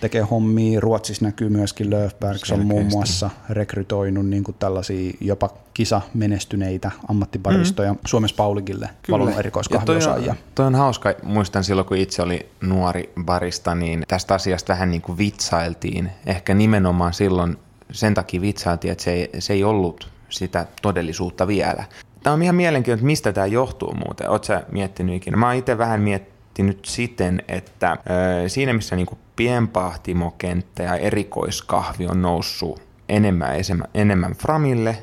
tekee 0.00 0.22
hommia. 0.22 0.80
Ruotsissa 0.80 1.24
näkyy 1.24 1.48
myöskin 1.48 1.90
Löfbergs 1.90 2.50
on 2.50 2.66
muun 2.66 2.86
muassa 2.86 3.30
rekrytoinut 3.50 4.26
niin 4.26 4.44
kuin 4.44 4.56
tällaisia 4.58 5.12
jopa 5.20 5.50
kisa-menestyneitä 5.74 6.90
ammattibaristoja 7.08 7.92
mm. 7.92 7.98
Suomessa 8.06 8.36
Paulikille 8.36 8.90
valunut 9.10 9.38
erikoiskahviosaajia. 9.38 10.34
Toi, 10.34 10.44
toi 10.54 10.66
on 10.66 10.74
hauska. 10.74 11.14
Muistan 11.22 11.64
silloin, 11.64 11.88
kun 11.88 11.96
itse 11.96 12.22
oli 12.22 12.48
nuori 12.60 13.12
barista, 13.24 13.74
niin 13.74 14.02
tästä 14.08 14.34
asiasta 14.34 14.72
vähän 14.72 14.90
niin 14.90 15.02
kuin 15.02 15.18
vitsailtiin. 15.18 16.10
Ehkä 16.26 16.54
nimenomaan 16.54 17.14
silloin 17.14 17.56
sen 17.92 18.14
takia 18.14 18.40
vitsailtiin, 18.40 18.92
että 18.92 19.04
se 19.04 19.12
ei, 19.12 19.30
se 19.38 19.52
ei 19.52 19.64
ollut 19.64 20.08
sitä 20.28 20.66
todellisuutta 20.82 21.46
vielä. 21.46 21.84
Tämä 22.22 22.34
on 22.34 22.42
ihan 22.42 22.54
mielenkiintoista, 22.54 23.00
että 23.00 23.06
mistä 23.06 23.32
tämä 23.32 23.46
johtuu 23.46 23.94
muuten. 23.94 24.30
Oletko 24.30 24.46
sä 24.46 24.62
miettinyt 24.72 25.14
ikinä? 25.14 25.36
Mä 25.36 25.46
oon 25.46 25.56
itse 25.56 25.78
vähän 25.78 26.00
miettinyt 26.00 26.84
siten, 26.84 27.42
että 27.48 27.90
äh, 27.90 27.98
siinä 28.46 28.72
missä 28.72 28.96
niin 28.96 29.06
kuin 29.06 29.18
pienpahtimokenttä 29.36 30.82
ja 30.82 30.96
erikoiskahvi 30.96 32.06
on 32.06 32.22
noussut 32.22 32.82
enemmän, 33.08 33.50
enemmän 33.94 34.32
framille, 34.32 35.02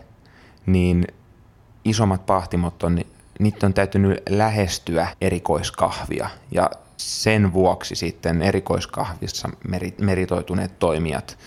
niin 0.65 1.07
isommat 1.85 2.25
pahtimot 2.25 2.83
on, 2.83 2.99
niitä 3.39 3.65
on 3.65 3.73
täytynyt 3.73 4.21
lähestyä 4.29 5.07
erikoiskahvia 5.21 6.29
ja 6.51 6.69
sen 6.97 7.53
vuoksi 7.53 7.95
sitten 7.95 8.41
erikoiskahvissa 8.41 9.49
meritoituneet 10.01 10.79
toimijat 10.79 11.37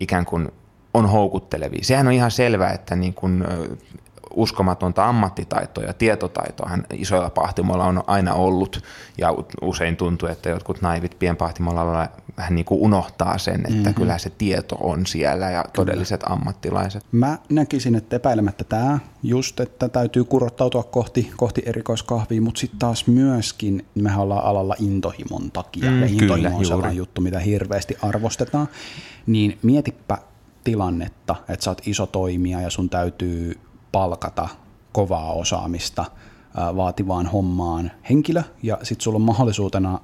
ikään 0.00 0.24
kuin 0.24 0.48
on 0.94 1.08
houkuttelevia. 1.08 1.80
Sehän 1.82 2.06
on 2.06 2.12
ihan 2.12 2.30
selvää, 2.30 2.72
että 2.72 2.96
niin 2.96 3.14
kuin 3.14 3.44
uskomatonta 4.34 5.08
ammattitaitoa 5.08 5.84
ja 5.84 5.92
tietotaitoa 5.92 6.68
hän 6.68 6.84
isoilla 6.92 7.30
pahtimoilla 7.30 7.84
on 7.84 8.04
aina 8.06 8.34
ollut 8.34 8.82
ja 9.18 9.34
usein 9.62 9.96
tuntuu, 9.96 10.28
että 10.28 10.48
jotkut 10.48 10.82
naivit 10.82 11.18
pienpahtimolla 11.18 12.08
vähän 12.36 12.54
niin 12.54 12.64
kuin 12.64 12.80
unohtaa 12.80 13.38
sen, 13.38 13.54
että 13.54 13.70
mm-hmm. 13.70 13.94
kyllä 13.94 14.18
se 14.18 14.30
tieto 14.30 14.76
on 14.80 15.06
siellä 15.06 15.50
ja 15.50 15.64
todelliset 15.72 16.20
kyllä. 16.22 16.34
ammattilaiset. 16.34 17.04
Mä 17.12 17.38
näkisin, 17.48 17.94
että 17.94 18.16
epäilemättä 18.16 18.64
tämä 18.64 18.98
just, 19.22 19.60
että 19.60 19.88
täytyy 19.88 20.24
kurottautua 20.24 20.82
kohti, 20.82 21.32
kohti 21.36 21.62
erikoiskahvia, 21.66 22.42
mutta 22.42 22.60
sitten 22.60 22.78
taas 22.78 23.06
myöskin 23.06 23.86
mehän 23.94 24.20
ollaan 24.20 24.44
alalla 24.44 24.74
intohimon 24.78 25.50
takia 25.50 25.90
mm, 25.90 26.00
ja 26.00 26.06
intohimo 26.06 26.34
kyllä, 26.34 26.56
on 26.56 26.64
sellainen 26.64 26.96
juttu, 26.96 27.20
mitä 27.20 27.38
hirveästi 27.38 27.96
arvostetaan, 28.02 28.68
niin 29.26 29.58
mietipä 29.62 30.18
tilannetta, 30.64 31.36
että 31.48 31.64
sä 31.64 31.70
oot 31.70 31.86
iso 31.86 32.06
toimija 32.06 32.60
ja 32.60 32.70
sun 32.70 32.90
täytyy 32.90 33.60
palkata 33.92 34.48
kovaa 34.92 35.32
osaamista 35.32 36.04
vaativaan 36.76 37.26
hommaan 37.26 37.90
henkilö, 38.10 38.42
ja 38.62 38.78
sitten 38.82 39.04
sulla 39.04 39.16
on 39.16 39.22
mahdollisuutena 39.22 39.98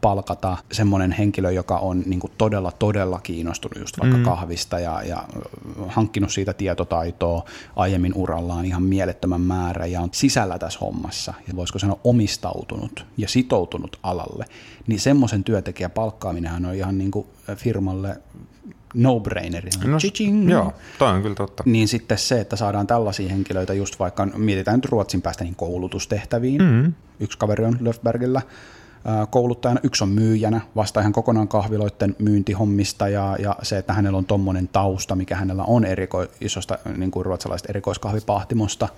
palkata 0.00 0.56
semmoinen 0.72 1.12
henkilö, 1.12 1.50
joka 1.50 1.78
on 1.78 2.02
niin 2.06 2.20
kuin 2.20 2.32
todella, 2.38 2.72
todella 2.72 3.20
kiinnostunut 3.20 3.78
just 3.78 3.98
vaikka 4.00 4.16
mm. 4.16 4.24
kahvista 4.24 4.78
ja, 4.78 5.02
ja 5.02 5.24
hankkinut 5.88 6.32
siitä 6.32 6.52
tietotaitoa 6.52 7.44
aiemmin 7.76 8.14
urallaan 8.14 8.64
ihan 8.64 8.82
mielettömän 8.82 9.40
määrä 9.40 9.86
ja 9.86 10.00
on 10.00 10.08
sisällä 10.12 10.58
tässä 10.58 10.78
hommassa 10.80 11.34
ja 11.48 11.56
voisiko 11.56 11.78
sanoa 11.78 11.98
omistautunut 12.04 13.06
ja 13.16 13.28
sitoutunut 13.28 13.98
alalle, 14.02 14.44
niin 14.86 15.00
semmoisen 15.00 15.44
työntekijän 15.44 15.90
palkkaaminen 15.90 16.66
on 16.66 16.74
ihan 16.74 16.98
niin 16.98 17.10
kuin 17.10 17.26
firmalle 17.56 18.20
no-braineri. 18.96 19.70
No, 19.84 19.98
joo, 20.50 20.72
toi 20.98 21.10
on 21.10 21.22
kyllä 21.22 21.34
totta. 21.34 21.62
Niin 21.66 21.88
sitten 21.88 22.18
se, 22.18 22.40
että 22.40 22.56
saadaan 22.56 22.86
tällaisia 22.86 23.28
henkilöitä 23.28 23.74
just 23.74 23.98
vaikka, 23.98 24.26
mietitään 24.26 24.76
nyt 24.76 24.84
Ruotsin 24.84 25.22
päästä 25.22 25.44
niin 25.44 25.54
koulutustehtäviin. 25.54 26.62
Mm-hmm. 26.62 26.92
Yksi 27.20 27.38
kaveri 27.38 27.64
on 27.64 27.78
Löfbergillä 27.80 28.42
kouluttajana, 29.30 29.80
yksi 29.82 30.04
on 30.04 30.10
myyjänä, 30.10 30.60
vastaa 30.76 31.00
ihan 31.00 31.12
kokonaan 31.12 31.48
kahviloiden 31.48 32.16
myyntihommista 32.18 33.08
ja, 33.08 33.36
ja 33.38 33.56
se, 33.62 33.78
että 33.78 33.92
hänellä 33.92 34.18
on 34.18 34.24
tuommoinen 34.24 34.68
tausta, 34.68 35.16
mikä 35.16 35.36
hänellä 35.36 35.64
on 35.64 35.84
eriko, 35.84 36.26
isosta 36.40 36.78
niin 36.96 37.10
kuin 37.10 37.26
ruotsalaista 37.26 37.66
erikoiskahvipahtimosta, 37.70 38.88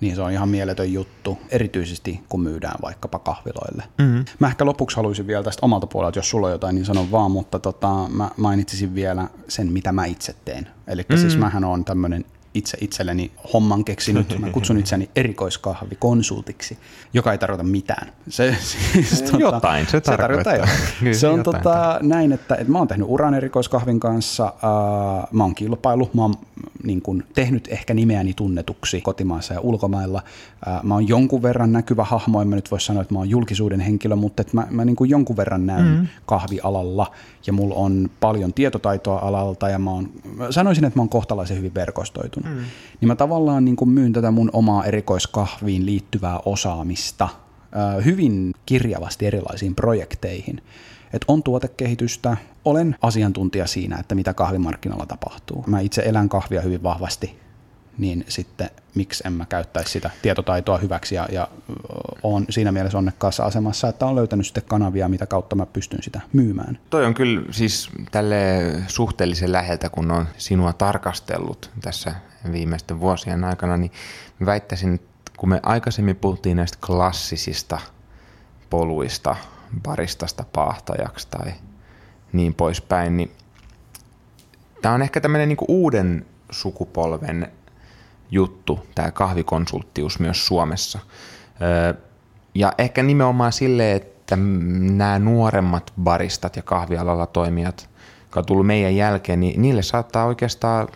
niin 0.00 0.16
se 0.16 0.22
on 0.22 0.32
ihan 0.32 0.48
mieletön 0.48 0.92
juttu, 0.92 1.38
erityisesti 1.50 2.20
kun 2.28 2.40
myydään 2.40 2.78
vaikkapa 2.82 3.18
kahviloille. 3.18 3.82
Mm-hmm. 3.98 4.24
Mä 4.38 4.48
ehkä 4.48 4.64
lopuksi 4.64 4.96
haluaisin 4.96 5.26
vielä 5.26 5.42
tästä 5.42 5.66
omalta 5.66 5.86
puolelta, 5.86 6.18
jos 6.18 6.30
sulla 6.30 6.46
on 6.46 6.52
jotain, 6.52 6.74
niin 6.74 6.84
sanon 6.84 7.10
vaan, 7.10 7.30
mutta 7.30 7.58
tota, 7.58 8.08
mä 8.08 8.30
mainitsisin 8.36 8.94
vielä 8.94 9.28
sen, 9.48 9.72
mitä 9.72 9.92
mä 9.92 10.04
itse 10.04 10.34
teen. 10.44 10.68
Eli 10.86 11.02
mm-hmm. 11.02 11.20
siis 11.20 11.38
mähän 11.38 11.64
on 11.64 11.84
tämmöinen 11.84 12.24
itse 12.58 12.78
itselleni 12.80 13.30
homman 13.52 13.84
keksinyt. 13.84 14.38
Mä 14.38 14.50
kutsun 14.50 14.78
itseäni 14.82 15.10
erikoiskahvikonsultiksi, 15.16 16.78
joka 17.12 17.32
ei 17.32 17.38
tarkoita 17.38 17.64
mitään. 17.64 18.12
Se, 18.28 18.56
siis, 18.60 19.22
tota, 19.22 19.38
jotain 19.38 19.86
se, 19.86 19.90
se 19.90 20.00
tarkoittaa. 20.00 20.54
Kyllä, 21.00 21.14
se 21.18 21.28
on 21.28 21.42
tota, 21.42 21.98
näin, 22.02 22.32
että, 22.32 22.54
että 22.54 22.72
mä 22.72 22.78
oon 22.78 22.88
tehnyt 22.88 23.06
uran 23.10 23.34
erikoiskahvin 23.34 24.00
kanssa, 24.00 24.44
äh, 24.44 25.28
mä 25.32 25.42
oon 25.42 25.54
kilpailu, 25.54 26.10
mä 26.14 26.22
oon 26.22 26.34
niin 26.84 27.02
kun, 27.02 27.24
tehnyt 27.34 27.68
ehkä 27.70 27.94
nimeäni 27.94 28.34
tunnetuksi 28.34 29.00
kotimaassa 29.00 29.54
ja 29.54 29.60
ulkomailla. 29.60 30.22
Äh, 30.68 30.82
mä 30.82 30.94
oon 30.94 31.08
jonkun 31.08 31.42
verran 31.42 31.72
näkyvä 31.72 32.04
hahmo, 32.04 32.42
en 32.42 32.48
mä 32.48 32.56
nyt 32.56 32.70
voi 32.70 32.80
sanoa, 32.80 33.02
että 33.02 33.14
mä 33.14 33.18
oon 33.18 33.30
julkisuuden 33.30 33.80
henkilö, 33.80 34.16
mutta 34.16 34.40
että 34.40 34.56
mä, 34.56 34.66
mä 34.70 34.84
niin 34.84 34.96
jonkun 35.06 35.36
verran 35.36 35.66
näyn 35.66 35.86
mm. 35.86 36.06
kahvialalla 36.26 37.12
ja 37.48 37.52
mulla 37.52 37.74
on 37.74 38.10
paljon 38.20 38.52
tietotaitoa 38.52 39.18
alalta 39.18 39.68
ja 39.68 39.78
mä, 39.78 39.90
oon, 39.90 40.10
mä 40.36 40.52
sanoisin, 40.52 40.84
että 40.84 40.98
mä 40.98 41.02
oon 41.02 41.08
kohtalaisen 41.08 41.56
hyvin 41.56 41.74
verkostoitunut. 41.74 42.54
Mm. 42.54 42.64
Niin 43.00 43.06
mä 43.06 43.16
tavallaan 43.16 43.64
niin 43.64 43.76
kuin 43.76 43.90
myyn 43.90 44.12
tätä 44.12 44.30
mun 44.30 44.50
omaa 44.52 44.84
erikoiskahviin 44.84 45.86
liittyvää 45.86 46.40
osaamista 46.44 47.28
hyvin 48.04 48.54
kirjavasti 48.66 49.26
erilaisiin 49.26 49.74
projekteihin. 49.74 50.62
Et 51.12 51.24
on 51.28 51.42
tuotekehitystä, 51.42 52.36
olen 52.64 52.96
asiantuntija 53.02 53.66
siinä, 53.66 53.96
että 53.96 54.14
mitä 54.14 54.34
kahvimarkkinoilla 54.34 55.06
tapahtuu. 55.06 55.64
Mä 55.66 55.80
itse 55.80 56.02
elän 56.02 56.28
kahvia 56.28 56.60
hyvin 56.60 56.82
vahvasti 56.82 57.47
niin 57.98 58.24
sitten 58.28 58.70
miksi 58.94 59.22
en 59.26 59.32
mä 59.32 59.46
käyttäisi 59.46 59.90
sitä 59.90 60.10
tietotaitoa 60.22 60.78
hyväksi 60.78 61.14
ja, 61.14 61.28
ja 61.32 61.48
on 62.22 62.46
siinä 62.50 62.72
mielessä 62.72 62.98
onnekkaassa 62.98 63.44
asemassa, 63.44 63.88
että 63.88 64.06
on 64.06 64.16
löytänyt 64.16 64.46
sitten 64.46 64.64
kanavia, 64.68 65.08
mitä 65.08 65.26
kautta 65.26 65.56
mä 65.56 65.66
pystyn 65.66 66.02
sitä 66.02 66.20
myymään. 66.32 66.78
Toi 66.90 67.04
on 67.04 67.14
kyllä 67.14 67.42
siis 67.50 67.90
tälle 68.10 68.36
suhteellisen 68.86 69.52
läheltä, 69.52 69.90
kun 69.90 70.10
on 70.10 70.28
sinua 70.36 70.72
tarkastellut 70.72 71.70
tässä 71.80 72.14
viimeisten 72.52 73.00
vuosien 73.00 73.44
aikana, 73.44 73.76
niin 73.76 73.92
väittäisin, 74.46 74.94
että 74.94 75.32
kun 75.36 75.48
me 75.48 75.60
aikaisemmin 75.62 76.16
puhuttiin 76.16 76.56
näistä 76.56 76.78
klassisista 76.86 77.78
poluista, 78.70 79.36
baristasta 79.82 80.44
paahtajaksi 80.52 81.28
tai 81.30 81.52
niin 82.32 82.54
poispäin, 82.54 83.16
niin 83.16 83.32
tämä 84.82 84.94
on 84.94 85.02
ehkä 85.02 85.20
tämmöinen 85.20 85.48
niin 85.48 85.58
uuden 85.68 86.26
sukupolven 86.50 87.52
juttu, 88.30 88.86
tämä 88.94 89.10
kahvikonsulttius 89.10 90.18
myös 90.20 90.46
Suomessa. 90.46 90.98
Ja 92.54 92.72
ehkä 92.78 93.02
nimenomaan 93.02 93.52
sille, 93.52 93.92
että 93.92 94.36
nämä 94.80 95.18
nuoremmat 95.18 95.92
baristat 96.02 96.56
ja 96.56 96.62
kahvialalla 96.62 97.26
toimijat, 97.26 97.88
jotka 98.22 98.40
on 98.40 98.46
tullut 98.46 98.66
meidän 98.66 98.96
jälkeen, 98.96 99.40
niin 99.40 99.62
niille 99.62 99.82
saattaa 99.82 100.24
oikeastaan 100.24 100.88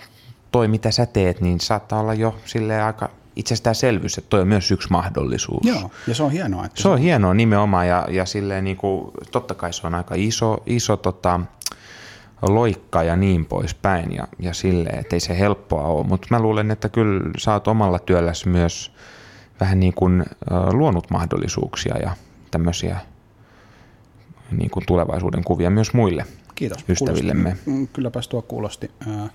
toi, 0.53 0.69
mitä 0.69 0.91
sä 0.91 1.07
teet, 1.07 1.41
niin 1.41 1.61
saattaa 1.61 2.01
olla 2.01 2.15
jo 2.15 2.37
sille 2.45 2.83
aika 2.83 3.09
itsestäänselvyys, 3.37 4.19
että 4.19 4.31
toi 4.31 4.41
on 4.41 4.49
myös 4.49 4.71
yksi 4.71 4.89
mahdollisuus. 4.91 5.67
Joo, 5.67 5.91
ja 6.07 6.15
se 6.15 6.23
on 6.23 6.31
hienoa. 6.31 6.65
Että 6.65 6.83
se 6.83 6.89
on 6.89 6.99
hienoa 6.99 7.35
nimenomaan, 7.35 7.89
ja, 7.89 8.07
ja 8.11 8.27
silleen 8.27 8.65
niin 8.65 8.77
kuin, 8.77 9.11
totta 9.31 9.55
kai 9.55 9.73
se 9.73 9.87
on 9.87 9.95
aika 9.95 10.15
iso, 10.19 10.63
iso 10.67 10.97
tota, 10.97 11.41
loikka 12.43 13.03
ja 13.03 13.17
niin 13.17 13.45
poispäin 13.45 14.15
ja, 14.15 14.29
ja 14.39 14.55
silleen, 14.55 14.99
että 14.99 15.17
ei 15.17 15.21
se 15.21 15.39
helppoa 15.39 15.83
ole. 15.83 16.07
Mutta 16.07 16.27
mä 16.31 16.41
luulen, 16.41 16.71
että 16.71 16.89
kyllä 16.89 17.31
sä 17.39 17.53
oot 17.53 17.69
omalla 17.69 17.99
työlläsi 17.99 18.49
myös 18.49 18.93
vähän 19.61 19.81
niin 19.81 19.95
kuin 19.95 20.25
luonut 20.73 21.11
mahdollisuuksia 21.11 21.99
ja 21.99 22.11
tämmöisiä 22.51 22.97
niin 24.51 24.71
kuin 24.71 24.87
tulevaisuuden 24.87 25.45
kuvia 25.45 25.71
myös 25.71 25.95
muille 25.95 26.27
Kiitos. 26.55 26.85
ystävillemme. 26.89 27.51
Kuulosti, 27.51 27.71
mm, 27.71 27.89
kylläpäs 27.89 28.29
tuo 28.29 28.43
kuulosti 28.43 28.91
ää, 29.09 29.29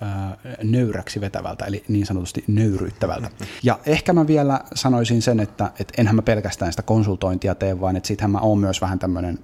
ää, 0.00 0.36
nöyräksi 0.62 1.20
vetävältä, 1.20 1.64
eli 1.64 1.84
niin 1.88 2.06
sanotusti 2.06 2.44
nöyryyttävältä. 2.46 3.30
Ja 3.62 3.78
ehkä 3.86 4.12
mä 4.12 4.26
vielä 4.26 4.60
sanoisin 4.74 5.22
sen, 5.22 5.40
että, 5.40 5.70
että 5.80 5.94
enhän 5.98 6.16
mä 6.16 6.22
pelkästään 6.22 6.72
sitä 6.72 6.82
konsultointia 6.82 7.54
tee, 7.54 7.80
vaan 7.80 7.96
että 7.96 8.06
sittenhän 8.06 8.30
mä 8.30 8.38
oon 8.38 8.58
myös 8.58 8.80
vähän 8.80 8.98
tämmöinen 8.98 9.38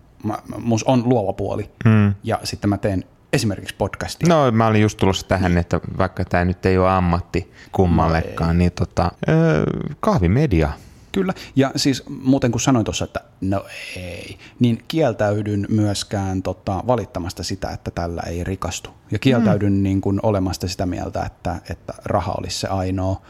mus 0.58 0.84
on 0.84 1.08
luova 1.08 1.32
puoli. 1.32 1.70
Mm. 1.84 2.14
Ja 2.22 2.40
sitten 2.44 2.70
mä 2.70 2.78
teen 2.78 3.04
esimerkiksi 3.32 3.74
podcastia. 3.78 4.28
No 4.28 4.50
mä 4.50 4.66
olin 4.66 4.82
just 4.82 4.98
tulossa 4.98 5.28
tähän, 5.28 5.58
että 5.58 5.80
vaikka 5.98 6.24
tämä 6.24 6.44
nyt 6.44 6.66
ei 6.66 6.78
ole 6.78 6.90
ammatti 6.90 7.52
kummallekaan, 7.72 8.58
niin 8.58 8.72
tota, 8.72 9.12
öö, 9.28 9.64
kahvimedia. 10.00 10.72
Kyllä, 11.12 11.34
ja 11.56 11.72
siis 11.76 12.04
muuten 12.08 12.50
kun 12.50 12.60
sanoin 12.60 12.84
tuossa, 12.84 13.04
että 13.04 13.20
no 13.40 13.64
ei, 13.96 14.38
niin 14.58 14.84
kieltäydyn 14.88 15.66
myöskään 15.68 16.42
tota, 16.42 16.82
valittamasta 16.86 17.42
sitä, 17.42 17.70
että 17.70 17.90
tällä 17.90 18.22
ei 18.22 18.44
rikastu. 18.44 18.90
Ja 19.10 19.18
kieltäydyn 19.18 19.72
mm. 19.72 19.82
niin 19.82 20.00
kuin 20.00 20.20
olemasta 20.22 20.68
sitä 20.68 20.86
mieltä, 20.86 21.22
että, 21.22 21.60
että 21.70 21.94
raha 22.04 22.34
olisi 22.38 22.58
se 22.58 22.68
ainoa 22.68 23.22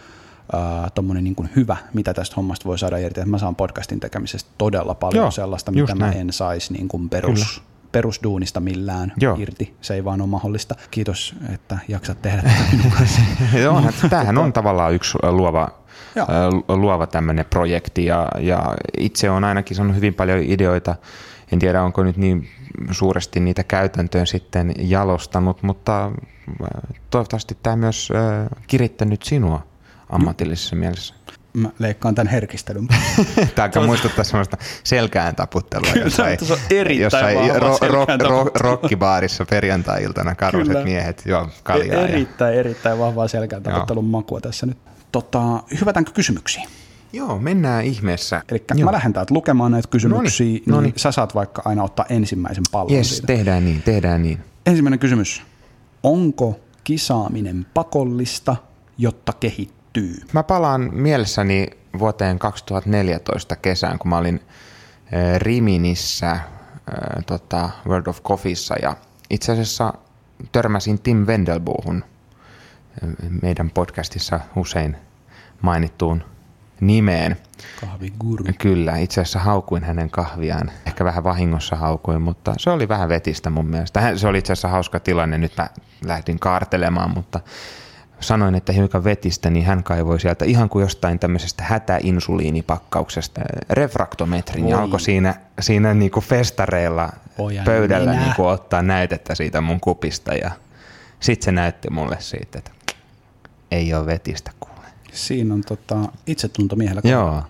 tuommoinen 0.95 1.25
niin 1.25 1.51
hyvä, 1.57 1.77
mitä 1.95 2.15
tästä 2.15 2.37
hommasta 2.37 2.65
voi 2.65 2.79
saada 2.79 2.99
irti. 2.99 3.25
Mä 3.25 3.39
saan 3.39 3.57
podcastin 3.57 4.01
tekemisestä 4.01 4.51
todella 4.59 4.95
paljon 4.95 5.23
Joo, 5.23 5.31
sellaista, 5.31 5.73
mitä 5.73 5.95
näin. 5.95 6.15
mä 6.15 6.21
en 6.21 6.33
saisi 6.33 6.73
niin 6.73 6.89
kuin 6.89 7.09
perus, 7.09 7.63
perusduunista 7.93 8.61
millään 8.61 9.13
Joo. 9.21 9.37
irti. 9.39 9.75
Se 9.81 9.95
ei 9.95 10.05
vaan 10.05 10.21
ole 10.21 10.29
mahdollista. 10.29 10.75
Kiitos, 10.91 11.35
että 11.55 11.79
jaksat 11.89 12.23
tehdä 12.23 12.43
tätä 12.43 12.65
minun 12.73 12.93
kanssa. 12.99 13.21
Joo, 13.59 13.83
tämähän 14.11 14.39
on 14.39 14.53
tavallaan 14.53 14.95
yksi 14.95 15.19
luova, 15.23 15.69
luova 16.69 17.07
tämmöinen 17.07 17.45
projekti 17.51 18.05
ja, 18.05 18.29
ja 18.39 18.75
itse 18.99 19.31
on 19.31 19.45
ainakin 19.45 19.77
saanut 19.77 19.97
hyvin 19.97 20.15
paljon 20.15 20.39
ideoita. 20.43 20.95
En 21.53 21.59
tiedä, 21.59 21.83
onko 21.83 22.03
nyt 22.03 22.17
niin 22.17 22.49
suuresti 22.91 23.41
niitä 23.41 23.65
käytäntöön 23.65 24.27
sitten 24.27 24.75
jalostanut, 24.79 25.63
mutta 25.63 26.13
toivottavasti 27.11 27.59
tämä 27.63 27.77
myös 27.77 28.13
kirittänyt 28.67 29.23
sinua 29.23 29.70
ammatillisessa 30.11 30.77
mielessä? 30.77 31.15
Mä 31.53 31.71
leikkaan 31.79 32.15
tämän 32.15 32.33
herkistelyn. 32.33 32.89
Tämä 33.55 33.87
muistuttaa 33.87 34.25
sellaista 34.25 34.57
selkään 34.85 35.37
taputtelua 35.37 35.91
jossain, 36.05 36.39
on 36.51 36.59
erittäin 36.71 37.01
jossain 37.01 37.63
ro, 37.63 37.77
ro, 37.89 38.07
ro, 38.19 38.51
rockibaarissa 38.55 39.45
perjantai-iltana 39.51 40.35
karuset 40.35 40.69
Kyllä. 40.69 40.85
miehet 40.85 41.23
joo 41.27 41.49
kaljaa. 41.63 42.01
E- 42.01 42.05
erittäin, 42.05 42.55
ja... 42.55 42.61
erittäin 42.61 42.99
vahvaa 42.99 43.29
selkään 43.29 43.63
taputtelun 43.63 44.05
joo. 44.05 44.11
makua 44.11 44.41
tässä 44.41 44.67
nyt. 44.67 44.79
Tota, 45.13 45.63
hyvätäänkö 45.81 46.13
kysymyksiin? 46.13 46.69
Joo, 47.13 47.39
mennään 47.39 47.85
ihmeessä. 47.85 48.43
Eli 48.49 48.85
mä 48.85 48.93
lähden 48.93 49.13
täältä 49.13 49.35
lukemaan 49.35 49.73
näitä 49.73 49.89
kysymyksiä, 49.89 50.47
noniin, 50.47 50.63
niin 50.67 50.75
noniin. 50.75 50.95
sä 50.97 51.13
saat 51.13 51.35
vaikka 51.35 51.63
aina 51.65 51.83
ottaa 51.83 52.07
ensimmäisen 52.09 52.65
pallon 52.73 52.97
Yes, 52.97 53.11
siitä. 53.11 53.27
tehdään 53.27 53.65
niin, 53.65 53.83
tehdään 53.83 54.23
niin. 54.23 54.39
Ensimmäinen 54.67 54.99
kysymys. 54.99 55.43
Onko 56.03 56.61
kisaaminen 56.85 57.67
pakollista, 57.75 58.57
jotta 58.99 59.33
kehittyy? 59.33 59.80
Liittyy? 59.97 60.27
Mä 60.33 60.43
palaan 60.43 60.91
mielessäni 60.93 61.67
vuoteen 61.99 62.39
2014 62.39 63.57
kesään, 63.57 63.99
kun 63.99 64.09
mä 64.09 64.19
olin 64.19 64.41
Riminissä 65.39 66.41
tota, 67.27 67.71
World 67.87 68.07
of 68.07 68.23
Coffeessa 68.23 68.75
ja 68.83 68.97
itse 69.31 69.53
asiassa 69.53 69.95
törmäsin 70.53 71.01
Tim 71.01 71.17
Wendelbuuhun 71.27 72.05
meidän 73.43 73.71
podcastissa 73.71 74.41
usein 74.57 74.97
mainittuun 75.63 76.25
nimeen. 76.81 77.37
Kahviguru. 77.81 78.45
Kyllä, 78.59 78.97
itse 78.97 79.21
asiassa 79.21 79.39
haukuin 79.39 79.85
hänen 79.85 80.11
kahviaan. 80.11 80.71
Ehkä 80.87 81.05
vähän 81.05 81.25
vahingossa 81.25 81.77
haukuin, 81.77 82.23
mutta 82.23 82.55
se 82.59 82.71
oli 82.71 82.89
vähän 82.89 83.09
vetistä 83.09 83.51
mun 83.51 83.67
mielestä. 83.67 84.17
Se 84.17 84.29
oli 84.29 84.39
itse 84.39 84.53
asiassa 84.53 84.69
hauska 84.69 85.01
tilanne, 85.01 85.39
nyt 85.39 85.57
mä 85.57 85.69
lähdin 86.05 86.39
kaartelemaan, 86.39 87.11
mutta 87.11 87.41
sanoin, 88.21 88.55
että 88.55 88.73
hiukan 88.73 89.05
vetistä, 89.05 89.51
niin 89.51 89.65
hän 89.65 89.83
kaivoi 89.83 90.21
sieltä 90.21 90.45
ihan 90.45 90.69
kuin 90.69 90.83
jostain 90.83 91.19
tämmöisestä 91.19 91.63
hätäinsuliinipakkauksesta 91.63 93.41
refraktometrin 93.71 94.65
Oi. 94.65 94.71
ja 94.71 94.79
alkoi 94.79 95.01
siinä, 95.01 95.35
siinä 95.61 95.95
niin 95.95 96.11
kuin 96.11 96.25
festareilla 96.25 97.13
Pojan 97.37 97.65
pöydällä 97.65 98.13
niin 98.13 98.35
kuin 98.37 98.49
ottaa 98.49 98.83
näytettä 98.83 99.35
siitä 99.35 99.61
mun 99.61 99.81
kupista 99.81 100.35
ja 100.35 100.51
sitten 101.21 101.45
se 101.45 101.53
näytti 101.53 101.91
mulle 101.91 102.17
siitä, 102.19 102.59
että 102.59 102.71
ei 103.71 103.95
ole 103.95 104.07
vetistä 104.07 104.51
kuule. 104.61 104.87
Siinä 105.13 105.55
on 105.55 105.61
tota, 105.61 105.97
itsetunto 106.27 106.77
miehellä. 106.77 107.03
Joo, 107.05 107.43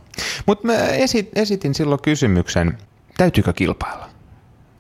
mutta 0.47 0.67
mä 0.67 0.75
esit, 0.77 1.31
esitin 1.35 1.75
silloin 1.75 2.03
kysymyksen, 2.03 2.79
täytyykö 3.17 3.53
kilpailla? 3.53 4.11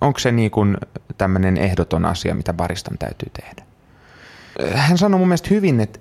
Onko 0.00 0.18
se 0.18 0.32
niin 0.32 0.50
kuin 0.50 0.76
tämmöinen 1.18 1.56
ehdoton 1.56 2.04
asia, 2.04 2.34
mitä 2.34 2.52
baristan 2.52 2.98
täytyy 2.98 3.30
tehdä? 3.40 3.69
Hän 4.74 4.98
sanoi 4.98 5.18
mun 5.18 5.28
mielestä 5.28 5.48
hyvin, 5.50 5.80
että 5.80 5.98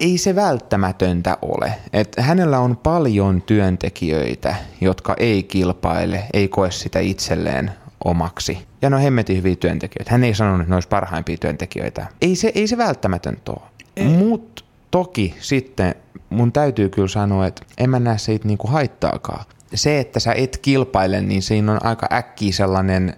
ei 0.00 0.18
se 0.18 0.34
välttämätöntä 0.34 1.38
ole. 1.42 1.72
Että 1.92 2.22
hänellä 2.22 2.58
on 2.58 2.76
paljon 2.76 3.42
työntekijöitä, 3.42 4.54
jotka 4.80 5.14
ei 5.18 5.42
kilpaile, 5.42 6.24
ei 6.32 6.48
koe 6.48 6.70
sitä 6.70 6.98
itselleen 6.98 7.70
omaksi. 8.04 8.58
Ja 8.82 8.90
ne 8.90 8.96
on 8.96 9.02
hemmetin 9.02 9.36
hyviä 9.36 9.56
työntekijöitä. 9.56 10.10
Hän 10.10 10.24
ei 10.24 10.34
sanonut, 10.34 10.60
että 10.60 10.70
ne 10.70 10.76
olisi 10.76 10.88
parhaimpia 10.88 11.36
työntekijöitä. 11.36 12.06
Ei 12.22 12.36
se, 12.36 12.52
ei 12.54 12.66
se 12.66 12.78
välttämätöntä 12.78 13.52
ole. 13.52 13.60
Mutta 14.08 14.64
toki 14.90 15.34
sitten 15.40 15.94
mun 16.30 16.52
täytyy 16.52 16.88
kyllä 16.88 17.08
sanoa, 17.08 17.46
että 17.46 17.62
en 17.78 17.90
mä 17.90 17.98
näe 17.98 18.18
siitä 18.18 18.48
niinku 18.48 18.68
haittaakaan. 18.68 19.44
Se, 19.74 20.00
että 20.00 20.20
sä 20.20 20.32
et 20.32 20.58
kilpaile, 20.62 21.20
niin 21.20 21.42
siinä 21.42 21.72
on 21.72 21.84
aika 21.84 22.08
äkkiä 22.12 22.52
sellainen... 22.52 23.16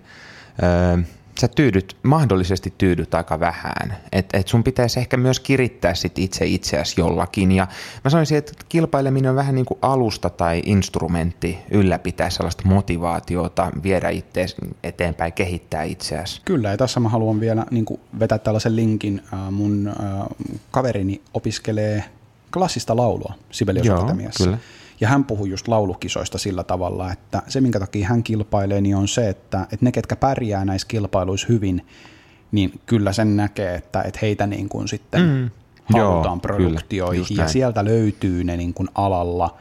Öö, 0.62 0.98
sä 1.40 1.48
tyydyt, 1.48 1.96
mahdollisesti 2.03 2.74
tyydyt 2.79 3.14
aika 3.14 3.40
vähän. 3.40 3.96
Että 4.12 4.38
et 4.38 4.48
sun 4.48 4.64
pitäisi 4.64 5.01
ehkä 5.01 5.16
myös 5.16 5.40
kirittää 5.40 5.94
sit 5.94 6.18
itse 6.18 6.46
itseäsi 6.46 7.01
jollakin. 7.01 7.53
Ja 7.53 7.66
mä 8.05 8.11
sanoisin, 8.11 8.38
että 8.38 8.53
kilpaileminen 8.68 9.31
on 9.31 9.37
vähän 9.37 9.55
niin 9.55 9.64
kuin 9.64 9.79
alusta 9.83 10.31
tai 10.31 10.62
instrumentti 10.66 11.59
ylläpitää 11.70 12.31
sellaista 12.31 12.62
motivaatiota, 12.66 13.70
viedä 13.83 14.09
itse 14.09 14.46
eteenpäin, 14.83 15.33
kehittää 15.33 15.83
itseäsi. 15.83 16.40
Kyllä, 16.44 16.70
ja 16.70 16.77
tässä 16.77 17.01
mä 17.01 17.09
haluan 17.09 17.40
vielä 17.40 17.66
niin 17.70 17.85
kuin 17.85 18.01
vetää 18.18 18.38
tällaisen 18.38 18.77
linkin. 18.77 19.22
Mun 19.51 19.92
kaverini 20.70 21.22
opiskelee 21.35 22.05
klassista 22.53 22.96
laulua 22.96 23.35
Sibelius 23.51 23.90
Akatemiassa. 23.90 24.44
Kyllä. 24.44 24.59
Ja 25.01 25.09
hän 25.09 25.25
puhui 25.25 25.51
just 25.51 25.69
laulukisoista 25.69 26.39
sillä 26.39 26.65
tavalla, 26.65 27.13
että 27.13 27.43
se 27.49 27.61
minkä 27.61 27.81
takia 27.81 28.09
hän 28.09 28.23
kilpailee, 28.23 28.81
niin 28.81 28.97
on 28.97 29.09
se, 29.09 29.29
että, 29.29 29.63
että 29.63 29.85
ne 29.85 29.93
ketkä 29.93 30.17
pärjää 30.17 30.65
näissä 30.65 30.89
kilpailuissa 30.89 31.47
hyvin, 31.49 31.87
niin 32.53 32.81
kyllä 32.87 33.13
sen 33.13 33.37
näkee, 33.37 33.75
että, 33.75 34.03
että 34.03 34.19
heitä 34.23 34.47
niin 34.47 34.69
kuin 34.69 34.89
sitten 34.89 35.23
mm. 35.23 35.51
halutaan 35.99 36.35
Joo, 36.35 36.41
produktioihin 36.41 37.25
kyllä, 37.29 37.43
ja 37.43 37.49
sieltä 37.49 37.85
löytyy 37.85 38.45
ne 38.45 38.57
niin 38.57 38.75
kuin 38.75 38.89
alalla 38.95 39.57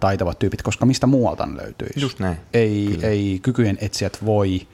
taitavat 0.00 0.38
tyypit, 0.38 0.62
koska 0.62 0.86
mistä 0.86 1.06
muualta 1.06 1.46
ne 1.46 1.56
löytyisi. 1.62 2.00
Just 2.00 2.18
näin. 2.18 2.36
Ei, 2.52 2.98
ei 3.02 3.38
kykyjen 3.42 3.78
etsijät 3.80 4.18
voi 4.24 4.66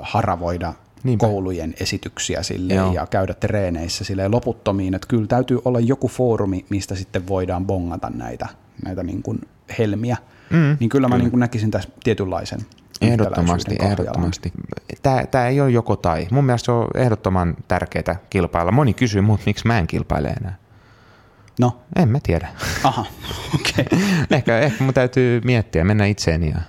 haravoida 0.00 0.74
Niinpä. 1.02 1.26
koulujen 1.26 1.74
esityksiä 1.80 2.42
sille 2.42 2.74
Joo. 2.74 2.92
ja 2.92 3.06
käydä 3.06 3.34
treeneissä 3.34 4.04
sille 4.04 4.28
loputtomiin, 4.28 4.94
että 4.94 5.08
kyllä 5.08 5.26
täytyy 5.26 5.58
olla 5.64 5.80
joku 5.80 6.08
foorumi, 6.08 6.64
mistä 6.70 6.94
sitten 6.94 7.28
voidaan 7.28 7.66
bongata 7.66 8.10
näitä, 8.10 8.48
näitä 8.84 9.02
niin 9.02 9.22
kuin 9.22 9.40
helmiä. 9.78 10.16
Mm, 10.50 10.56
niin 10.56 10.76
kyllä, 10.76 10.88
kyllä 10.88 11.08
mä 11.08 11.18
niin 11.18 11.30
kuin 11.30 11.40
näkisin 11.40 11.70
tässä 11.70 11.90
tietynlaisen 12.04 12.60
Ehdottomasti, 13.00 13.76
ehdottomasti. 13.80 14.52
Tämä, 15.02 15.26
tämä 15.26 15.46
ei 15.46 15.60
ole 15.60 15.70
joko 15.70 15.96
tai. 15.96 16.26
Mun 16.30 16.44
mielestä 16.44 16.66
se 16.66 16.72
on 16.72 16.88
ehdottoman 16.94 17.56
tärkeää 17.68 18.16
kilpailla. 18.30 18.72
Moni 18.72 18.94
kysyy 18.94 19.20
mutta 19.20 19.42
miksi 19.46 19.66
mä 19.66 19.78
en 19.78 19.86
kilpaile 19.86 20.28
enää. 20.28 20.56
No? 21.60 21.80
En 21.96 22.08
mä 22.08 22.18
tiedä. 22.22 22.48
Aha, 22.84 23.06
okei. 23.54 23.84
Okay. 23.86 23.98
ehkä, 24.36 24.58
ehkä 24.58 24.84
mun 24.84 24.94
täytyy 24.94 25.40
miettiä, 25.44 25.84
mennä 25.84 26.06
itseeni. 26.06 26.50
Ja... 26.50 26.60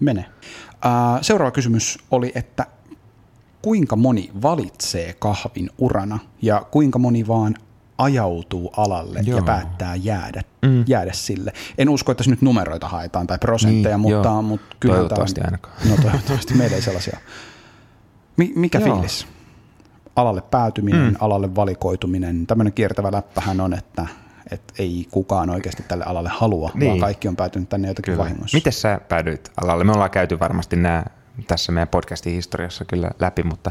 Mene. 0.00 0.24
Uh, 0.84 1.18
seuraava 1.20 1.50
kysymys 1.50 1.98
oli, 2.10 2.32
että 2.34 2.66
kuinka 3.66 3.96
moni 3.96 4.30
valitsee 4.42 5.12
kahvin 5.18 5.70
urana 5.78 6.18
ja 6.42 6.66
kuinka 6.70 6.98
moni 6.98 7.26
vaan 7.26 7.54
ajautuu 7.98 8.72
alalle 8.76 9.20
joo. 9.24 9.38
ja 9.38 9.44
päättää 9.44 9.94
jäädä, 9.94 10.42
mm. 10.62 10.84
jäädä 10.86 11.12
sille. 11.12 11.52
En 11.78 11.88
usko, 11.88 12.12
että 12.12 12.24
nyt 12.26 12.42
numeroita 12.42 12.88
haetaan 12.88 13.26
tai 13.26 13.38
prosentteja, 13.38 13.96
niin, 13.98 14.14
mutta, 14.14 14.42
mutta 14.42 14.76
kyllä 14.80 14.94
toivottavasti 14.94 15.40
tämä 15.40 15.46
on, 15.46 15.48
ainakaan. 15.48 15.88
No 15.88 15.96
toivottavasti 16.02 16.54
meillä 16.54 16.76
ei 16.76 16.82
sellaisia. 16.82 17.18
Mikä 18.36 18.78
joo. 18.78 18.94
fiilis? 18.94 19.26
Alalle 20.16 20.42
päätyminen, 20.42 21.10
mm. 21.10 21.16
alalle 21.20 21.54
valikoituminen, 21.54 22.46
tämmöinen 22.46 22.72
kiertävä 22.72 23.12
läppähän 23.12 23.60
on, 23.60 23.74
että, 23.74 24.06
että 24.50 24.74
ei 24.78 25.06
kukaan 25.10 25.50
oikeasti 25.50 25.82
tälle 25.88 26.04
alalle 26.04 26.30
halua, 26.32 26.70
niin. 26.74 26.88
vaan 26.88 27.00
kaikki 27.00 27.28
on 27.28 27.36
päätynyt 27.36 27.68
tänne 27.68 27.88
jotenkin 27.88 28.12
kyllä. 28.12 28.24
vahingossa. 28.24 28.56
Miten 28.56 28.72
sä 28.72 29.00
päädyit 29.08 29.52
alalle? 29.62 29.84
Me 29.84 29.92
ollaan 29.92 30.10
käyty 30.10 30.38
varmasti 30.38 30.76
nämä 30.76 31.04
tässä 31.46 31.72
meidän 31.72 31.88
podcastin 31.88 32.32
historiassa 32.32 32.84
kyllä 32.84 33.10
läpi, 33.20 33.42
mutta... 33.42 33.70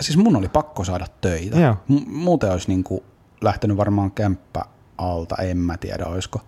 Siis 0.00 0.16
mun 0.16 0.36
oli 0.36 0.48
pakko 0.48 0.84
saada 0.84 1.06
töitä. 1.20 1.60
Joo. 1.60 1.76
M- 1.88 2.10
muuten 2.10 2.50
olisi 2.50 2.68
niin 2.68 2.84
kuin 2.84 3.00
lähtenyt 3.40 3.76
varmaan 3.76 4.10
kämppä 4.10 4.62
alta, 4.98 5.36
en 5.36 5.58
mä 5.58 5.76
tiedä 5.76 6.06
olisiko 6.06 6.40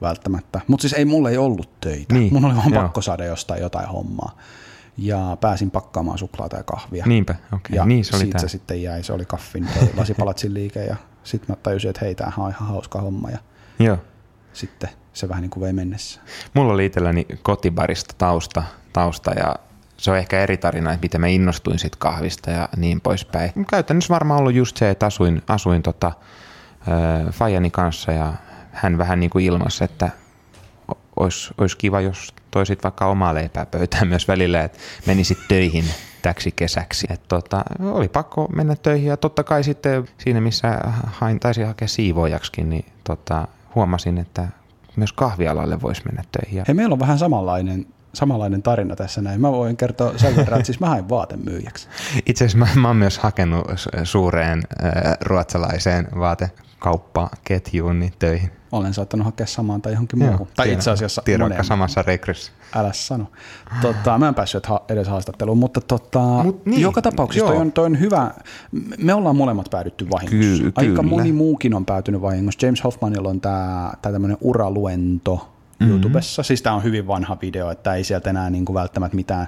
välttämättä. 0.00 0.60
Mutta 0.66 0.82
siis 0.82 0.92
ei 0.92 1.04
mulle 1.04 1.30
ei 1.30 1.38
ollut 1.38 1.80
töitä. 1.80 2.14
Niin. 2.14 2.32
Mun 2.32 2.44
oli 2.44 2.56
vaan 2.56 2.72
Joo. 2.72 2.82
pakko 2.82 3.02
saada 3.02 3.24
jostain 3.24 3.62
jotain 3.62 3.88
hommaa. 3.88 4.36
Ja 4.96 5.36
pääsin 5.40 5.70
pakkaamaan 5.70 6.18
suklaata 6.18 6.56
ja 6.56 6.62
kahvia. 6.62 7.06
Niinpä, 7.06 7.32
okei. 7.32 7.56
Okay. 7.56 7.76
Ja 7.76 7.84
niin 7.86 8.04
se 8.04 8.16
oli 8.16 8.22
siitä 8.22 8.38
se 8.38 8.48
sitten 8.48 8.82
jäi, 8.82 9.02
se 9.02 9.12
oli 9.12 9.24
kaffin 9.24 9.68
lasipalatsin 9.96 10.54
liike 10.54 10.84
ja 10.84 10.96
sitten 11.24 11.50
mä 11.52 11.56
tajusin, 11.62 11.90
että 11.90 12.04
hei, 12.04 12.14
tämähän 12.14 12.44
on 12.44 12.50
ihan 12.50 12.68
hauska 12.68 13.00
homma. 13.00 13.30
Ja 13.30 13.38
Joo. 13.78 13.98
Sitten 14.52 14.90
se 15.12 15.28
vähän 15.28 15.42
niin 15.42 15.50
kuin 15.50 15.62
vei 15.62 15.72
mennessä. 15.72 16.20
Mulla 16.54 16.72
oli 16.72 16.86
itselläni 16.86 17.26
kotibarista 17.42 18.14
tausta, 18.18 18.62
tausta 18.92 19.30
ja 19.30 19.56
se 19.96 20.10
on 20.10 20.18
ehkä 20.18 20.40
eri 20.40 20.56
tarina, 20.56 20.92
että 20.92 21.04
miten 21.04 21.20
mä 21.20 21.26
innostuin 21.26 21.78
sit 21.78 21.96
kahvista 21.96 22.50
ja 22.50 22.68
niin 22.76 23.00
poispäin. 23.00 23.52
Käytännössä 23.70 24.14
varmaan 24.14 24.40
ollut 24.40 24.54
just 24.54 24.76
se, 24.76 24.90
että 24.90 25.06
asuin, 25.06 25.42
asuin 25.48 25.82
tota, 25.82 26.06
äh, 26.06 27.32
Fajani 27.32 27.70
kanssa 27.70 28.12
ja 28.12 28.34
hän 28.72 28.98
vähän 28.98 29.20
niin 29.20 29.30
kuin 29.30 29.44
ilmasi, 29.44 29.84
että 29.84 30.10
olisi, 31.16 31.54
olisi 31.58 31.76
kiva, 31.76 32.00
jos 32.00 32.34
toisit 32.50 32.82
vaikka 32.82 33.06
omaa 33.06 33.34
leipää 33.34 33.66
pöytään 33.66 34.08
myös 34.08 34.28
välillä, 34.28 34.62
että 34.62 34.78
menisit 35.06 35.38
töihin 35.48 35.84
täksi 36.22 36.52
kesäksi. 36.52 37.06
Et 37.10 37.28
tota, 37.28 37.64
oli 37.80 38.08
pakko 38.08 38.48
mennä 38.56 38.76
töihin 38.76 39.08
ja 39.08 39.16
totta 39.16 39.44
kai 39.44 39.64
sitten 39.64 40.08
siinä, 40.18 40.40
missä 40.40 40.80
hain, 41.06 41.40
taisin 41.40 41.66
hakea 41.66 41.88
siivoojaksikin, 41.88 42.70
niin 42.70 42.84
tota, 43.04 43.48
huomasin, 43.74 44.18
että 44.18 44.48
myös 44.96 45.12
kahvialalle 45.12 45.82
voisi 45.82 46.02
mennä 46.04 46.22
töihin. 46.32 46.64
Hei, 46.68 46.74
meillä 46.74 46.92
on 46.92 46.98
vähän 46.98 47.18
samanlainen 47.18 47.86
samanlainen 48.14 48.62
tarina 48.62 48.96
tässä 48.96 49.22
näin. 49.22 49.40
Mä 49.40 49.52
voin 49.52 49.76
kertoa 49.76 50.12
sen 50.18 50.36
verran, 50.36 50.60
että 50.60 50.66
siis 50.66 50.80
mä 50.80 50.86
hain 50.86 51.08
vaatemyyjäksi. 51.08 51.88
Itse 52.26 52.44
asiassa 52.44 52.58
mä, 52.58 52.80
mä 52.80 52.88
oon 52.88 52.96
myös 52.96 53.18
hakenut 53.18 53.64
suureen 54.04 54.62
äh, 54.84 54.92
ruotsalaiseen 55.20 56.08
vaatekauppaketjuun 56.84 58.00
niin 58.00 58.12
töihin. 58.18 58.50
Olen 58.72 58.94
saattanut 58.94 59.24
hakea 59.24 59.46
samaan 59.46 59.82
tai 59.82 59.92
johonkin 59.92 60.18
muuhun. 60.18 60.46
Tai 60.56 60.66
tiedän, 60.66 60.78
itse 60.78 60.90
asiassa 60.90 61.22
tiedän, 61.24 61.64
samassa 61.64 62.02
rekryssä. 62.02 62.52
Älä 62.74 62.92
sano. 62.92 63.26
Tota, 63.82 64.18
mä 64.18 64.28
en 64.28 64.34
päässyt 64.34 64.66
edes 64.88 65.08
haastatteluun, 65.08 65.58
mutta 65.58 65.80
tota, 65.80 66.20
Mut 66.20 66.66
niin, 66.66 66.80
joka 66.80 67.02
tapauksessa 67.02 67.46
toi 67.46 67.56
on, 67.56 67.72
toi 67.72 67.86
on 67.86 68.00
hyvä. 68.00 68.30
Me 68.98 69.14
ollaan 69.14 69.36
molemmat 69.36 69.66
päädytty 69.70 70.10
vahingossa. 70.10 70.62
Ky- 70.62 70.72
Aika 70.74 70.90
kyllä. 70.90 71.02
moni 71.02 71.32
muukin 71.32 71.74
on 71.74 71.84
päätynyt 71.84 72.20
vahingossa. 72.20 72.66
James 72.66 72.84
Hoffmanilla 72.84 73.28
on 73.28 73.40
tämä 73.40 73.92
tämmöinen 74.02 74.38
uraluento, 74.40 75.34
mm-hmm. 75.34 75.90
YouTubessa. 75.90 76.42
Siis 76.42 76.62
tämä 76.62 76.76
on 76.76 76.84
hyvin 76.84 77.06
vanha 77.06 77.38
video, 77.42 77.70
että 77.70 77.94
ei 77.94 78.04
sieltä 78.04 78.30
enää 78.30 78.50
niin 78.50 78.64
kuin 78.64 78.74
välttämättä 78.74 79.16
mitään 79.16 79.46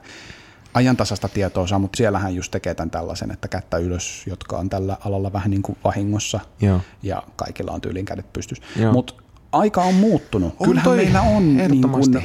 ajantasasta 0.74 1.28
tietoa 1.28 1.66
saa, 1.66 1.78
mutta 1.78 1.96
siellähän 1.96 2.34
just 2.34 2.50
tekee 2.50 2.74
tämän 2.74 2.90
tällaisen, 2.90 3.30
että 3.30 3.48
kättä 3.48 3.76
ylös, 3.76 4.22
jotka 4.26 4.58
on 4.58 4.68
tällä 4.68 4.96
alalla 5.04 5.32
vähän 5.32 5.50
niin 5.50 5.62
kuin 5.62 5.78
vahingossa 5.84 6.40
Joo. 6.60 6.80
ja 7.02 7.22
kaikilla 7.36 7.72
on 7.72 7.80
tyylin 7.80 8.04
kädet 8.04 8.32
pystyssä. 8.32 8.64
Mutta 8.92 9.14
aika 9.52 9.82
on 9.82 9.94
muuttunut. 9.94 10.54
On 10.58 10.66
Kyllähän 10.68 10.84
toi, 10.84 10.96
meillä 10.96 11.22
on, 11.22 11.56
niin 11.56 11.88
kuin, 11.88 12.22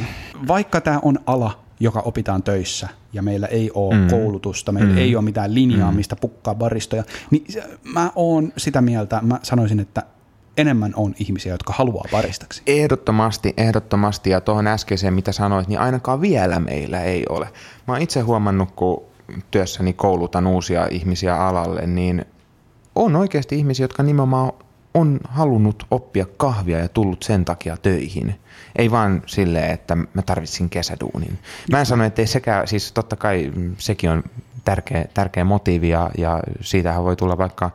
vaikka 0.47 0.81
tämä 0.81 0.99
on 1.01 1.19
ala, 1.25 1.59
joka 1.79 1.99
opitaan 1.99 2.43
töissä 2.43 2.87
ja 3.13 3.21
meillä 3.21 3.47
ei 3.47 3.71
ole 3.73 3.95
mm. 3.95 4.09
koulutusta, 4.09 4.71
meillä 4.71 4.91
mm. 4.91 4.97
ei 4.97 5.15
ole 5.15 5.23
mitään 5.23 5.53
linjaa, 5.53 5.91
mm. 5.91 5.95
mistä 5.95 6.15
pukkaa 6.15 6.55
baristoja, 6.55 7.03
niin 7.31 7.45
mä 7.83 8.11
oon 8.15 8.53
sitä 8.57 8.81
mieltä, 8.81 9.19
mä 9.21 9.39
sanoisin, 9.43 9.79
että 9.79 10.03
enemmän 10.57 10.93
on 10.95 11.15
ihmisiä, 11.19 11.53
jotka 11.53 11.73
haluaa 11.73 12.05
baristaksi. 12.11 12.61
Ehdottomasti, 12.67 13.53
ehdottomasti. 13.57 14.29
Ja 14.29 14.41
tuohon 14.41 14.67
äskeiseen, 14.67 15.13
mitä 15.13 15.31
sanoit, 15.31 15.67
niin 15.67 15.79
ainakaan 15.79 16.21
vielä 16.21 16.59
meillä 16.59 17.01
ei 17.01 17.25
ole. 17.29 17.49
Mä 17.87 17.93
oon 17.93 18.01
itse 18.01 18.19
huomannut, 18.19 18.71
kun 18.75 19.03
työssäni 19.51 19.93
koulutan 19.93 20.47
uusia 20.47 20.87
ihmisiä 20.91 21.35
alalle, 21.35 21.87
niin 21.87 22.25
on 22.95 23.15
oikeasti 23.15 23.57
ihmisiä, 23.57 23.83
jotka 23.83 24.03
nimenomaan 24.03 24.51
on 24.93 25.19
halunnut 25.23 25.87
oppia 25.91 26.25
kahvia 26.37 26.79
ja 26.79 26.87
tullut 26.87 27.23
sen 27.23 27.45
takia 27.45 27.77
töihin. 27.77 28.39
Ei 28.75 28.91
vaan 28.91 29.23
silleen, 29.25 29.71
että 29.71 29.95
mä 29.95 30.21
tarvitsin 30.21 30.69
kesäduunin. 30.69 31.39
Mä 31.71 31.79
en 31.79 31.85
sano, 31.85 32.03
että 32.03 32.21
ei 32.21 32.27
sekä, 32.27 32.63
siis 32.65 32.91
totta 32.91 33.15
kai 33.15 33.51
sekin 33.77 34.09
on 34.09 34.23
tärkeä, 34.65 35.05
tärkeä 35.13 35.43
motiivi 35.43 35.89
ja, 35.89 36.09
ja 36.17 36.43
siitähän 36.61 37.03
voi 37.03 37.15
tulla 37.15 37.37
vaikka 37.37 37.71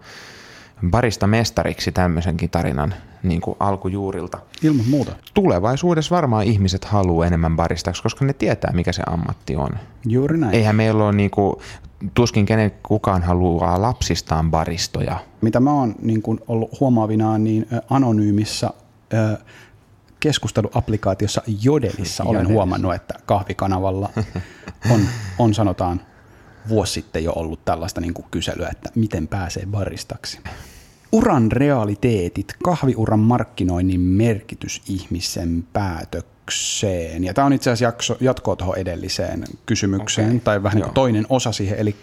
barista 0.91 1.27
mestariksi 1.27 1.93
tämmöisenkin 1.93 2.51
tarinan 2.51 2.95
niin 3.23 3.41
kuin 3.41 3.57
alkujuurilta. 3.61 4.39
Ilman 4.63 4.87
muuta. 4.89 5.13
Tulevaisuudessa 5.35 6.15
varmaan 6.15 6.45
ihmiset 6.45 6.85
haluaa 6.85 7.27
enemmän 7.27 7.57
baristaksi, 7.57 8.03
koska 8.03 8.25
ne 8.25 8.33
tietää, 8.33 8.73
mikä 8.75 8.93
se 8.93 9.03
ammatti 9.07 9.57
on. 9.57 9.71
Juuri 10.07 10.39
näin. 10.39 10.55
Eihän 10.55 10.77
meillä 10.77 11.05
ole 11.05 11.13
niin 11.13 11.31
kuin, 11.31 11.57
tuskin 12.15 12.47
kenen 12.47 12.73
kukaan 12.83 13.23
haluaa 13.23 13.83
lapsistaan 13.83 14.51
baristoja. 14.51 15.17
Mitä 15.41 15.61
mä 15.61 15.73
oon 15.73 15.95
niin 16.03 16.23
kuin 16.23 16.41
ollut 16.49 16.81
huomaavinaan, 16.81 17.45
niin 17.45 17.67
anonyymissä 17.91 18.71
keskusteluapplikaatiossa 20.21 21.43
Jodelissa 21.63 22.25
olen 22.25 22.49
huomannut, 22.49 22.95
että 22.95 23.15
kahvikanavalla 23.27 24.11
on, 24.91 25.01
on 25.39 25.55
sanotaan 25.55 26.01
vuosi 26.69 26.93
sitten 26.93 27.25
jo 27.25 27.33
ollut 27.33 27.65
tällaista 27.65 28.01
niin 28.01 28.15
kuin 28.15 28.27
kyselyä, 28.31 28.69
että 28.73 28.91
miten 28.95 29.29
pääsee 29.29 29.67
baristaksi. 29.67 30.41
Uran 31.13 31.53
realiteetit, 31.53 32.55
kahviuran 32.65 33.21
markkinoinnin 33.21 34.01
merkitys 34.01 34.83
ihmisen 34.89 35.65
päätökseen. 35.73 37.25
Ja 37.25 37.35
tämä 37.35 37.47
on 37.47 37.53
itse 37.53 37.71
asiassa 37.71 37.85
jakso, 37.85 38.17
jatkoa 38.21 38.57
tuohon 38.57 38.79
edelliseen 38.79 39.45
kysymykseen, 39.67 40.29
okay. 40.29 40.41
tai 40.41 40.63
vähän 40.63 40.81
niin 40.83 40.95
toinen 40.95 41.27
osa 41.29 41.53
siihen, 41.53 41.79
eli 41.79 41.97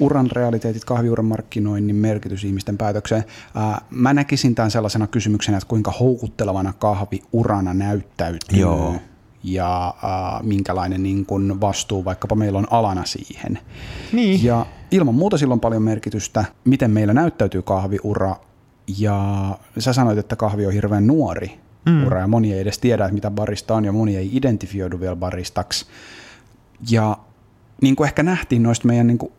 uran 0.00 0.30
realiteetit, 0.30 0.84
kahviuran 0.84 1.26
markkinoinnin 1.26 1.96
merkitys 1.96 2.44
ihmisten 2.44 2.78
päätökseen. 2.78 3.24
Ää, 3.54 3.80
mä 3.90 4.14
näkisin 4.14 4.54
tämän 4.54 4.70
sellaisena 4.70 5.06
kysymyksenä, 5.06 5.58
että 5.58 5.68
kuinka 5.68 5.90
houkuttelevana 6.00 6.72
kahviurana 6.72 7.74
näyttäytyy. 7.74 8.60
Joo 8.60 8.94
ja 9.42 9.88
äh, 9.88 10.42
minkälainen 10.42 11.02
niin 11.02 11.26
kun 11.26 11.60
vastuu 11.60 12.04
vaikkapa 12.04 12.34
meillä 12.34 12.58
on 12.58 12.66
alana 12.70 13.04
siihen. 13.04 13.58
Niin. 14.12 14.44
Ja 14.44 14.66
ilman 14.90 15.14
muuta 15.14 15.38
sillä 15.38 15.52
on 15.52 15.60
paljon 15.60 15.82
merkitystä, 15.82 16.44
miten 16.64 16.90
meillä 16.90 17.14
näyttäytyy 17.14 17.62
kahviura. 17.62 18.36
Ja 18.98 19.58
sä 19.78 19.92
sanoit, 19.92 20.18
että 20.18 20.36
kahvi 20.36 20.66
on 20.66 20.72
hirveän 20.72 21.06
nuori 21.06 21.58
mm. 21.86 22.06
ura 22.06 22.20
ja 22.20 22.26
moni 22.26 22.52
ei 22.52 22.60
edes 22.60 22.78
tiedä, 22.78 23.04
että 23.04 23.14
mitä 23.14 23.30
barista 23.30 23.74
on 23.74 23.84
ja 23.84 23.92
moni 23.92 24.16
ei 24.16 24.36
identifioidu 24.36 25.00
vielä 25.00 25.16
baristaksi. 25.16 25.86
Ja 26.90 27.16
niin 27.82 27.96
kuin 27.96 28.06
ehkä 28.06 28.22
nähtiin 28.22 28.62
noista 28.62 28.86
meidän 28.86 29.06
niin 29.06 29.18
kuin, 29.18 29.32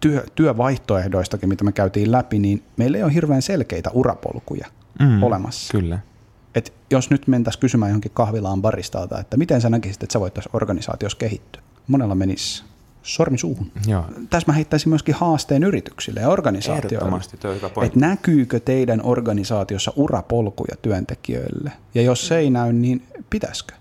työ, 0.00 0.24
työvaihtoehdoistakin, 0.34 1.48
mitä 1.48 1.64
me 1.64 1.72
käytiin 1.72 2.12
läpi, 2.12 2.38
niin 2.38 2.62
meillä 2.76 2.98
ei 2.98 3.04
ole 3.04 3.14
hirveän 3.14 3.42
selkeitä 3.42 3.90
urapolkuja 3.90 4.66
mm, 5.00 5.22
olemassa. 5.22 5.78
Kyllä. 5.78 5.98
Et 6.54 6.72
jos 6.90 7.10
nyt 7.10 7.26
mentäisiin 7.26 7.60
kysymään 7.60 7.90
johonkin 7.90 8.10
kahvilaan 8.14 8.62
baristalta, 8.62 9.20
että 9.20 9.36
miten 9.36 9.60
sä 9.60 9.70
näkisit, 9.70 10.02
että 10.02 10.12
sä 10.12 10.20
voitaisiin 10.20 10.56
organisaatiossa 10.56 11.18
kehittyä, 11.18 11.62
monella 11.86 12.14
menisi 12.14 12.64
sormi 13.02 13.38
suuhun. 13.38 13.72
Joo. 13.86 14.04
Tässä 14.30 14.52
mä 14.52 14.54
heittäisin 14.54 14.88
myöskin 14.88 15.14
haasteen 15.14 15.64
yrityksille 15.64 16.20
ja 16.20 16.28
organisaatioille. 16.28 17.20
Että 17.86 18.00
näkyykö 18.00 18.60
teidän 18.60 19.00
organisaatiossa 19.04 19.92
urapolkuja 19.96 20.76
työntekijöille? 20.82 21.72
Ja 21.94 22.02
jos 22.02 22.26
se 22.26 22.36
ei 22.36 22.50
näy, 22.50 22.72
niin 22.72 23.02
pitäisikö? 23.30 23.74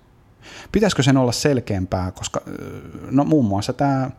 Pitäisikö 0.71 1.03
sen 1.03 1.17
olla 1.17 1.31
selkeämpää, 1.31 2.12
koska 2.12 2.41
no 3.12 3.23
muun 3.23 3.45
muassa 3.45 3.73
tämä 3.73 4.12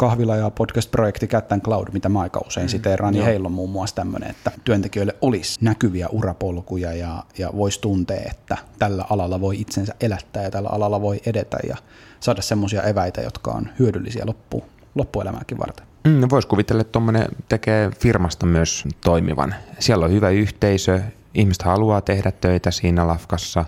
kahvila- 0.00 0.36
ja 0.36 0.50
podcast-projekti 0.50 1.26
Cat 1.26 1.48
Cloud, 1.64 1.88
mitä 1.92 2.08
mä 2.08 2.20
aika 2.20 2.40
usein 2.46 2.66
mm, 2.66 2.68
siteeraan, 2.68 3.12
niin 3.12 3.24
heillä 3.24 3.46
on 3.46 3.52
muun 3.52 3.70
muassa 3.70 3.96
tämmöinen, 3.96 4.30
että 4.30 4.50
työntekijöille 4.64 5.16
olisi 5.20 5.58
näkyviä 5.64 6.08
urapolkuja 6.08 6.92
ja, 6.92 7.24
ja 7.38 7.50
voisi 7.56 7.80
tuntea, 7.80 8.20
että 8.30 8.56
tällä 8.78 9.04
alalla 9.10 9.40
voi 9.40 9.60
itsensä 9.60 9.94
elättää 10.00 10.42
ja 10.42 10.50
tällä 10.50 10.68
alalla 10.68 11.00
voi 11.00 11.20
edetä 11.26 11.58
ja 11.68 11.76
saada 12.20 12.42
semmoisia 12.42 12.82
eväitä, 12.82 13.20
jotka 13.20 13.50
on 13.50 13.68
hyödyllisiä 13.78 14.26
loppu, 14.26 14.64
loppuelämääkin 14.94 15.58
varten. 15.58 15.86
Mm, 16.04 16.20
Voisi 16.30 16.48
kuvitella, 16.48 16.80
että 16.80 16.92
tuommoinen 16.92 17.28
tekee 17.48 17.90
firmasta 17.98 18.46
myös 18.46 18.84
toimivan. 19.04 19.54
Siellä 19.78 20.04
on 20.04 20.12
hyvä 20.12 20.30
yhteisö, 20.30 21.00
ihmiset 21.34 21.62
haluaa 21.62 22.00
tehdä 22.00 22.32
töitä 22.32 22.70
siinä 22.70 23.06
lafkassa, 23.06 23.64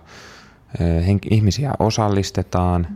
ihmisiä 1.31 1.73
osallistetaan, 1.79 2.87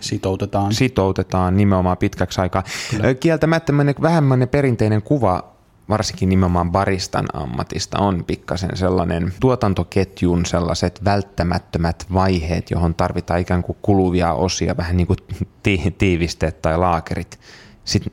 Sitoutetaan. 0.00 0.74
Sitoutetaan 0.74 1.56
nimenomaan 1.56 1.96
pitkäksi 1.96 2.40
aikaa. 2.40 2.62
Kyllä. 2.90 3.14
Kieltämättä 3.14 3.72
vähemmän 4.02 4.48
perinteinen 4.50 5.02
kuva 5.02 5.56
varsinkin 5.88 6.28
nimenomaan 6.28 6.72
baristan 6.72 7.26
ammatista 7.32 7.98
on 7.98 8.24
pikkasen 8.24 8.76
sellainen 8.76 9.32
tuotantoketjun 9.40 10.46
sellaiset 10.46 11.04
välttämättömät 11.04 12.06
vaiheet, 12.12 12.70
johon 12.70 12.94
tarvitaan 12.94 13.40
ikään 13.40 13.62
kuin 13.62 13.78
kuluvia 13.82 14.32
osia, 14.32 14.76
vähän 14.76 14.96
niin 14.96 15.06
kuin 15.06 15.18
tiivisteet 15.98 16.62
tai 16.62 16.78
laakerit. 16.78 17.40
Sitten 17.84 18.12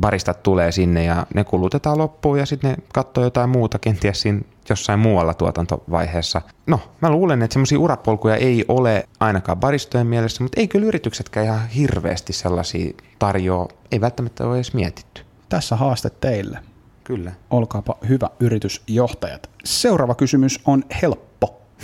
baristat 0.00 0.42
tulee 0.42 0.72
sinne 0.72 1.04
ja 1.04 1.26
ne 1.34 1.44
kulutetaan 1.44 1.98
loppuun 1.98 2.38
ja 2.38 2.46
sitten 2.46 2.70
ne 2.70 2.76
katsoo 2.92 3.24
jotain 3.24 3.50
muuta 3.50 3.78
kenties 3.78 4.20
siinä 4.20 4.40
jossain 4.70 5.00
muualla 5.00 5.34
tuotantovaiheessa. 5.34 6.42
No, 6.66 6.80
mä 7.00 7.10
luulen, 7.10 7.42
että 7.42 7.52
semmoisia 7.52 7.78
urapolkuja 7.78 8.36
ei 8.36 8.64
ole 8.68 9.08
ainakaan 9.20 9.58
baristojen 9.58 10.06
mielessä, 10.06 10.42
mutta 10.42 10.60
ei 10.60 10.68
kyllä 10.68 10.86
yrityksetkään 10.86 11.46
ihan 11.46 11.68
hirveästi 11.68 12.32
sellaisia 12.32 12.92
tarjoa, 13.18 13.68
ei 13.92 14.00
välttämättä 14.00 14.46
ole 14.46 14.56
edes 14.56 14.74
mietitty. 14.74 15.22
Tässä 15.48 15.76
haaste 15.76 16.10
teille. 16.10 16.58
Kyllä. 17.04 17.32
Olkaapa 17.50 17.98
hyvä 18.08 18.30
yritysjohtajat. 18.40 19.50
Seuraava 19.64 20.14
kysymys 20.14 20.60
on 20.64 20.84
helppo. 21.02 21.27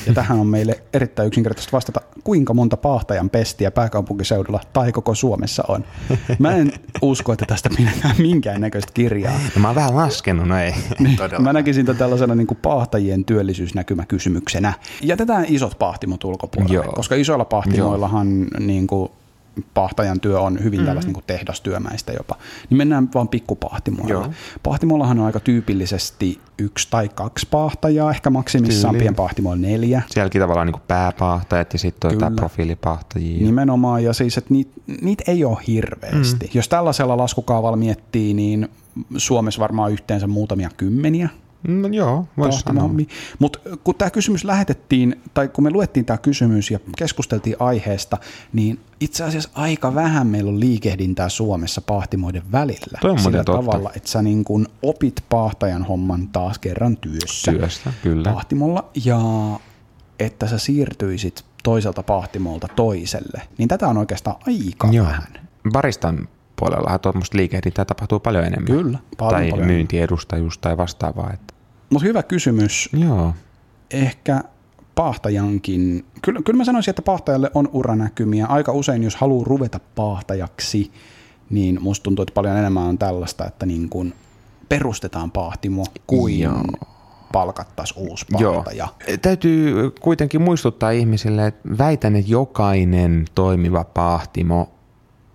Ja 0.06 0.14
tähän 0.14 0.38
on 0.38 0.46
meille 0.46 0.82
erittäin 0.92 1.26
yksinkertaisesti 1.26 1.72
vastata, 1.72 2.00
kuinka 2.24 2.54
monta 2.54 2.76
paahtajan 2.76 3.30
pestiä 3.30 3.70
pääkaupunkiseudulla 3.70 4.60
tai 4.72 4.92
koko 4.92 5.14
Suomessa 5.14 5.64
on. 5.68 5.84
Mä 6.38 6.52
en 6.52 6.72
usko, 7.02 7.32
että 7.32 7.44
tästä 7.46 7.70
pidetään 7.76 8.14
minkäännäköistä 8.18 8.92
kirjaa. 8.94 9.40
No 9.54 9.60
mä 9.60 9.68
oon 9.68 9.74
vähän 9.74 9.96
laskenut, 9.96 10.48
no 10.48 10.58
ei 10.58 10.74
niin, 10.98 11.18
Mä 11.38 11.52
näkisin 11.52 11.86
tämän 11.86 11.98
tällaisena 11.98 12.34
niin 12.34 12.46
kuin 12.46 12.58
paahtajien 12.62 13.24
työllisyysnäkymäkysymyksenä. 13.24 14.72
Jätetään 15.02 15.44
isot 15.48 15.78
paahtimot 15.78 16.24
ulkopuolelle, 16.24 16.74
Joo. 16.74 16.92
koska 16.92 17.14
isoilla 17.14 17.44
pahtimoillahan 17.44 18.46
niin 18.58 18.86
kuin 18.86 19.10
pahtajan 19.74 20.20
työ 20.20 20.40
on 20.40 20.58
hyvin 20.64 20.78
mm-hmm. 20.78 20.86
tällaista 20.86 21.08
niin 21.08 21.14
kuin 21.14 21.24
tehdastyömäistä 21.26 22.12
jopa, 22.12 22.36
niin 22.70 22.78
mennään 22.78 23.08
vaan 23.14 23.28
pikkupahtimoille. 23.28 24.12
Joo. 24.12 24.30
Pahtimollahan 24.62 25.18
on 25.18 25.26
aika 25.26 25.40
tyypillisesti 25.40 26.40
yksi 26.58 26.88
tai 26.90 27.08
kaksi 27.08 27.46
pahtajaa, 27.50 28.10
ehkä 28.10 28.30
maksimissaan 28.30 28.96
pienpahtimoilla 28.96 29.62
neljä. 29.62 30.02
Sielläkin 30.10 30.40
tavallaan 30.40 30.66
niin 30.66 30.82
pääpahtajat 30.88 31.72
ja 31.72 31.78
sitten 31.78 32.12
jotain 32.12 32.36
profiilipahtajia. 32.36 33.44
Nimenomaan, 33.44 34.04
ja 34.04 34.12
siis, 34.12 34.38
että 34.38 34.54
niitä 34.54 34.70
niit 35.02 35.28
ei 35.28 35.44
ole 35.44 35.58
hirveästi. 35.66 36.46
Mm. 36.46 36.50
Jos 36.54 36.68
tällaisella 36.68 37.16
laskukaavalla 37.16 37.76
miettii, 37.76 38.34
niin 38.34 38.68
Suomessa 39.16 39.60
varmaan 39.60 39.92
yhteensä 39.92 40.26
muutamia 40.26 40.70
kymmeniä 40.76 41.28
No, 41.68 41.88
joo, 41.88 42.28
voisi 42.36 42.60
sanoa. 42.60 42.90
Mutta 43.38 43.58
kun 43.84 43.94
tämä 43.94 44.10
kysymys 44.10 44.44
lähetettiin, 44.44 45.20
tai 45.34 45.48
kun 45.48 45.64
me 45.64 45.70
luettiin 45.70 46.06
tämä 46.06 46.16
kysymys 46.18 46.70
ja 46.70 46.78
keskusteltiin 46.96 47.56
aiheesta, 47.58 48.18
niin 48.52 48.80
itse 49.00 49.24
asiassa 49.24 49.50
aika 49.54 49.94
vähän 49.94 50.26
meillä 50.26 50.48
on 50.48 50.60
liikehdintää 50.60 51.28
Suomessa 51.28 51.80
pahtimoiden 51.80 52.42
välillä. 52.52 52.98
Toi 53.00 53.10
on 53.10 53.18
sillä 53.18 53.44
totta. 53.44 53.62
tavalla, 53.62 53.92
että 53.96 54.08
sä 54.10 54.22
niin 54.22 54.44
kun 54.44 54.66
opit 54.82 55.24
pahtajan 55.28 55.84
homman 55.84 56.28
taas 56.28 56.58
kerran 56.58 56.96
työssä. 56.96 57.52
Työstä, 57.52 57.92
kyllä. 58.02 58.32
Pahtimolla, 58.32 58.90
ja 59.04 59.20
että 60.18 60.46
sä 60.46 60.58
siirtyisit 60.58 61.44
toiselta 61.62 62.02
pahtimolta 62.02 62.68
toiselle, 62.76 63.42
niin 63.58 63.68
tätä 63.68 63.88
on 63.88 63.98
oikeastaan 63.98 64.36
aika 64.46 64.88
Joo. 64.92 65.06
vähän. 65.06 65.28
Baristan 65.72 66.28
puolellahan 66.60 67.00
tuommoista 67.00 67.36
liikehdintää 67.38 67.84
tapahtuu 67.84 68.20
paljon 68.20 68.44
enemmän. 68.44 68.66
Kyllä, 68.66 68.98
paljon 69.18 69.42
Tai 69.42 69.50
paljon 69.50 69.66
myyntiedustajuus 69.66 70.58
tai 70.58 70.76
vastaavaa. 70.76 71.32
Että 71.32 71.53
mutta 71.90 72.06
hyvä 72.06 72.22
kysymys. 72.22 72.88
Joo. 72.92 73.34
Ehkä 73.90 74.40
pahtajankin, 74.94 76.04
kyllä, 76.22 76.40
kyllä 76.44 76.56
mä 76.56 76.64
sanoisin, 76.64 76.90
että 76.90 77.02
pahtajalle 77.02 77.50
on 77.54 77.68
uranäkymiä. 77.72 78.46
Aika 78.46 78.72
usein, 78.72 79.02
jos 79.02 79.16
haluaa 79.16 79.44
ruveta 79.44 79.80
pahtajaksi, 79.94 80.92
niin 81.50 81.82
musta 81.82 82.02
tuntuu, 82.04 82.22
että 82.22 82.34
paljon 82.34 82.56
enemmän 82.56 82.84
on 82.84 82.98
tällaista, 82.98 83.46
että 83.46 83.66
niin 83.66 83.88
kun 83.88 84.14
perustetaan 84.68 85.30
pahtimo 85.30 85.84
kuin 86.06 86.40
Joo. 86.40 86.64
palkattaisiin 87.32 88.08
uusi 88.08 88.26
pahtaja. 88.32 88.88
Joo. 89.08 89.16
Täytyy 89.22 89.90
kuitenkin 90.00 90.42
muistuttaa 90.42 90.90
ihmisille, 90.90 91.46
että 91.46 91.68
väitän, 91.78 92.16
että 92.16 92.30
jokainen 92.30 93.24
toimiva 93.34 93.84
pahtimo 93.84 94.70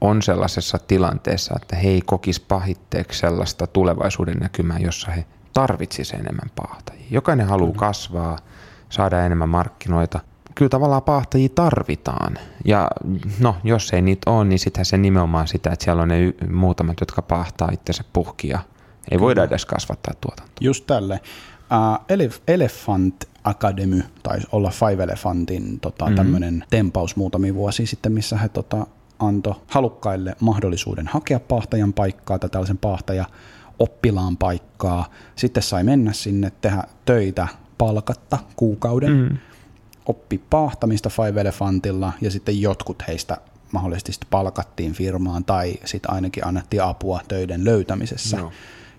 on 0.01 0.21
sellaisessa 0.21 0.77
tilanteessa, 0.87 1.55
että 1.61 1.75
he 1.75 1.89
ei 1.89 2.01
kokisi 2.05 2.45
pahitteeksi 2.47 3.19
sellaista 3.19 3.67
tulevaisuuden 3.67 4.37
näkymää, 4.37 4.79
jossa 4.79 5.11
he 5.11 5.25
tarvitsisi 5.53 6.15
enemmän 6.15 6.51
paahtajia. 6.55 7.05
Jokainen 7.11 7.47
haluaa 7.47 7.73
kasvaa, 7.73 8.37
saada 8.89 9.25
enemmän 9.25 9.49
markkinoita. 9.49 10.19
Kyllä 10.55 10.69
tavallaan 10.69 11.01
paahtajia 11.01 11.49
tarvitaan. 11.55 12.37
Ja 12.65 12.87
no, 13.39 13.55
jos 13.63 13.93
ei 13.93 14.01
niitä 14.01 14.31
ole, 14.31 14.45
niin 14.45 14.59
sittenhän 14.59 14.85
se 14.85 14.97
nimenomaan 14.97 15.47
sitä, 15.47 15.69
että 15.69 15.83
siellä 15.85 16.01
on 16.01 16.07
ne 16.07 16.33
muutamat, 16.49 16.99
jotka 16.99 17.21
paahtaa 17.21 17.69
itsensä 17.71 18.03
puhkia. 18.13 18.59
Ei 18.59 19.09
Kyllä. 19.09 19.21
voida 19.21 19.43
edes 19.43 19.65
kasvattaa 19.65 20.13
tuotantoa. 20.21 20.55
Just 20.61 20.87
tälle. 20.87 21.19
Uh, 21.71 22.05
Elef- 22.17 22.41
Elephant 22.47 23.25
Academy, 23.43 24.03
taisi 24.23 24.47
olla 24.51 24.69
Five 24.69 25.03
Elephantin 25.03 25.79
tota, 25.79 26.05
mm-hmm. 26.05 26.15
tämmöinen 26.15 26.65
tempaus 26.69 27.15
muutamia 27.15 27.53
vuosia 27.53 27.87
sitten, 27.87 28.11
missä 28.11 28.37
he 28.37 28.49
tota, 28.49 28.87
antoi 29.19 29.55
halukkaille 29.67 30.35
mahdollisuuden 30.39 31.07
hakea 31.07 31.39
paahtajan 31.39 31.93
paikkaa 31.93 32.39
tai 32.39 32.49
tällaisen 32.49 32.77
paahtaja 32.77 33.25
oppilaan 33.79 34.37
paikkaa. 34.37 35.09
Sitten 35.35 35.63
sai 35.63 35.83
mennä 35.83 36.13
sinne, 36.13 36.51
tehdä 36.61 36.83
töitä 37.05 37.47
palkatta 37.77 38.37
kuukauden, 38.55 39.11
mm. 39.11 39.37
oppi 40.05 40.37
paahtamista 40.49 41.09
Five 41.09 41.41
Elephantilla 41.41 42.13
ja 42.21 42.31
sitten 42.31 42.61
jotkut 42.61 43.03
heistä 43.07 43.37
mahdollisesti 43.71 44.11
sitten 44.11 44.29
palkattiin 44.29 44.93
firmaan 44.93 45.45
tai 45.45 45.75
sitten 45.85 46.13
ainakin 46.13 46.47
annettiin 46.47 46.83
apua 46.83 47.21
töiden 47.27 47.65
löytämisessä 47.65 48.37
no. 48.37 48.51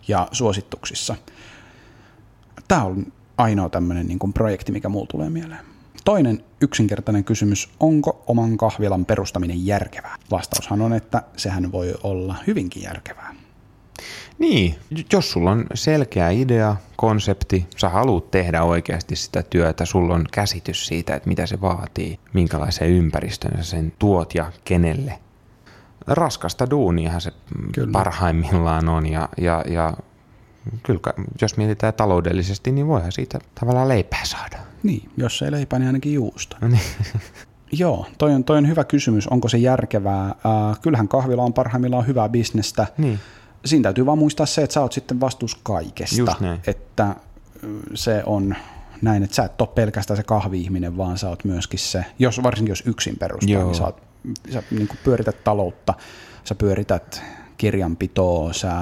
ja 0.08 0.28
suosituksissa. 0.32 1.16
Tämä 2.68 2.84
on 2.84 3.12
ainoa 3.38 3.68
tämmöinen 3.68 4.06
niin 4.06 4.18
kuin 4.18 4.32
projekti, 4.32 4.72
mikä 4.72 4.88
mulla 4.88 5.06
tulee 5.10 5.30
mieleen. 5.30 5.64
Toinen 6.04 6.44
yksinkertainen 6.60 7.24
kysymys, 7.24 7.68
onko 7.80 8.24
oman 8.26 8.56
kahvilan 8.56 9.04
perustaminen 9.04 9.66
järkevää? 9.66 10.16
Vastaushan 10.30 10.82
on, 10.82 10.92
että 10.92 11.22
sehän 11.36 11.72
voi 11.72 11.94
olla 12.02 12.36
hyvinkin 12.46 12.82
järkevää. 12.82 13.34
Niin, 14.38 14.74
jos 15.12 15.32
sulla 15.32 15.51
on 15.51 15.66
selkeä 15.74 16.30
idea, 16.30 16.76
konsepti, 16.96 17.66
sä 17.76 17.88
haluat 17.88 18.30
tehdä 18.30 18.62
oikeasti 18.62 19.16
sitä 19.16 19.42
työtä, 19.42 19.84
sulla 19.84 20.14
on 20.14 20.24
käsitys 20.32 20.86
siitä, 20.86 21.14
että 21.14 21.28
mitä 21.28 21.46
se 21.46 21.61
vaatii, 21.61 22.18
minkälaisen 22.32 22.88
ympäristön 22.88 23.53
sä 23.57 23.70
sen 23.70 23.92
tuot 23.98 24.34
ja 24.34 24.53
kenelle. 24.64 25.18
Raskasta 26.07 26.70
duuniahan 26.70 27.20
se 27.20 27.32
Kyllä. 27.72 27.92
parhaimmillaan 27.92 28.88
on 28.88 29.07
ja, 29.07 29.28
ja, 29.38 29.64
ja 29.68 29.96
kyllä 30.82 31.01
jos 31.40 31.57
mietitään 31.57 31.94
taloudellisesti, 31.94 32.72
niin 32.72 32.86
voihan 32.86 33.12
siitä 33.12 33.38
tavallaan 33.61 33.88
leipää 33.88 34.24
saada. 34.24 34.59
Niin, 34.82 35.11
jos 35.16 35.42
ei 35.42 35.51
leipää, 35.51 35.78
niin 35.78 35.86
ainakin 35.86 36.12
juusta. 36.12 36.57
No 36.61 36.68
niin. 36.68 36.80
Joo, 37.72 38.07
toi 38.18 38.34
on, 38.34 38.44
toi 38.44 38.59
on 38.59 38.68
hyvä 38.68 38.84
kysymys, 38.84 39.28
onko 39.28 39.48
se 39.48 39.59
järkevää. 39.59 40.24
Äh, 40.26 40.80
kyllähän 40.82 41.09
kahvila 41.09 41.42
on 41.42 41.53
parhaimmillaan 41.53 42.07
hyvää 42.07 42.28
bisnestä. 42.28 42.86
Niin. 42.98 43.20
Siinä 43.64 43.82
täytyy 43.82 44.06
vaan 44.06 44.18
muistaa 44.18 44.46
se, 44.46 44.62
että 44.62 44.74
sä 44.74 44.80
oot 44.80 44.92
sitten 44.92 45.20
vastuus 45.20 45.54
kaikesta. 45.54 46.36
Että 46.66 47.16
se 47.94 48.22
on 48.26 48.54
näin, 49.02 49.22
että 49.22 49.36
sä 49.36 49.44
et 49.44 49.61
ole 49.61 49.68
pelkästään 49.74 50.16
se 50.16 50.22
kahvi-ihminen, 50.22 50.96
vaan 50.96 51.18
sä 51.18 51.28
oot 51.28 51.44
myöskin 51.44 51.78
se, 51.78 52.04
jos, 52.18 52.42
varsinkin 52.42 52.70
jos 52.70 52.82
yksin 52.86 53.16
perustaa, 53.16 53.52
Joo. 53.52 53.64
niin 53.64 53.74
sä, 53.74 53.84
oot, 53.84 54.02
sä 54.52 54.62
niin 54.70 54.88
pyörität 55.04 55.44
taloutta, 55.44 55.94
sä 56.44 56.54
pyörität 56.54 57.22
kirjanpitoa, 57.56 58.52
sä 58.52 58.72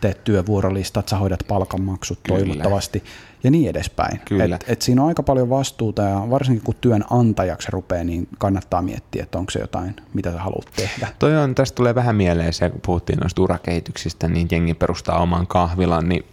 teet 0.00 0.24
työvuorolistat, 0.24 1.08
sä 1.08 1.16
hoidat 1.16 1.44
palkanmaksut 1.48 2.18
Kyllä. 2.22 2.38
toivottavasti 2.38 3.04
ja 3.44 3.50
niin 3.50 3.70
edespäin. 3.70 4.20
Kyllä. 4.24 4.56
Et, 4.56 4.64
et 4.68 4.82
siinä 4.82 5.02
on 5.02 5.08
aika 5.08 5.22
paljon 5.22 5.50
vastuuta 5.50 6.02
ja 6.02 6.26
varsinkin 6.30 6.64
kun 6.64 6.74
työnantajaksi 6.80 7.68
rupeaa, 7.70 8.04
niin 8.04 8.28
kannattaa 8.38 8.82
miettiä, 8.82 9.22
että 9.22 9.38
onko 9.38 9.50
se 9.50 9.58
jotain, 9.58 9.96
mitä 10.14 10.32
sä 10.32 10.38
haluat 10.38 10.70
tehdä. 10.76 11.08
Toi 11.18 11.36
on, 11.36 11.54
tästä 11.54 11.76
tulee 11.76 11.94
vähän 11.94 12.16
mieleen 12.16 12.52
se, 12.52 12.70
kun 12.70 12.80
puhuttiin 12.86 13.18
noista 13.18 13.42
urakehityksistä, 13.42 14.28
niin 14.28 14.48
jengi 14.50 14.74
perustaa 14.74 15.18
oman 15.18 15.46
kahvilan, 15.46 16.08
niin 16.08 16.24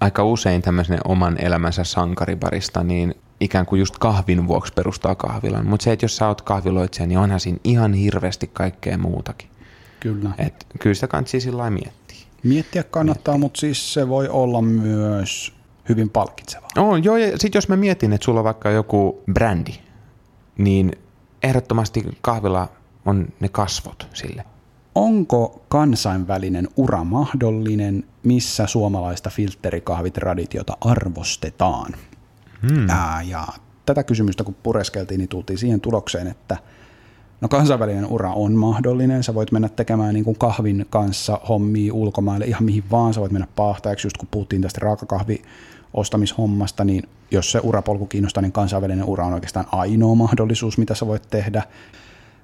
aika 0.00 0.24
usein 0.24 0.62
tämmöisen 0.62 0.98
oman 1.04 1.36
elämänsä 1.44 1.84
sankaribarista, 1.84 2.84
niin 2.84 3.14
ikään 3.40 3.66
kuin 3.66 3.78
just 3.78 3.98
kahvin 3.98 4.48
vuoksi 4.48 4.72
perustaa 4.72 5.14
kahvilan. 5.14 5.66
Mutta 5.66 5.84
se, 5.84 5.92
että 5.92 6.04
jos 6.04 6.16
sä 6.16 6.28
oot 6.28 6.42
kahviloitsija, 6.42 7.06
niin 7.06 7.18
onhan 7.18 7.40
siinä 7.40 7.58
ihan 7.64 7.92
hirveästi 7.92 8.50
kaikkea 8.52 8.98
muutakin. 8.98 9.48
Kyllä. 10.00 10.30
Et 10.38 10.66
kyllä 10.80 10.94
sitä 10.94 11.06
kannattaa 11.06 11.40
sillä 11.40 11.70
miettiä. 11.70 11.99
Miettiä 12.42 12.82
kannattaa, 12.82 13.38
mutta 13.38 13.60
siis 13.60 13.94
se 13.94 14.08
voi 14.08 14.28
olla 14.28 14.62
myös 14.62 15.52
hyvin 15.88 16.10
palkitsevaa. 16.10 16.68
On, 16.76 17.04
joo, 17.04 17.16
ja 17.16 17.38
sitten 17.38 17.58
jos 17.58 17.68
mä 17.68 17.76
mietin, 17.76 18.12
että 18.12 18.24
sulla 18.24 18.40
on 18.40 18.44
vaikka 18.44 18.70
joku 18.70 19.22
brändi, 19.32 19.72
niin 20.58 20.92
ehdottomasti 21.42 22.04
kahvilla 22.20 22.68
on 23.06 23.28
ne 23.40 23.48
kasvot 23.48 24.08
sille. 24.14 24.44
Onko 24.94 25.62
kansainvälinen 25.68 26.68
ura 26.76 27.04
mahdollinen, 27.04 28.04
missä 28.22 28.66
suomalaista 28.66 29.30
filterikahvitraditiota 29.30 30.76
arvostetaan? 30.80 31.92
Hmm. 32.68 32.90
Ää, 32.90 33.22
ja 33.22 33.46
tätä 33.86 34.02
kysymystä 34.02 34.44
kun 34.44 34.56
pureskeltiin, 34.62 35.18
niin 35.18 35.28
tultiin 35.28 35.58
siihen 35.58 35.80
tulokseen, 35.80 36.26
että– 36.26 36.56
No 37.40 37.48
kansainvälinen 37.48 38.06
ura 38.06 38.32
on 38.32 38.52
mahdollinen, 38.52 39.22
sä 39.22 39.34
voit 39.34 39.52
mennä 39.52 39.68
tekemään 39.68 40.14
niin 40.14 40.24
kuin 40.24 40.38
kahvin 40.38 40.86
kanssa 40.90 41.40
hommia 41.48 41.94
ulkomaille 41.94 42.44
ihan 42.44 42.64
mihin 42.64 42.84
vaan, 42.90 43.14
sä 43.14 43.20
voit 43.20 43.32
mennä 43.32 43.48
pahtajaksi, 43.56 44.06
just 44.06 44.16
kun 44.16 44.28
puhuttiin 44.30 44.62
tästä 44.62 44.80
raakakahvi 44.82 45.42
ostamishommasta, 45.94 46.84
niin 46.84 47.08
jos 47.30 47.52
se 47.52 47.60
urapolku 47.62 48.06
kiinnostaa, 48.06 48.42
niin 48.42 48.52
kansainvälinen 48.52 49.04
ura 49.04 49.26
on 49.26 49.34
oikeastaan 49.34 49.66
ainoa 49.72 50.14
mahdollisuus, 50.14 50.78
mitä 50.78 50.94
sä 50.94 51.06
voit 51.06 51.30
tehdä. 51.30 51.62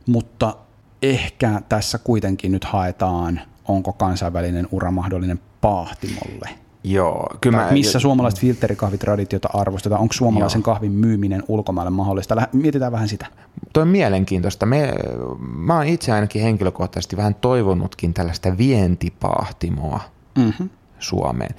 Mutta 0.06 0.56
ehkä 1.02 1.62
tässä 1.68 1.98
kuitenkin 1.98 2.52
nyt 2.52 2.64
haetaan, 2.64 3.40
onko 3.68 3.92
kansainvälinen 3.92 4.68
ura 4.70 4.90
mahdollinen 4.90 5.40
pahtimolle. 5.60 6.65
Joo, 6.88 7.26
kyllä 7.40 7.56
mä, 7.58 7.72
missä 7.72 7.98
suomalaiset 7.98 8.40
filterikahvitraditiota 8.40 9.48
arvostetaan? 9.54 10.00
Onko 10.00 10.12
suomalaisen 10.12 10.58
joo. 10.58 10.64
kahvin 10.64 10.92
myyminen 10.92 11.42
ulkomaille 11.48 11.90
mahdollista? 11.90 12.48
Mietitään 12.52 12.92
vähän 12.92 13.08
sitä. 13.08 13.26
Tuo 13.72 13.82
on 13.82 13.88
mielenkiintoista. 13.88 14.66
Me, 14.66 14.92
mä 15.38 15.76
oon 15.76 15.86
itse 15.86 16.12
ainakin 16.12 16.42
henkilökohtaisesti 16.42 17.16
vähän 17.16 17.34
toivonutkin 17.34 18.14
tällaista 18.14 18.58
vientipahtimoa 18.58 20.00
mm-hmm. 20.38 20.70
Suomeen. 20.98 21.54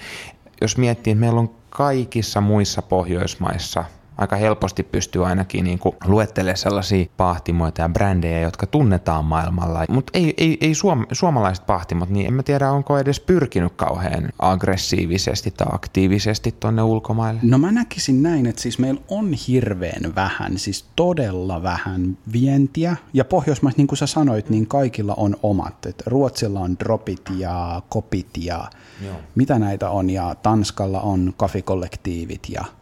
Jos 0.62 0.78
miettii, 0.78 1.12
että 1.12 1.20
meillä 1.20 1.40
on 1.40 1.50
kaikissa 1.70 2.42
muissa 2.42 2.82
Pohjoismaissa– 2.82 3.84
aika 4.18 4.36
helposti 4.36 4.84
pystyy 4.84 5.26
ainakin 5.26 5.64
niin 5.64 5.80
kuin 5.80 5.96
luettelemaan 6.06 6.58
sellaisia 6.58 7.06
pahtimoita 7.18 7.82
ja 7.82 7.90
brändejä, 7.90 8.40
jotka 8.40 8.68
tunnetaan 8.68 9.26
maailmalla. 9.26 9.86
Mutta 9.90 10.12
ei, 10.14 10.34
ei, 10.38 10.58
ei 10.62 10.76
suom, 10.76 11.06
suomalaiset 11.12 11.66
pahtimot, 11.66 12.10
niin 12.10 12.28
en 12.28 12.34
mä 12.34 12.44
tiedä, 12.44 12.72
onko 12.72 13.00
edes 13.00 13.20
pyrkinyt 13.20 13.74
kauhean 13.76 14.30
aggressiivisesti 14.40 15.52
tai 15.52 15.68
aktiivisesti 15.72 16.56
tuonne 16.60 16.82
ulkomaille. 16.82 17.40
No 17.44 17.58
mä 17.58 17.72
näkisin 17.72 18.24
näin, 18.24 18.46
että 18.46 18.62
siis 18.62 18.80
meillä 18.80 19.02
on 19.08 19.34
hirveän 19.34 20.16
vähän, 20.16 20.58
siis 20.58 20.86
todella 20.96 21.64
vähän 21.64 22.18
vientiä. 22.34 22.96
Ja 23.14 23.26
Pohjoismaissa, 23.26 23.78
niin 23.78 23.88
kuin 23.88 23.98
sä 23.98 24.08
sanoit, 24.08 24.50
niin 24.50 24.68
kaikilla 24.68 25.14
on 25.18 25.36
omat. 25.44 25.86
Et 25.86 26.04
Ruotsilla 26.06 26.60
on 26.60 26.80
dropit 26.80 27.22
ja 27.38 27.82
kopit 27.90 28.30
ja 28.38 28.70
Joo. 29.06 29.16
mitä 29.36 29.60
näitä 29.60 29.90
on, 29.90 30.10
ja 30.10 30.36
Tanskalla 30.36 31.02
on 31.02 31.34
kafikollektiivit 31.38 32.50
ja– 32.50 32.66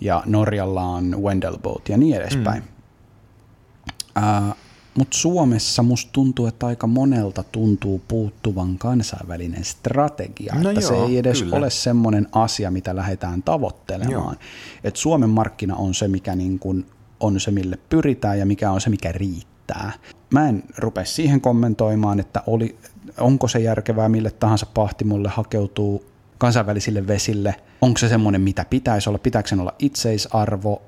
ja 0.00 0.22
Norjalla 0.26 0.82
on 0.82 1.16
Wendelboat 1.22 1.88
ja 1.88 1.96
niin 1.96 2.16
edespäin. 2.16 2.62
Mm. 2.62 4.48
Uh, 4.48 4.56
Mutta 4.98 5.18
Suomessa 5.18 5.82
musta 5.82 6.12
tuntuu, 6.12 6.46
että 6.46 6.66
aika 6.66 6.86
monelta 6.86 7.42
tuntuu 7.42 8.02
puuttuvan 8.08 8.78
kansainvälinen 8.78 9.64
strategia, 9.64 10.54
no 10.54 10.70
että 10.70 10.80
joo, 10.80 10.88
se 10.88 10.96
ei 10.96 11.18
edes 11.18 11.42
kyllä. 11.42 11.56
ole 11.56 11.70
semmoinen 11.70 12.26
asia, 12.32 12.70
mitä 12.70 12.96
lähdetään 12.96 13.42
tavoittelemaan. 13.42 14.36
Et 14.84 14.96
Suomen 14.96 15.30
markkina 15.30 15.76
on 15.76 15.94
se, 15.94 16.08
mikä 16.08 16.36
niin 16.36 16.58
kun 16.58 16.86
on 17.20 17.40
se, 17.40 17.50
mille 17.50 17.78
pyritään 17.88 18.38
ja 18.38 18.46
mikä 18.46 18.70
on 18.70 18.80
se, 18.80 18.90
mikä 18.90 19.12
riittää. 19.12 19.92
Mä 20.30 20.48
en 20.48 20.62
rupea 20.78 21.04
siihen 21.04 21.40
kommentoimaan, 21.40 22.20
että 22.20 22.42
oli, 22.46 22.78
onko 23.18 23.48
se 23.48 23.58
järkevää 23.58 24.08
mille 24.08 24.30
tahansa 24.30 24.66
pahtimolle 24.74 25.28
hakeutuu 25.28 26.04
kansainvälisille 26.38 27.06
vesille. 27.06 27.54
Onko 27.80 27.98
se 27.98 28.08
semmoinen, 28.08 28.40
mitä 28.40 28.64
pitäisi 28.70 29.08
olla? 29.08 29.18
Pitääkö 29.18 29.48
sen 29.48 29.60
olla 29.60 29.74
itseisarvo? 29.78 30.82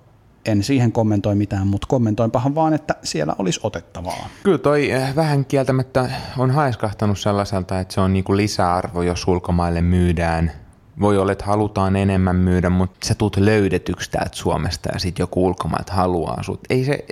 En 0.45 0.63
siihen 0.63 0.93
kommentoi 0.93 1.35
mitään, 1.35 1.67
mutta 1.67 1.87
kommentoinpahan 1.87 2.55
vaan, 2.55 2.75
että 2.75 2.95
siellä 3.03 3.35
olisi 3.39 3.61
otettavaa. 3.63 4.29
Kyllä 4.43 4.59
toi 4.59 4.91
eh, 4.91 5.17
vähän 5.17 5.45
kieltämättä 5.45 6.11
on 6.39 6.51
haiskahtanut 6.51 7.19
sellaiselta, 7.19 7.81
että 7.81 7.95
se 7.95 8.01
on 8.01 8.13
niinku 8.13 8.37
lisäarvo, 8.37 9.03
jos 9.03 9.29
ulkomaille 9.29 9.81
myydään. 9.81 10.53
Voi 11.01 11.19
olla, 11.19 11.33
että 11.33 11.45
halutaan 11.45 11.97
enemmän 11.97 12.37
myydä, 12.37 12.71
mutta 12.71 13.07
sä 13.07 13.15
tulet 13.15 13.37
löydetyksi 13.37 14.11
täältä 14.11 14.37
Suomesta 14.37 14.89
ja 14.93 14.99
sitten 14.99 15.23
joku 15.23 15.47
ulkomailta 15.47 15.93
haluaa 15.93 16.43
sut. 16.43 16.61
Ei 16.71 16.85
se, 16.85 17.07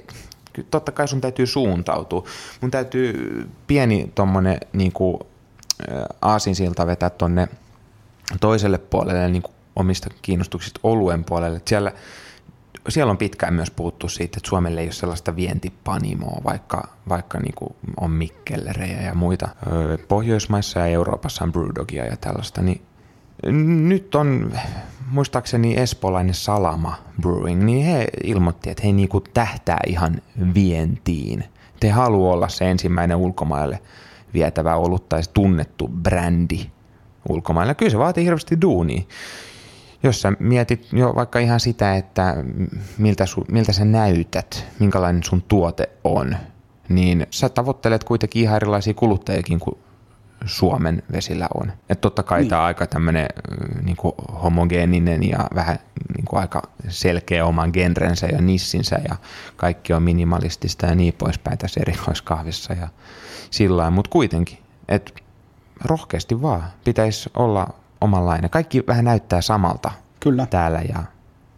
totta 0.71 0.93
kai 0.93 1.09
sun 1.09 1.21
täytyy 1.21 1.47
suuntautua. 1.47 2.25
Mun 2.61 2.71
täytyy 2.71 3.49
pieni 3.67 4.13
tommonen 4.15 4.59
niinku, 4.73 5.27
aasinsilta 6.23 6.87
vetää 6.87 7.11
tonne– 7.11 7.49
toiselle 8.41 8.79
puolelle 8.79 9.29
niin 9.29 9.43
kuin 9.43 9.55
omista 9.77 10.11
kiinnostuksista 10.23 10.81
oluen 10.83 11.25
puolelle. 11.25 11.61
Siellä, 11.65 11.93
siellä 12.89 13.11
on 13.11 13.19
pitkään 13.19 13.55
myös 13.55 13.71
puhuttu 13.71 14.09
siitä, 14.09 14.39
että 14.39 14.49
Suomelle 14.49 14.81
ei 14.81 14.87
ole 14.87 14.93
sellaista 14.93 15.37
vientipanimoa, 15.37 16.41
vaikka, 16.45 16.89
vaikka 17.09 17.39
niin 17.39 17.55
kuin 17.55 17.77
on 18.01 18.11
mikkellerejä 18.11 19.03
ja 19.03 19.15
muita. 19.15 19.49
Pohjoismaissa 20.09 20.79
ja 20.79 20.87
Euroopassa 20.87 21.45
on 21.45 21.53
brewdogia 21.53 22.07
ja 22.07 22.17
tällaista, 22.17 22.63
niin 22.63 22.81
nyt 23.89 24.15
on 24.15 24.53
muistaakseni 25.11 25.77
espolainen 25.77 26.35
Salama 26.35 26.95
Brewing, 27.21 27.63
niin 27.63 27.87
he 27.87 28.07
ilmoitti, 28.25 28.71
että 28.71 28.83
he 28.87 28.93
niinku 28.93 29.21
tähtää 29.21 29.81
ihan 29.87 30.23
vientiin. 30.55 31.45
Te 31.81 31.91
haluaa 31.91 32.33
olla 32.33 32.49
se 32.49 32.71
ensimmäinen 32.71 33.17
ulkomaille 33.17 33.81
vietävä 34.35 34.77
olut 34.77 35.09
tai 35.09 35.21
tunnettu 35.35 35.89
brändi 35.89 36.71
ulkomaille. 37.29 37.75
Kyllä 37.75 37.91
se 37.91 37.99
vaatii 37.99 38.25
hirveästi 38.25 38.61
duunia. 38.61 39.03
Jos 40.03 40.21
sä 40.21 40.33
mietit 40.39 40.89
jo 40.93 41.15
vaikka 41.15 41.39
ihan 41.39 41.61
sitä, 41.61 41.97
että 41.97 42.45
miltä, 42.99 43.27
su, 43.27 43.45
miltä 43.53 43.73
sä 43.73 43.85
näytät, 43.85 44.65
minkälainen 44.79 45.23
sun 45.23 45.43
tuote 45.43 45.89
on, 46.05 46.37
niin 46.89 47.27
sä 47.31 47.49
tavoittelet 47.49 48.05
kuitenkin 48.05 48.43
ihan 48.43 48.57
erilaisia 48.57 48.95
kuluttajiakin 48.95 49.61
kuin 49.61 49.79
Suomen 50.45 51.03
vesillä 51.13 51.49
on. 51.55 51.73
Että 51.89 52.01
totta 52.01 52.23
kai 52.23 52.41
niin. 52.41 52.49
tämä 52.49 52.61
on 52.61 52.67
aika 52.67 52.87
tämmöinen 52.87 53.29
niin 53.83 53.97
homogeeninen 54.43 55.29
ja 55.29 55.39
vähän 55.55 55.79
niin 56.17 56.25
kuin 56.25 56.41
aika 56.41 56.63
selkeä 56.89 57.47
oman 57.47 57.71
genrensä 57.73 58.27
ja 58.27 58.41
nissinsä 58.41 59.01
ja 59.09 59.17
kaikki 59.57 59.93
on 59.93 60.03
minimalistista 60.03 60.87
ja 60.87 60.95
niin 60.95 61.15
poispäin 61.19 61.59
tässä 61.59 61.81
erikoiskahvissa 61.81 62.73
ja 62.73 62.89
sillä 63.51 63.91
mutta 63.91 64.11
kuitenkin, 64.11 64.59
että 64.89 65.13
rohkeasti 65.85 66.43
vaan 66.43 66.65
pitäisi 66.85 67.31
olla 67.35 67.69
omanlainen. 68.01 68.51
Kaikki 68.51 68.87
vähän 68.87 69.05
näyttää 69.05 69.41
samalta 69.41 69.91
Kyllä. 70.21 70.47
täällä 70.47 70.83
ja 70.89 71.03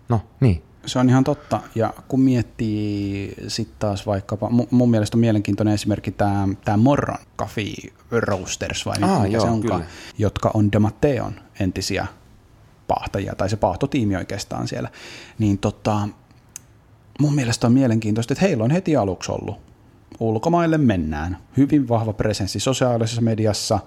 no 0.08 0.20
niin. 0.40 0.62
Se 0.86 0.98
on 0.98 1.08
ihan 1.08 1.24
totta. 1.24 1.60
Ja 1.74 1.94
kun 2.08 2.20
miettii 2.20 3.34
sitten 3.48 3.76
taas 3.78 4.06
vaikkapa, 4.06 4.50
mun 4.70 4.90
mielestä 4.90 5.16
on 5.16 5.20
mielenkiintoinen 5.20 5.74
esimerkki 5.74 6.10
tämä, 6.10 6.48
tämä 6.64 6.76
Morron 6.76 7.18
Coffee 7.38 7.74
Roasters, 8.10 8.86
vai 8.86 8.96
Aa, 9.02 9.22
mikä 9.22 9.36
joo, 9.36 9.44
se 9.44 9.50
onkaan, 9.50 9.80
kyllä. 9.80 9.92
jotka 10.18 10.50
on 10.54 10.72
Demateon 10.72 11.34
entisiä 11.60 12.06
pahtajia, 12.88 13.34
tai 13.34 13.50
se 13.50 13.56
pahtotiimi 13.56 14.16
oikeastaan 14.16 14.68
siellä. 14.68 14.88
Niin 15.38 15.58
tota, 15.58 16.08
mun 17.20 17.34
mielestä 17.34 17.66
on 17.66 17.72
mielenkiintoista, 17.72 18.32
että 18.32 18.44
heillä 18.44 18.64
on 18.64 18.70
heti 18.70 18.96
aluksi 18.96 19.32
ollut 19.32 19.67
ulkomaille 20.20 20.78
mennään. 20.78 21.38
Hyvin 21.56 21.88
vahva 21.88 22.12
presenssi 22.12 22.60
sosiaalisessa 22.60 23.20
mediassa, 23.20 23.78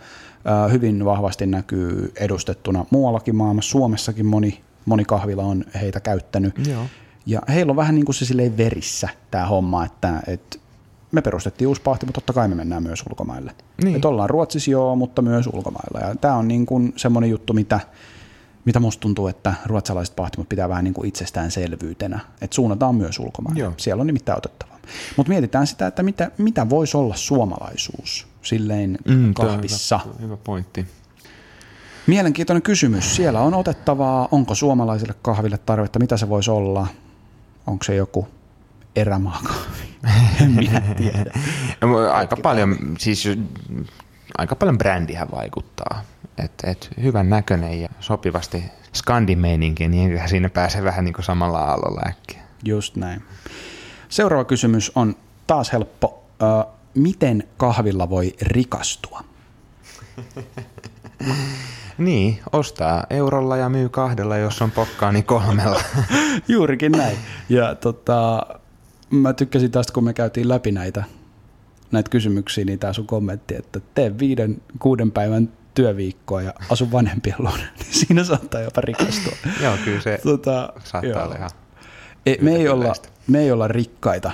hyvin 0.71 1.05
vahvasti 1.05 1.45
näkyy 1.45 2.11
edustettuna 2.15 2.85
muuallakin 2.89 3.35
maailmassa. 3.35 3.71
Suomessakin 3.71 4.25
moni, 4.25 4.61
moni 4.85 5.05
kahvila 5.05 5.43
on 5.43 5.65
heitä 5.81 5.99
käyttänyt. 5.99 6.67
Joo. 6.67 6.83
Ja 7.25 7.41
heillä 7.49 7.69
on 7.69 7.75
vähän 7.75 7.95
niin 7.95 8.05
kuin 8.05 8.15
se 8.15 8.25
silleen 8.25 8.57
verissä 8.57 9.09
tämä 9.31 9.45
homma, 9.45 9.85
että, 9.85 10.23
että 10.27 10.57
me 11.11 11.21
perustettiin 11.21 11.67
uusi 11.67 11.81
pahti, 11.81 12.05
mutta 12.05 12.21
totta 12.21 12.33
kai 12.33 12.47
me 12.47 12.55
mennään 12.55 12.83
myös 12.83 13.03
ulkomaille. 13.09 13.55
Niin. 13.83 13.95
Että 13.95 14.07
ollaan 14.07 14.29
Ruotsissa 14.29 14.71
joo, 14.71 14.95
mutta 14.95 15.21
myös 15.21 15.47
ulkomailla. 15.47 15.99
Ja 15.99 16.15
tämä 16.15 16.35
on 16.35 16.47
niin 16.47 16.65
kuin 16.65 16.93
semmoinen 16.95 17.29
juttu, 17.29 17.53
mitä, 17.53 17.79
mitä 18.65 18.79
musta 18.79 19.01
tuntuu, 19.01 19.27
että 19.27 19.53
ruotsalaiset 19.65 20.15
pahtimot 20.15 20.49
pitää 20.49 20.69
vähän 20.69 20.83
niin 20.83 20.93
kuin 20.93 21.07
itsestäänselvyytenä. 21.07 22.19
Että 22.41 22.55
suunnataan 22.55 22.95
myös 22.95 23.19
ulkomaille. 23.19 23.59
Joo. 23.59 23.73
Siellä 23.77 24.01
on 24.01 24.07
nimittäin 24.07 24.37
otettavaa. 24.37 24.70
Mutta 25.17 25.29
mietitään 25.29 25.67
sitä, 25.67 25.87
että 25.87 26.03
mitä, 26.03 26.31
mitä 26.37 26.69
voisi 26.69 26.97
olla 26.97 27.15
suomalaisuus 27.15 28.27
silleen 28.41 28.97
mm, 29.05 29.33
kahvissa. 29.33 29.99
Hyvä, 30.05 30.15
hyvä 30.21 30.37
pointti. 30.37 30.85
Mielenkiintoinen 32.07 32.61
kysymys. 32.61 33.15
Siellä 33.15 33.41
on 33.41 33.53
otettavaa. 33.53 34.27
Onko 34.31 34.55
suomalaisille 34.55 35.13
kahville 35.21 35.57
tarvetta? 35.57 35.99
Mitä 35.99 36.17
se 36.17 36.29
voisi 36.29 36.51
olla? 36.51 36.87
Onko 37.67 37.83
se 37.83 37.95
joku 37.95 38.27
erämaakahvi? 38.95 39.83
en 40.41 40.51
minä 40.51 40.81
tiedä. 40.97 41.31
aika 42.13 42.37
paljon, 42.37 42.77
siis 42.99 43.27
aika 44.37 44.55
paljon 44.55 44.77
brändihän 44.77 45.31
vaikuttaa. 45.31 46.03
Et, 46.37 46.51
et 46.63 46.89
hyvän 47.01 47.29
näköinen 47.29 47.81
ja 47.81 47.89
sopivasti 47.99 48.63
skandimeininki, 48.93 49.87
niin 49.87 50.21
siinä 50.29 50.49
pääsee 50.49 50.83
vähän 50.83 51.05
niin 51.05 51.13
kuin 51.13 51.25
samalla 51.25 51.59
aallolla 51.59 52.01
äkkiä. 52.07 52.41
Just 52.63 52.95
näin. 52.95 53.23
Seuraava 54.11 54.45
kysymys 54.45 54.91
on 54.95 55.15
taas 55.47 55.73
helppo. 55.73 56.23
Miten 56.93 57.43
kahvilla 57.57 58.09
voi 58.09 58.33
rikastua? 58.41 59.23
niin, 61.97 62.39
ostaa 62.51 63.05
eurolla 63.09 63.57
ja 63.57 63.69
myy 63.69 63.89
kahdella, 63.89 64.37
jos 64.37 64.61
on 64.61 64.71
pokkaa, 64.71 65.11
niin 65.11 65.23
kolmella. 65.23 65.81
Juurikin 66.47 66.91
näin. 66.91 67.17
Ja 67.49 67.75
tota, 67.75 68.45
mä 69.09 69.33
tykkäsin 69.33 69.71
tästä, 69.71 69.93
kun 69.93 70.03
me 70.03 70.13
käytiin 70.13 70.49
läpi 70.49 70.71
näitä, 70.71 71.03
näitä 71.91 72.09
kysymyksiä, 72.09 72.65
niin 72.65 72.79
tämä 72.79 72.93
sun 72.93 73.07
kommentti, 73.07 73.55
että 73.55 73.79
tee 73.95 74.19
viiden, 74.19 74.61
kuuden 74.79 75.11
päivän 75.11 75.49
työviikkoa 75.73 76.41
ja 76.41 76.53
asu 76.69 76.91
vanhempien 76.91 77.35
luona, 77.39 77.57
niin 77.79 77.93
siinä 77.93 78.23
saattaa 78.23 78.61
jopa 78.61 78.81
rikastua. 78.81 79.33
joo, 79.61 79.77
kyllä 79.85 80.01
se 80.01 80.19
tota, 80.23 80.73
saattaa 80.83 81.11
joo. 81.11 81.23
olla 81.23 81.35
ihan 81.35 81.49
e, 82.25 82.35
me, 82.41 82.55
ei 82.55 82.69
olla, 82.69 82.93
me 83.27 83.39
ei 83.39 83.51
olla 83.51 83.67
rikkaita, 83.67 84.31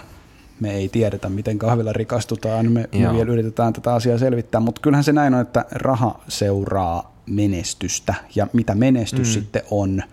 me 0.59 0.71
ei 0.71 0.89
tiedetä, 0.89 1.29
miten 1.29 1.59
kahvilla 1.59 1.93
rikastutaan, 1.93 2.71
me, 2.71 2.89
me 2.91 3.13
vielä 3.13 3.31
yritetään 3.31 3.73
tätä 3.73 3.93
asiaa 3.93 4.17
selvittää, 4.17 4.61
mutta 4.61 4.81
kyllähän 4.81 5.03
se 5.03 5.13
näin 5.13 5.33
on, 5.33 5.41
että 5.41 5.65
raha 5.71 6.19
seuraa 6.27 7.15
menestystä, 7.25 8.13
ja 8.35 8.47
mitä 8.53 8.75
menestys 8.75 9.27
mm. 9.27 9.33
sitten 9.33 9.61
on, 9.71 10.03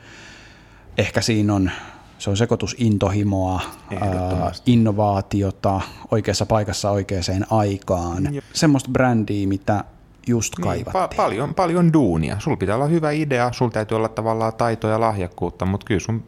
ehkä 0.99 1.21
siinä 1.21 1.55
on 1.55 1.71
se 2.19 2.31
on 2.31 2.37
sekoitus 2.37 2.77
intohimoa, 2.79 3.61
ää, 4.01 4.53
innovaatiota 4.67 5.81
oikeassa 6.11 6.47
paikassa 6.47 6.91
oikeaan 6.91 7.47
aikaan. 7.51 8.35
Jep. 8.35 8.45
Semmoista 8.53 8.91
brändiä, 8.91 9.47
mitä 9.47 9.85
just 10.27 10.55
niin, 10.59 10.65
kaivattiin. 10.65 11.05
Pa- 11.05 11.17
paljon, 11.17 11.55
paljon 11.55 11.93
duunia. 11.93 12.37
Sulla 12.39 12.57
pitää 12.57 12.75
olla 12.75 12.87
hyvä 12.87 13.11
idea, 13.11 13.53
sulla 13.53 13.71
täytyy 13.71 13.97
olla 13.97 14.09
tavallaan 14.09 14.53
taitoja 14.55 14.93
ja 14.93 15.01
lahjakkuutta, 15.01 15.65
mutta 15.65 15.87
kyllä 15.87 16.01
sun 16.01 16.25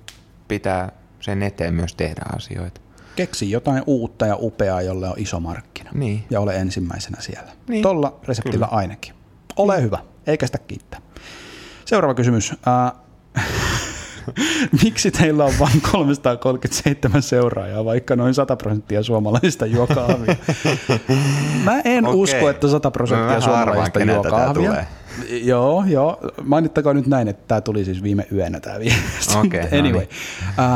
pitää 0.48 0.92
sen 1.20 1.42
eteen 1.42 1.74
myös 1.74 1.94
tehdä 1.94 2.22
asioita. 2.36 2.80
Keksi 3.16 3.50
jotain 3.50 3.82
uutta 3.86 4.26
ja 4.26 4.36
upeaa, 4.40 4.82
jolle 4.82 5.08
on 5.08 5.14
iso 5.16 5.40
markkina. 5.40 5.90
Niin. 5.94 6.24
Ja 6.30 6.40
ole 6.40 6.56
ensimmäisenä 6.56 7.16
siellä. 7.20 7.52
Niin. 7.68 7.82
Tolla 7.82 8.20
reseptillä 8.28 8.66
kyllä. 8.66 8.78
ainakin. 8.78 9.14
Ole 9.56 9.74
niin. 9.74 9.84
hyvä, 9.84 9.98
eikä 10.26 10.46
sitä 10.46 10.58
kiittää. 10.58 11.00
Seuraava 11.84 12.14
kysymys. 12.14 12.52
Äh, 12.52 12.92
Miksi 14.84 15.10
teillä 15.10 15.44
on 15.44 15.52
vain 15.60 15.80
337 15.92 17.22
seuraajaa, 17.22 17.84
vaikka 17.84 18.16
noin 18.16 18.34
100 18.34 18.56
prosenttia 18.56 19.02
suomalaisista 19.02 19.66
juo 19.66 19.86
kahvia? 19.86 20.36
Mä 21.64 21.80
en 21.84 22.06
okay. 22.06 22.20
usko, 22.20 22.50
että 22.50 22.68
100 22.68 22.90
prosenttia 22.90 23.40
suomalaisista 23.40 24.00
juo 24.00 24.22
kahvia. 24.22 24.84
Joo, 25.28 25.84
joo. 25.86 26.20
Mainittakoon 26.44 26.96
nyt 26.96 27.06
näin, 27.06 27.28
että 27.28 27.44
tämä 27.48 27.60
tuli 27.60 27.84
siis 27.84 28.02
viime 28.02 28.26
yönä 28.32 28.60
tämä 28.60 28.78
viesti. 28.78 29.36
Okay, 29.46 29.60
no 29.60 29.78
anyway, 29.78 29.92
niin. 29.92 30.08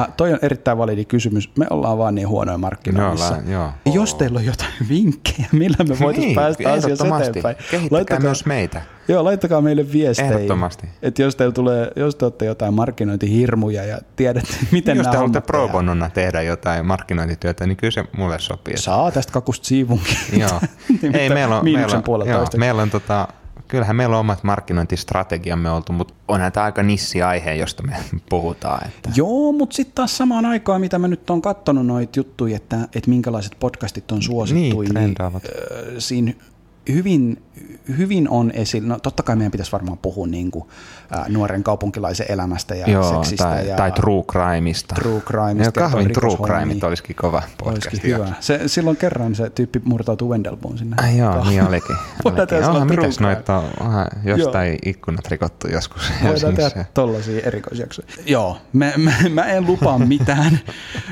uh, 0.06 0.14
toi 0.16 0.32
on 0.32 0.38
erittäin 0.42 0.78
validi 0.78 1.04
kysymys. 1.04 1.50
Me 1.56 1.66
ollaan 1.70 1.98
vaan 1.98 2.14
niin 2.14 2.28
huonoja 2.28 2.58
markkinoinnissa. 2.58 3.36
No, 3.36 3.50
joo. 3.52 3.70
Jos 3.84 4.14
teillä 4.14 4.38
on 4.38 4.44
jotain 4.44 4.72
vinkkejä, 4.88 5.48
millä 5.52 5.84
me 5.84 5.98
voitaisiin 5.98 6.26
niin, 6.26 6.34
päästä 6.34 6.72
asiassa 6.72 7.20
eteenpäin. 7.20 7.56
Kehittäkää 7.56 7.88
laittakaa, 7.90 8.20
myös 8.20 8.46
meitä. 8.46 8.82
Joo, 9.08 9.24
laittakaa 9.24 9.60
meille 9.60 9.92
viestejä. 9.92 10.30
Ehdottomasti. 10.30 10.88
Että 11.02 11.22
jos 11.22 11.36
teillä 11.36 11.52
tulee, 11.52 11.90
jos 11.96 12.14
te 12.14 12.24
olette 12.24 12.44
jotain 12.44 12.74
markkinointihirmuja 12.74 13.84
ja 13.84 13.98
tiedätte, 14.16 14.56
miten 14.72 14.96
Jos 14.96 15.06
te 15.06 15.16
haluatte 15.16 15.40
pro 15.40 15.68
bonona 15.68 16.10
tehdä 16.10 16.42
jotain 16.42 16.86
markkinointityötä, 16.86 17.66
niin 17.66 17.76
kyllä 17.76 17.90
se 17.90 18.04
mulle 18.16 18.38
sopii. 18.38 18.76
Saa 18.76 19.10
tästä 19.10 19.32
kakusta 19.32 19.66
siivunkin. 19.66 20.16
Joo. 20.38 20.60
Ei, 21.18 21.28
meillä 21.28 21.58
on, 21.58 21.64
meillä 21.64 22.02
on, 22.06 22.28
joo, 22.28 22.46
meillä 22.56 22.82
on 22.82 22.90
tota, 22.90 23.28
kyllähän 23.70 23.96
meillä 23.96 24.16
on 24.16 24.20
omat 24.20 24.44
markkinointistrategiamme 24.44 25.70
oltu, 25.70 25.92
mutta 25.92 26.14
onhan 26.28 26.52
tämä 26.52 26.64
aika 26.64 26.82
nissi-aihe, 26.82 27.54
josta 27.54 27.82
me 27.82 27.96
puhutaan. 28.30 28.86
Että. 28.88 29.10
Joo, 29.14 29.52
mutta 29.52 29.76
sitten 29.76 29.94
taas 29.94 30.16
samaan 30.16 30.46
aikaan, 30.46 30.80
mitä 30.80 30.98
mä 30.98 31.08
nyt 31.08 31.30
oon 31.30 31.42
katsonut 31.42 31.86
noita 31.86 32.18
juttuja, 32.18 32.56
että, 32.56 32.88
että 32.94 33.10
minkälaiset 33.10 33.56
podcastit 33.60 34.12
on 34.12 34.22
suosittu, 34.22 34.80
niin, 34.80 34.94
niin 34.94 35.14
äh, 35.20 35.32
siinä 35.98 36.32
hyvin, 36.92 37.42
hyvin 37.98 38.28
on 38.28 38.50
esillä, 38.50 38.88
no 38.88 38.98
totta 38.98 39.22
kai 39.22 39.36
meidän 39.36 39.52
pitäisi 39.52 39.72
varmaan 39.72 39.98
puhua 39.98 40.26
niin 40.26 40.50
kuin, 40.50 40.64
ää, 41.10 41.24
nuoren 41.28 41.62
kaupunkilaisen 41.62 42.26
elämästä 42.28 42.74
ja 42.74 42.90
Joo, 42.90 43.14
seksistä. 43.14 43.44
Tai, 43.44 43.68
ja 43.68 43.76
tai 43.76 43.92
true 43.92 44.22
crimeista. 44.22 44.94
True 44.94 45.20
crimeista. 45.20 45.80
Ja 45.80 45.88
kahvin 45.88 46.12
true 46.12 46.36
crimeit 46.36 46.84
olisikin 46.84 47.16
kova 47.16 47.42
podcast. 47.58 47.86
Olisikin 47.86 48.14
hyvä. 48.14 48.32
Se, 48.40 48.60
silloin 48.66 48.96
kerran 48.96 49.34
se 49.34 49.50
tyyppi 49.50 49.80
murtautui 49.84 50.28
Wendelboon 50.28 50.78
sinne. 50.78 50.96
Ai 51.02 51.18
joo, 51.18 51.44
niin 51.44 51.62
olikin. 51.62 51.96
olikin. 52.24 52.64
Oha, 52.68 52.84
mitäs 52.84 53.20
noita 53.20 53.56
on 53.56 53.70
aha, 53.80 54.06
jostain 54.24 54.68
joo. 54.68 54.78
ikkunat 54.84 55.26
rikottu 55.28 55.68
joskus 55.68 56.12
Voidaan 56.22 56.54
tehdä 56.54 56.84
tollaisia 56.94 57.40
erikoisjaksoja. 57.46 58.08
Joo, 58.26 58.56
me, 58.72 58.92
me, 58.96 59.28
mä 59.28 59.44
en 59.44 59.66
lupaa 59.66 59.98
mitään. 59.98 60.60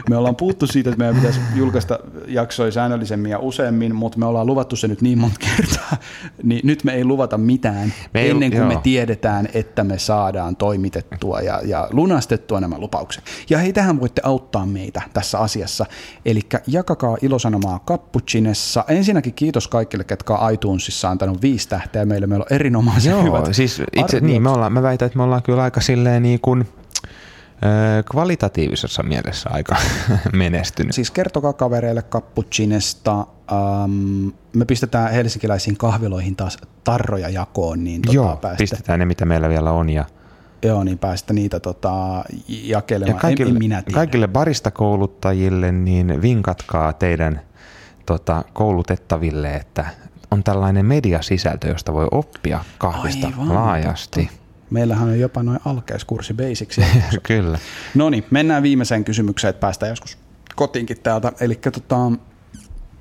me 0.08 0.16
ollaan 0.16 0.36
puhuttu 0.36 0.66
siitä, 0.66 0.90
että 0.90 0.98
meidän 0.98 1.16
pitäisi 1.16 1.40
julkaista 1.54 1.98
jaksoja 2.26 2.72
säännöllisemmin 2.72 3.30
ja 3.30 3.38
useammin, 3.38 3.94
mutta 3.94 4.18
me 4.18 4.26
ollaan 4.26 4.46
luvattu 4.46 4.76
se 4.76 4.88
nyt 4.88 5.02
niin 5.02 5.18
monta 5.18 5.36
kertaa 5.56 5.96
niin 6.42 6.60
nyt 6.64 6.84
me 6.84 6.92
ei 6.92 7.04
luvata 7.04 7.38
mitään 7.38 7.92
me 8.14 8.20
ei, 8.20 8.30
ennen 8.30 8.50
kuin 8.50 8.58
joo. 8.58 8.68
me 8.68 8.80
tiedetään, 8.82 9.48
että 9.54 9.84
me 9.84 9.98
saadaan 9.98 10.56
toimitettua 10.56 11.40
ja, 11.40 11.60
ja 11.64 11.88
lunastettua 11.92 12.60
nämä 12.60 12.78
lupaukset. 12.78 13.24
Ja 13.50 13.58
hei, 13.58 13.72
tähän 13.72 14.00
voitte 14.00 14.22
auttaa 14.24 14.66
meitä 14.66 15.02
tässä 15.12 15.38
asiassa. 15.38 15.86
Eli 16.24 16.40
jakakaa 16.66 17.16
ilosanomaa 17.22 17.80
Cappuccinessa. 17.86 18.84
Ensinnäkin 18.88 19.34
kiitos 19.34 19.68
kaikille, 19.68 20.04
ketkä 20.04 20.34
on 20.34 20.54
iTunesissa 20.54 21.10
antanut 21.10 21.42
viisi 21.42 21.68
tähteä 21.68 22.04
meille. 22.04 22.26
Meillä 22.26 22.42
on 22.50 22.56
erinomaisen 22.56 23.10
joo, 23.10 23.22
hyvät 23.22 23.54
siis 23.54 23.82
itse, 23.96 24.20
niin, 24.20 24.42
me 24.42 24.50
ollaan, 24.50 24.72
mä 24.72 24.82
väitän, 24.82 25.06
että 25.06 25.16
me 25.16 25.22
ollaan 25.22 25.42
kyllä 25.42 25.62
aika 25.62 25.80
silleen 25.80 26.22
niin 26.22 26.40
kuin– 26.40 26.64
kvalitatiivisessa 28.10 29.02
mielessä 29.02 29.50
aika 29.52 29.76
menestynyt. 30.32 30.94
Siis 30.94 31.10
kertokaa 31.10 31.52
kavereille 31.52 32.02
kappuccinesta. 32.02 33.26
Um, 33.84 34.32
me 34.52 34.64
pistetään 34.64 35.12
helsinkiläisiin 35.12 35.76
kahviloihin 35.76 36.36
taas 36.36 36.58
tarroja 36.84 37.28
jakoon. 37.28 37.84
Niin 37.84 38.02
tota 38.02 38.14
Joo, 38.14 38.36
päästä, 38.36 38.58
pistetään 38.58 38.98
ne 38.98 39.04
mitä 39.04 39.24
meillä 39.24 39.48
vielä 39.48 39.72
on 39.72 39.90
ja 39.90 40.04
Joo, 40.62 40.84
niin 40.84 40.98
päästä 40.98 41.32
niitä 41.34 41.60
tota, 41.60 42.24
jakelemaan. 42.48 43.16
Ja 43.16 43.20
kaikille, 43.20 43.52
en, 43.52 43.58
minä 43.58 43.82
tiedä. 43.82 43.94
kaikille 43.94 44.28
barista-kouluttajille 44.28 45.72
niin 45.72 46.22
vinkatkaa 46.22 46.92
teidän 46.92 47.40
tota, 48.06 48.44
koulutettaville, 48.52 49.54
että 49.54 49.86
on 50.30 50.44
tällainen 50.44 50.86
mediasisältö, 50.86 51.68
josta 51.68 51.92
voi 51.92 52.06
oppia 52.10 52.64
kahvista 52.78 53.26
Aivan, 53.26 53.54
laajasti. 53.54 54.24
Totta. 54.24 54.47
Meillähän 54.70 55.08
on 55.08 55.20
jopa 55.20 55.42
noin 55.42 55.60
alkeiskurssi 55.64 56.34
basics. 56.34 56.80
Kyllä. 57.22 57.58
No 57.94 58.10
niin, 58.10 58.24
mennään 58.30 58.62
viimeiseen 58.62 59.04
kysymykseen, 59.04 59.50
että 59.50 59.60
päästään 59.60 59.90
joskus 59.90 60.18
kotiinkin 60.56 61.00
täältä. 61.02 61.32
Eli 61.40 61.54
tota, 61.54 61.96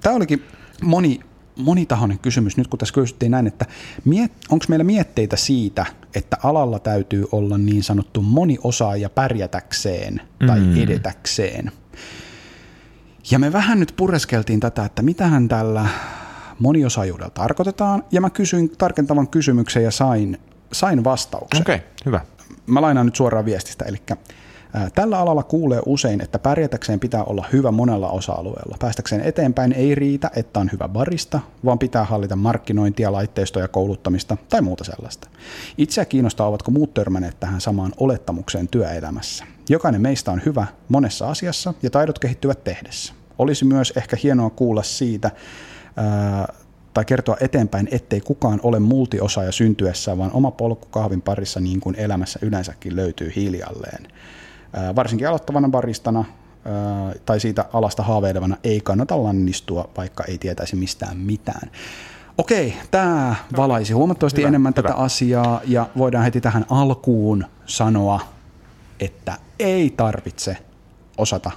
tämä 0.01 0.15
olikin 0.15 0.43
moni, 0.81 1.19
monitahoinen 1.55 2.19
kysymys 2.19 2.57
nyt, 2.57 2.67
kun 2.67 2.79
tässä 2.79 2.93
kysyttiin 2.93 3.31
näin, 3.31 3.47
että 3.47 3.65
onko 4.49 4.65
meillä 4.67 4.83
mietteitä 4.83 5.35
siitä, 5.35 5.85
että 6.15 6.37
alalla 6.43 6.79
täytyy 6.79 7.25
olla 7.31 7.57
niin 7.57 7.83
sanottu 7.83 8.21
moni 8.21 8.57
osaaja 8.63 9.09
pärjätäkseen 9.09 10.21
tai 10.47 10.59
mm. 10.59 10.83
edetäkseen. 10.83 11.71
Ja 13.31 13.39
me 13.39 13.53
vähän 13.53 13.79
nyt 13.79 13.93
pureskeltiin 13.97 14.59
tätä, 14.59 14.85
että 14.85 15.01
mitähän 15.01 15.47
tällä 15.47 15.87
moniosaajuudella 16.59 17.29
tarkoitetaan, 17.29 18.03
ja 18.11 18.21
mä 18.21 18.29
kysyin 18.29 18.69
tarkentavan 18.69 19.27
kysymyksen 19.27 19.83
ja 19.83 19.91
sain 19.91 20.37
sain 20.73 21.03
vastauksen. 21.03 21.61
Okei, 21.61 21.75
okay, 21.75 21.87
hyvä. 22.05 22.21
Mä 22.67 22.81
lainaan 22.81 23.05
nyt 23.05 23.15
suoraan 23.15 23.45
viestistä, 23.45 23.85
eli 23.85 23.97
Tällä 24.95 25.19
alalla 25.19 25.43
kuulee 25.43 25.81
usein, 25.85 26.21
että 26.21 26.39
pärjätäkseen 26.39 26.99
pitää 26.99 27.23
olla 27.23 27.45
hyvä 27.53 27.71
monella 27.71 28.09
osa-alueella. 28.09 28.77
Päästäkseen 28.79 29.21
eteenpäin 29.21 29.73
ei 29.73 29.95
riitä, 29.95 30.31
että 30.35 30.59
on 30.59 30.69
hyvä 30.71 30.87
barista, 30.87 31.39
vaan 31.65 31.79
pitää 31.79 32.03
hallita 32.03 32.35
markkinointia, 32.35 33.11
laitteistoja, 33.11 33.67
kouluttamista 33.67 34.37
tai 34.49 34.61
muuta 34.61 34.83
sellaista. 34.83 35.27
Itseä 35.77 36.05
kiinnostaa, 36.05 36.47
ovatko 36.47 36.71
muut 36.71 36.93
törmänneet 36.93 37.39
tähän 37.39 37.61
samaan 37.61 37.91
olettamukseen 37.97 38.67
työelämässä. 38.67 39.45
Jokainen 39.69 40.01
meistä 40.01 40.31
on 40.31 40.41
hyvä 40.45 40.67
monessa 40.87 41.29
asiassa 41.29 41.73
ja 41.83 41.89
taidot 41.89 42.19
kehittyvät 42.19 42.63
tehdessä. 42.63 43.13
Olisi 43.37 43.65
myös 43.65 43.93
ehkä 43.95 44.17
hienoa 44.23 44.49
kuulla 44.49 44.83
siitä, 44.83 45.31
tai 46.97 47.05
kertoa 47.05 47.37
eteenpäin, 47.39 47.87
ettei 47.91 48.21
kukaan 48.21 48.59
ole 48.63 48.79
multiosaaja 48.79 49.51
syntyessään, 49.51 50.17
vaan 50.17 50.31
oma 50.31 50.51
polku 50.51 50.87
kahvin 50.91 51.21
parissa 51.21 51.59
niin 51.59 51.79
kuin 51.79 51.95
elämässä 51.95 52.39
yleensäkin 52.41 52.95
löytyy 52.95 53.31
hiljalleen. 53.35 54.07
Varsinkin 54.95 55.27
aloittavana 55.27 55.69
baristana 55.69 56.25
tai 57.25 57.39
siitä 57.39 57.65
alasta 57.73 58.03
haaveilevana 58.03 58.57
ei 58.63 58.81
kannata 58.81 59.23
lannistua, 59.23 59.89
vaikka 59.97 60.23
ei 60.23 60.37
tietäisi 60.37 60.75
mistään 60.75 61.17
mitään. 61.17 61.71
Okei, 62.37 62.73
tämä 62.91 63.35
valaisi 63.57 63.93
huomattavasti 63.93 64.41
hyvä, 64.41 64.47
enemmän 64.47 64.73
hyvä. 64.77 64.89
tätä 64.89 64.95
asiaa 64.95 65.61
ja 65.65 65.89
voidaan 65.97 66.23
heti 66.23 66.41
tähän 66.41 66.65
alkuun 66.69 67.45
sanoa, 67.65 68.19
että 68.99 69.37
ei 69.59 69.89
tarvitse 69.89 70.57
osata 71.17 71.51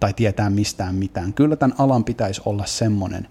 tai 0.00 0.12
tietää 0.12 0.50
mistään 0.50 0.94
mitään. 0.94 1.32
Kyllä 1.32 1.56
tämän 1.56 1.76
alan 1.78 2.04
pitäisi 2.04 2.42
olla 2.44 2.66
semmoinen, 2.66 3.28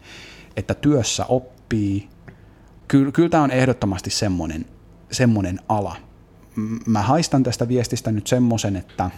että 0.57 0.73
työssä 0.73 1.25
oppii. 1.25 2.09
Kyllä, 2.87 3.11
kyllä 3.11 3.29
tämä 3.29 3.43
on 3.43 3.51
ehdottomasti 3.51 4.09
semmoinen, 4.09 4.65
semmoinen 5.11 5.59
ala. 5.69 5.95
Mä 6.85 7.01
haistan 7.01 7.43
tästä 7.43 7.67
viestistä 7.67 8.11
nyt 8.11 8.27
semmoisen, 8.27 8.75
että 8.75 9.11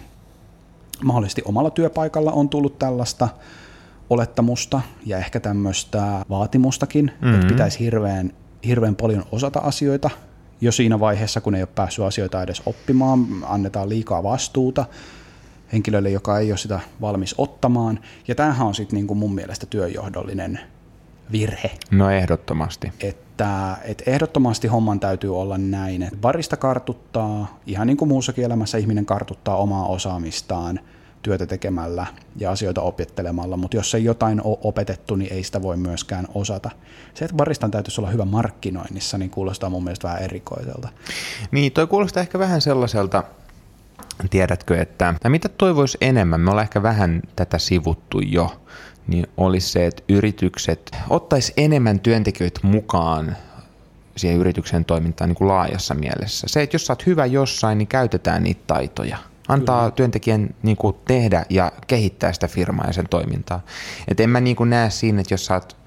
mahdollisesti 1.04 1.42
omalla 1.46 1.70
työpaikalla 1.70 2.32
on 2.32 2.50
tullut 2.50 2.80
tällaista 2.80 3.30
olettamusta 4.10 4.82
ja 5.06 5.18
ehkä 5.18 5.40
tämmöistä 5.40 6.26
vaatimustakin, 6.30 7.06
mm-hmm. 7.06 7.36
että 7.36 7.48
pitäisi 7.48 7.80
hirveän, 7.80 8.34
hirveän 8.66 8.96
paljon 8.96 9.24
osata 9.32 9.60
asioita 9.60 10.10
jo 10.62 10.72
siinä 10.72 11.00
vaiheessa, 11.00 11.42
kun 11.42 11.56
ei 11.56 11.62
ole 11.62 11.70
päässyt 11.76 12.06
asioita 12.06 12.44
edes 12.44 12.62
oppimaan, 12.66 13.28
annetaan 13.44 13.90
liikaa 13.90 14.24
vastuuta 14.24 14.86
henkilölle, 15.74 16.10
joka 16.10 16.40
ei 16.40 16.52
ole 16.52 16.58
sitä 16.58 16.80
valmis 17.02 17.36
ottamaan. 17.38 18.00
Ja 18.28 18.36
tämähän 18.36 18.68
on 18.68 18.76
sitten 18.76 18.98
niin 18.98 19.08
kuin 19.08 19.18
mun 19.18 19.36
mielestä 19.36 19.66
työjohdollinen 19.66 20.60
virhe. 21.32 21.72
No 21.92 22.10
ehdottomasti. 22.10 22.92
Että, 23.00 23.78
että 23.84 24.04
ehdottomasti 24.12 24.68
homman 24.68 25.00
täytyy 25.00 25.40
olla 25.40 25.58
näin, 25.58 26.04
että 26.04 26.18
barista 26.22 26.58
kartuttaa, 26.58 27.60
ihan 27.66 27.88
niin 27.88 27.98
kuin 27.98 28.10
muussakin 28.10 28.46
elämässä 28.46 28.78
ihminen 28.78 29.06
kartuttaa 29.06 29.56
omaa 29.56 29.88
osaamistaan 29.88 30.80
työtä 31.22 31.46
tekemällä 31.46 32.06
ja 32.36 32.52
asioita 32.52 32.82
opettelemalla, 32.82 33.58
mutta 33.58 33.78
jos 33.78 33.96
ei 33.96 34.04
jotain 34.04 34.42
ole 34.44 34.58
opetettu, 34.62 35.16
niin 35.16 35.34
ei 35.34 35.44
sitä 35.44 35.62
voi 35.62 35.78
myöskään 35.78 36.28
osata. 36.34 36.72
Se, 37.14 37.26
että 37.26 37.38
baristan 37.38 37.72
täytyisi 37.72 38.02
olla 38.02 38.10
hyvä 38.10 38.26
markkinoinnissa, 38.26 39.18
niin 39.18 39.30
kuulostaa 39.30 39.70
mun 39.70 39.84
mielestä 39.84 40.08
vähän 40.08 40.24
erikoiselta. 40.24 40.90
Niin, 41.52 41.72
toi 41.72 41.88
kuulostaa 41.88 42.22
ehkä 42.22 42.40
vähän 42.40 42.62
sellaiselta, 42.62 43.24
tiedätkö, 44.30 44.82
että 44.82 45.14
tai 45.22 45.32
mitä 45.32 45.50
toivoisi 45.50 45.98
enemmän, 46.02 46.42
me 46.42 46.50
ollaan 46.52 46.64
ehkä 46.64 46.84
vähän 46.84 47.22
tätä 47.36 47.58
sivuttu 47.58 48.20
jo, 48.20 48.62
niin 49.08 49.28
olisi 49.38 49.70
se, 49.70 49.86
että 49.86 50.04
yritykset 50.10 50.92
ottaisi 51.10 51.54
enemmän 51.58 52.00
työntekijöitä 52.00 52.60
mukaan 52.64 53.38
siihen 54.16 54.40
yrityksen 54.40 54.86
toimintaan 54.86 55.30
niin 55.30 55.36
kuin 55.36 55.48
laajassa 55.48 55.96
mielessä. 55.96 56.48
Se, 56.50 56.62
että 56.62 56.76
jos 56.76 56.86
sä 56.86 56.94
oot 56.94 57.06
hyvä 57.06 57.26
jossain, 57.26 57.78
niin 57.78 57.88
käytetään 57.88 58.44
niitä 58.44 58.62
taitoja. 58.68 59.18
Antaa 59.48 59.80
Kyllä. 59.82 59.92
työntekijän 59.92 60.50
niin 60.64 60.78
kuin, 60.78 60.96
tehdä 61.06 61.46
ja 61.50 61.72
kehittää 61.88 62.34
sitä 62.34 62.48
firmaa 62.48 62.88
ja 62.88 62.94
sen 62.94 63.10
toimintaa. 63.10 63.62
Et 64.08 64.20
en 64.20 64.30
mä 64.30 64.40
niin 64.40 64.56
kuin, 64.56 64.70
näe 64.70 64.90
siinä, 64.90 65.22
että 65.22 65.34
jos 65.34 65.46
sä 65.46 65.54
oot 65.54 65.78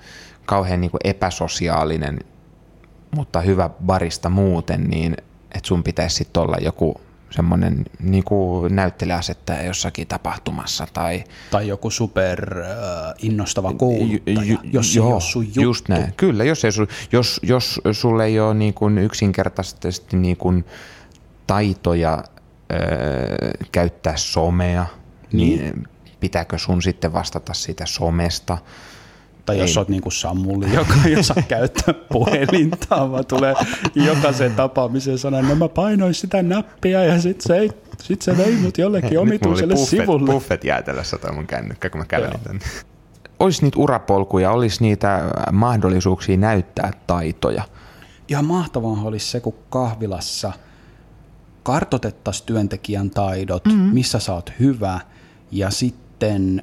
kauhean 0.46 0.80
niin 0.80 0.90
kuin, 0.90 1.00
epäsosiaalinen, 1.04 2.18
mutta 3.16 3.40
hyvä 3.40 3.70
barista 3.86 4.28
muuten, 4.28 4.84
niin 4.84 5.16
että 5.54 5.68
sun 5.68 5.82
pitäisi 5.82 6.16
sitten 6.16 6.42
olla 6.42 6.56
joku 6.60 7.00
semmoinen 7.30 7.84
niin 8.00 8.24
näyttelijäasettaja 8.70 9.62
jossakin 9.62 10.06
tapahtumassa. 10.06 10.86
Tai, 10.92 11.24
tai 11.50 11.68
joku 11.68 11.90
super 11.90 12.58
uh, 12.58 12.64
innostava 13.22 13.72
kouluttaja, 13.72 14.42
j, 14.42 14.52
j, 14.52 14.56
jos 14.72 14.96
joo, 14.96 15.06
ei 15.06 15.12
ole 15.12 15.20
sun 15.20 15.44
juttu. 15.46 15.60
Just 15.60 15.88
näin. 15.88 16.12
Kyllä, 16.16 16.44
jos, 16.44 16.64
ei, 16.64 16.70
jos, 17.12 17.40
jos 17.42 17.80
sulle 17.92 18.24
ei 18.24 18.40
ole 18.40 18.54
niin 18.54 18.74
kuin 18.74 18.98
yksinkertaisesti 18.98 20.16
niin 20.16 20.36
kuin 20.36 20.64
taitoja 21.46 22.14
äh, 22.14 22.18
käyttää 23.72 24.16
somea, 24.16 24.86
niin. 25.32 25.60
niin 25.60 25.88
pitääkö 26.20 26.58
sun 26.58 26.82
sitten 26.82 27.12
vastata 27.12 27.54
siitä 27.54 27.86
somesta– 27.86 28.58
tai 29.46 29.58
jos 29.58 29.76
olet 29.76 29.88
niin 29.88 30.02
kuin 30.02 30.12
Samuli, 30.12 30.74
joka 30.74 30.94
ei 31.06 31.16
osaa 31.16 31.42
käyttää 31.48 31.94
puhelinta, 32.12 33.10
vaan 33.10 33.26
tulee 33.26 33.54
jokaisen 33.94 34.54
tapaamisen 34.54 35.18
sanan, 35.18 35.48
no 35.48 35.54
mä 35.54 35.68
painoin 35.68 36.14
sitä 36.14 36.42
nappia 36.42 37.04
ja 37.04 37.20
sitten 37.20 37.46
se, 37.46 37.56
ei, 37.56 37.70
sit 38.02 38.22
se 38.22 38.36
vei 38.36 38.56
mut 38.56 38.78
jollekin 38.78 39.18
omituiselle 39.18 39.74
buffet, 39.74 40.00
sivulle. 40.00 40.32
Buffet 40.32 40.64
jäätelössä 40.64 41.18
toi 41.18 41.32
mun 41.32 41.46
kännykkä, 41.46 41.90
kun 41.90 41.98
mä 42.00 42.04
kävelin 42.04 42.40
tänne. 42.40 42.60
Olisi 43.40 43.62
niitä 43.62 43.78
urapolkuja, 43.78 44.50
olisi 44.50 44.82
niitä 44.82 45.20
mahdollisuuksia 45.52 46.36
näyttää 46.36 46.90
taitoja. 47.06 47.62
Ihan 48.28 48.44
mahtavaa 48.44 49.02
olisi 49.04 49.26
se, 49.26 49.40
kun 49.40 49.54
kahvilassa 49.70 50.52
kartotettaisiin 51.62 52.46
työntekijän 52.46 53.10
taidot, 53.10 53.64
mm-hmm. 53.64 53.94
missä 53.94 54.18
sä 54.18 54.34
oot 54.34 54.52
hyvä, 54.60 55.00
ja 55.50 55.70
sitten 55.70 56.62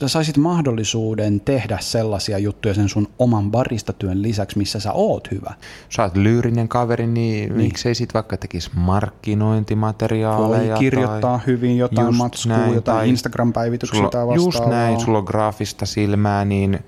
sä 0.00 0.08
saisit 0.08 0.36
mahdollisuuden 0.36 1.40
tehdä 1.40 1.78
sellaisia 1.80 2.38
juttuja 2.38 2.74
sen 2.74 2.88
sun 2.88 3.08
oman 3.18 3.50
baristatyön 3.50 4.22
lisäksi, 4.22 4.58
missä 4.58 4.80
sä 4.80 4.92
oot 4.92 5.30
hyvä. 5.30 5.54
Sä 5.88 6.02
oot 6.02 6.16
lyyrinen 6.16 6.68
kaveri, 6.68 7.06
niin, 7.06 7.48
niin. 7.48 7.56
miksei 7.56 7.94
sit 7.94 8.14
vaikka 8.14 8.36
tekisi 8.36 8.70
markkinointimateriaaleja? 8.74 10.70
Voi 10.70 10.78
kirjoittaa 10.78 11.38
tai 11.38 11.46
hyvin 11.46 11.78
jotain 11.78 12.14
matskua, 12.14 12.56
näin, 12.56 12.74
jotain 12.74 13.10
Instagram-päivityksiä 13.10 14.00
tai 14.00 14.26
vastaavaa. 14.26 14.34
Just 14.36 14.66
näin, 14.66 15.00
sulla 15.00 15.18
on 15.18 15.24
graafista 15.24 15.86
silmää, 15.86 16.44
niin 16.44 16.78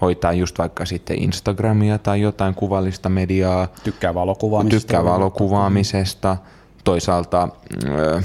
hoitaa 0.00 0.32
just 0.32 0.58
vaikka 0.58 0.84
sitten 0.84 1.22
Instagramia 1.22 1.98
tai 1.98 2.20
jotain 2.20 2.54
kuvallista 2.54 3.08
mediaa. 3.08 3.68
Tykkää 3.84 4.14
valokuvaamisesta. 4.14 4.86
Tykkää 4.86 5.04
valokuvaamisesta. 5.04 6.36
Toisaalta 6.84 7.48
äh, 7.84 8.24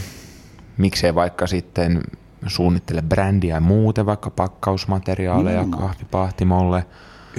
miksei 0.78 1.16
vaikka 1.16 1.48
sitten 1.48 2.02
suunnittele 2.48 3.02
brändiä 3.02 3.56
ja 3.56 3.62
muuten, 3.62 4.06
vaikka 4.06 4.30
pakkausmateriaaleja 4.30 5.60
Nimenomaan. 5.62 5.90
kahvipahtimolle. 5.90 6.86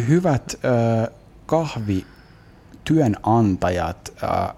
Hyvät 0.08 0.54
äh, 0.64 1.08
kahvi 1.46 2.06
työnantajat, 2.84 4.12
äh, 4.24 4.54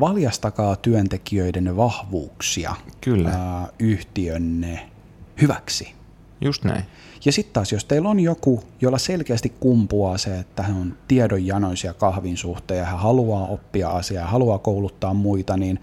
valjastakaa 0.00 0.76
työntekijöiden 0.76 1.76
vahvuuksia 1.76 2.74
Kyllä. 3.00 3.28
Äh, 3.28 3.68
yhtiönne 3.78 4.90
hyväksi. 5.42 5.94
Just 6.40 6.64
näin. 6.64 6.84
Ja 7.24 7.32
sitten 7.32 7.52
taas, 7.52 7.72
jos 7.72 7.84
teillä 7.84 8.08
on 8.08 8.20
joku, 8.20 8.64
jolla 8.80 8.98
selkeästi 8.98 9.52
kumpuaa 9.60 10.18
se, 10.18 10.38
että 10.38 10.62
hän 10.62 10.76
on 10.76 10.96
tiedonjanoisia 11.08 11.94
kahvin 11.94 12.36
suhteen 12.36 12.78
ja 12.78 12.84
hän 12.84 12.98
haluaa 12.98 13.46
oppia 13.46 13.90
asiaa, 13.90 14.26
haluaa 14.28 14.58
kouluttaa 14.58 15.14
muita, 15.14 15.56
niin 15.56 15.80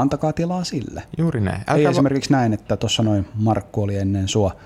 antakaa 0.00 0.32
tilaa 0.32 0.64
sille. 0.64 1.02
Juuri 1.18 1.40
näin. 1.40 1.58
Älkää 1.60 1.76
Ei 1.76 1.84
va- 1.84 1.90
esimerkiksi 1.90 2.32
näin, 2.32 2.52
että 2.52 2.76
tuossa 2.76 3.02
noin 3.02 3.28
Markku 3.34 3.82
oli 3.82 3.96
ennen 3.96 4.28
sua 4.28 4.56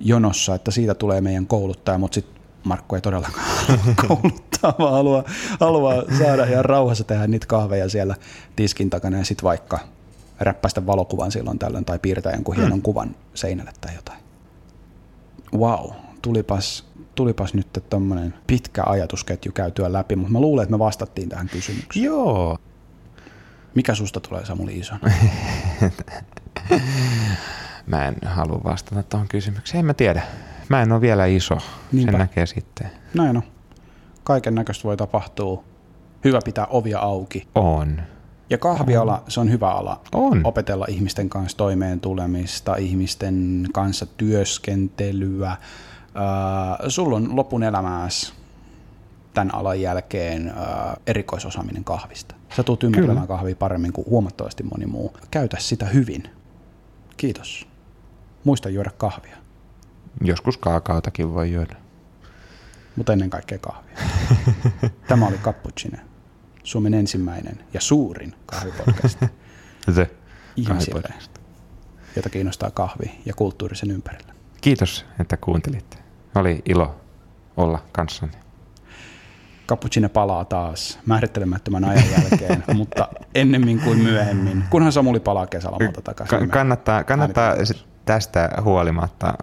jonossa, 0.00 0.54
että 0.54 0.70
siitä 0.70 0.94
tulee 0.94 1.20
meidän 1.20 1.46
kouluttaja, 1.46 1.98
mutta 1.98 2.14
sitten 2.14 2.42
Markku 2.64 2.94
ei 2.94 3.00
todellakaan 3.00 3.46
kouluttaa, 4.08 4.74
vaan 4.78 4.92
haluaa, 4.92 5.24
haluaa 5.60 6.02
saada 6.18 6.44
ihan 6.44 6.64
rauhassa 6.64 7.04
tehdä 7.04 7.26
niitä 7.26 7.46
kahveja 7.46 7.88
siellä 7.88 8.14
tiskin 8.56 8.90
takana 8.90 9.18
ja 9.18 9.24
sitten 9.24 9.44
vaikka 9.44 9.78
räppäistä 10.40 10.86
valokuvan 10.86 11.32
silloin 11.32 11.58
tällöin 11.58 11.84
tai 11.84 11.98
piirtää 11.98 12.32
jonkun 12.32 12.54
mm. 12.54 12.60
hienon 12.60 12.82
kuvan 12.82 13.16
seinälle 13.34 13.72
tai 13.80 13.94
jotain. 13.94 14.18
Wow, 15.54 15.90
tulipas, 16.22 16.84
tulipas 17.14 17.54
nyt 17.54 17.84
tuommoinen 17.90 18.34
pitkä 18.46 18.82
ajatusketju 18.86 19.52
käytyä 19.52 19.92
läpi, 19.92 20.16
mutta 20.16 20.32
mä 20.32 20.40
luulen, 20.40 20.62
että 20.62 20.74
me 20.74 20.78
vastattiin 20.78 21.28
tähän 21.28 21.48
kysymykseen. 21.48 22.04
Joo. 22.04 22.58
Mikä 23.78 23.94
susta 23.94 24.20
tulee 24.20 24.44
Samuli 24.44 24.78
Ison? 24.78 24.98
mä 27.86 28.08
en 28.08 28.16
halua 28.26 28.60
vastata 28.64 29.02
tuohon 29.02 29.28
kysymykseen, 29.28 29.78
en 29.78 29.84
mä 29.84 29.94
tiedä. 29.94 30.22
Mä 30.68 30.82
en 30.82 30.92
ole 30.92 31.00
vielä 31.00 31.26
iso, 31.26 31.58
Niinpä. 31.92 32.12
sen 32.12 32.18
näkee 32.18 32.46
sitten. 32.46 32.90
Näin 33.14 33.36
on. 33.36 33.42
Kaiken 34.24 34.54
näköistä 34.54 34.84
voi 34.84 34.96
tapahtua. 34.96 35.64
Hyvä 36.24 36.40
pitää 36.44 36.66
ovia 36.66 36.98
auki. 36.98 37.48
On. 37.54 38.00
Ja 38.50 38.58
kahviala, 38.58 39.18
on. 39.18 39.30
se 39.30 39.40
on 39.40 39.50
hyvä 39.50 39.70
ala. 39.70 40.00
On. 40.14 40.40
Opetella 40.44 40.86
ihmisten 40.88 41.28
kanssa 41.28 41.56
toimeen 41.56 42.00
tulemista, 42.00 42.76
ihmisten 42.76 43.66
kanssa 43.72 44.06
työskentelyä. 44.06 45.50
Äh, 45.50 45.58
sulla 46.88 47.16
on 47.16 47.36
lopun 47.36 47.62
elämääsi 47.62 48.32
tämän 49.34 49.54
alan 49.54 49.80
jälkeen 49.80 50.48
äh, 50.48 50.54
erikoisosaaminen 51.06 51.84
kahvista. 51.84 52.37
Sä 52.56 52.62
tulet 52.62 52.82
ymmärtämään 52.82 53.28
kahvia 53.28 53.56
paremmin 53.56 53.92
kuin 53.92 54.06
huomattavasti 54.10 54.62
moni 54.62 54.86
muu. 54.86 55.16
Käytä 55.30 55.56
sitä 55.60 55.86
hyvin. 55.86 56.22
Kiitos. 57.16 57.68
Muista 58.44 58.68
juoda 58.68 58.90
kahvia. 58.90 59.36
Joskus 60.24 60.56
kaakaotakin 60.56 61.34
voi 61.34 61.52
juoda. 61.52 61.76
Mutta 62.96 63.12
ennen 63.12 63.30
kaikkea 63.30 63.58
kahvia. 63.58 63.96
Tämä 65.08 65.26
oli 65.26 65.38
Cappuccino, 65.38 65.98
Suomen 66.64 66.94
ensimmäinen 66.94 67.58
ja 67.74 67.80
suurin 67.80 68.34
kahvipodcast. 68.46 69.18
Se 69.94 70.10
ihmisille, 70.56 71.14
jota 72.16 72.30
kiinnostaa 72.30 72.70
kahvi 72.70 73.20
ja 73.26 73.34
kulttuurisen 73.34 73.90
ympärillä. 73.90 74.34
Kiitos, 74.60 75.06
että 75.20 75.36
kuuntelitte. 75.36 75.96
Oli 76.34 76.62
ilo 76.64 77.00
olla 77.56 77.84
kanssanne. 77.92 78.38
Cappuccino 79.68 80.08
palaa 80.08 80.44
taas 80.44 80.98
määrittelemättömän 81.06 81.84
ajan 81.84 82.04
jälkeen, 82.10 82.64
mutta 82.76 83.08
ennemmin 83.34 83.80
kuin 83.80 83.98
myöhemmin, 83.98 84.64
kunhan 84.70 84.92
Samuli 84.92 85.20
palaa 85.20 85.46
kesälomalta 85.46 86.02
takaisin. 86.02 86.38
Ka- 86.38 86.46
kannattaa 86.46 87.04
kannattaa 87.04 87.54
tästä 88.04 88.50
huolimatta 88.64 89.34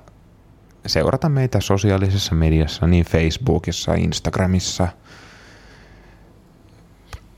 seurata 0.86 1.30
meitä 1.30 1.60
sosiaalisessa 1.62 2.36
mediassa, 2.36 2.88
niin 2.88 3.06
Facebookissa, 3.06 3.94
Instagramissa. 3.94 4.88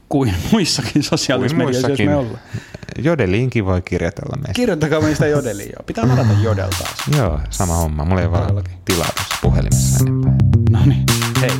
Kuin 0.09 0.33
muissakin 0.51 1.03
sosiaalisessa 1.03 1.57
mediassa, 1.57 1.89
jos 1.89 1.99
me 1.99 2.15
ollaan. 2.15 2.39
Jodeliinkin 2.97 3.65
voi 3.65 3.81
kirjoitella 3.81 4.35
meistä. 4.35 4.53
Kirjoittakaa 4.53 5.01
meistä 5.01 5.27
Jodeliin, 5.27 5.69
joo. 5.69 5.83
Pitää 5.85 6.07
ladata 6.07 6.33
Jodel 6.41 6.69
taas. 6.69 7.17
joo, 7.17 7.39
sama 7.49 7.75
homma. 7.75 8.05
Mulla 8.05 8.21
ei 8.21 8.31
vaan 8.31 8.63
tilaa 8.85 9.09
tässä 9.15 9.35
puhelimessa 9.41 10.05
enempää. 10.05 10.33
No 10.69 10.79
niin, 10.85 11.03
hei. 11.41 11.51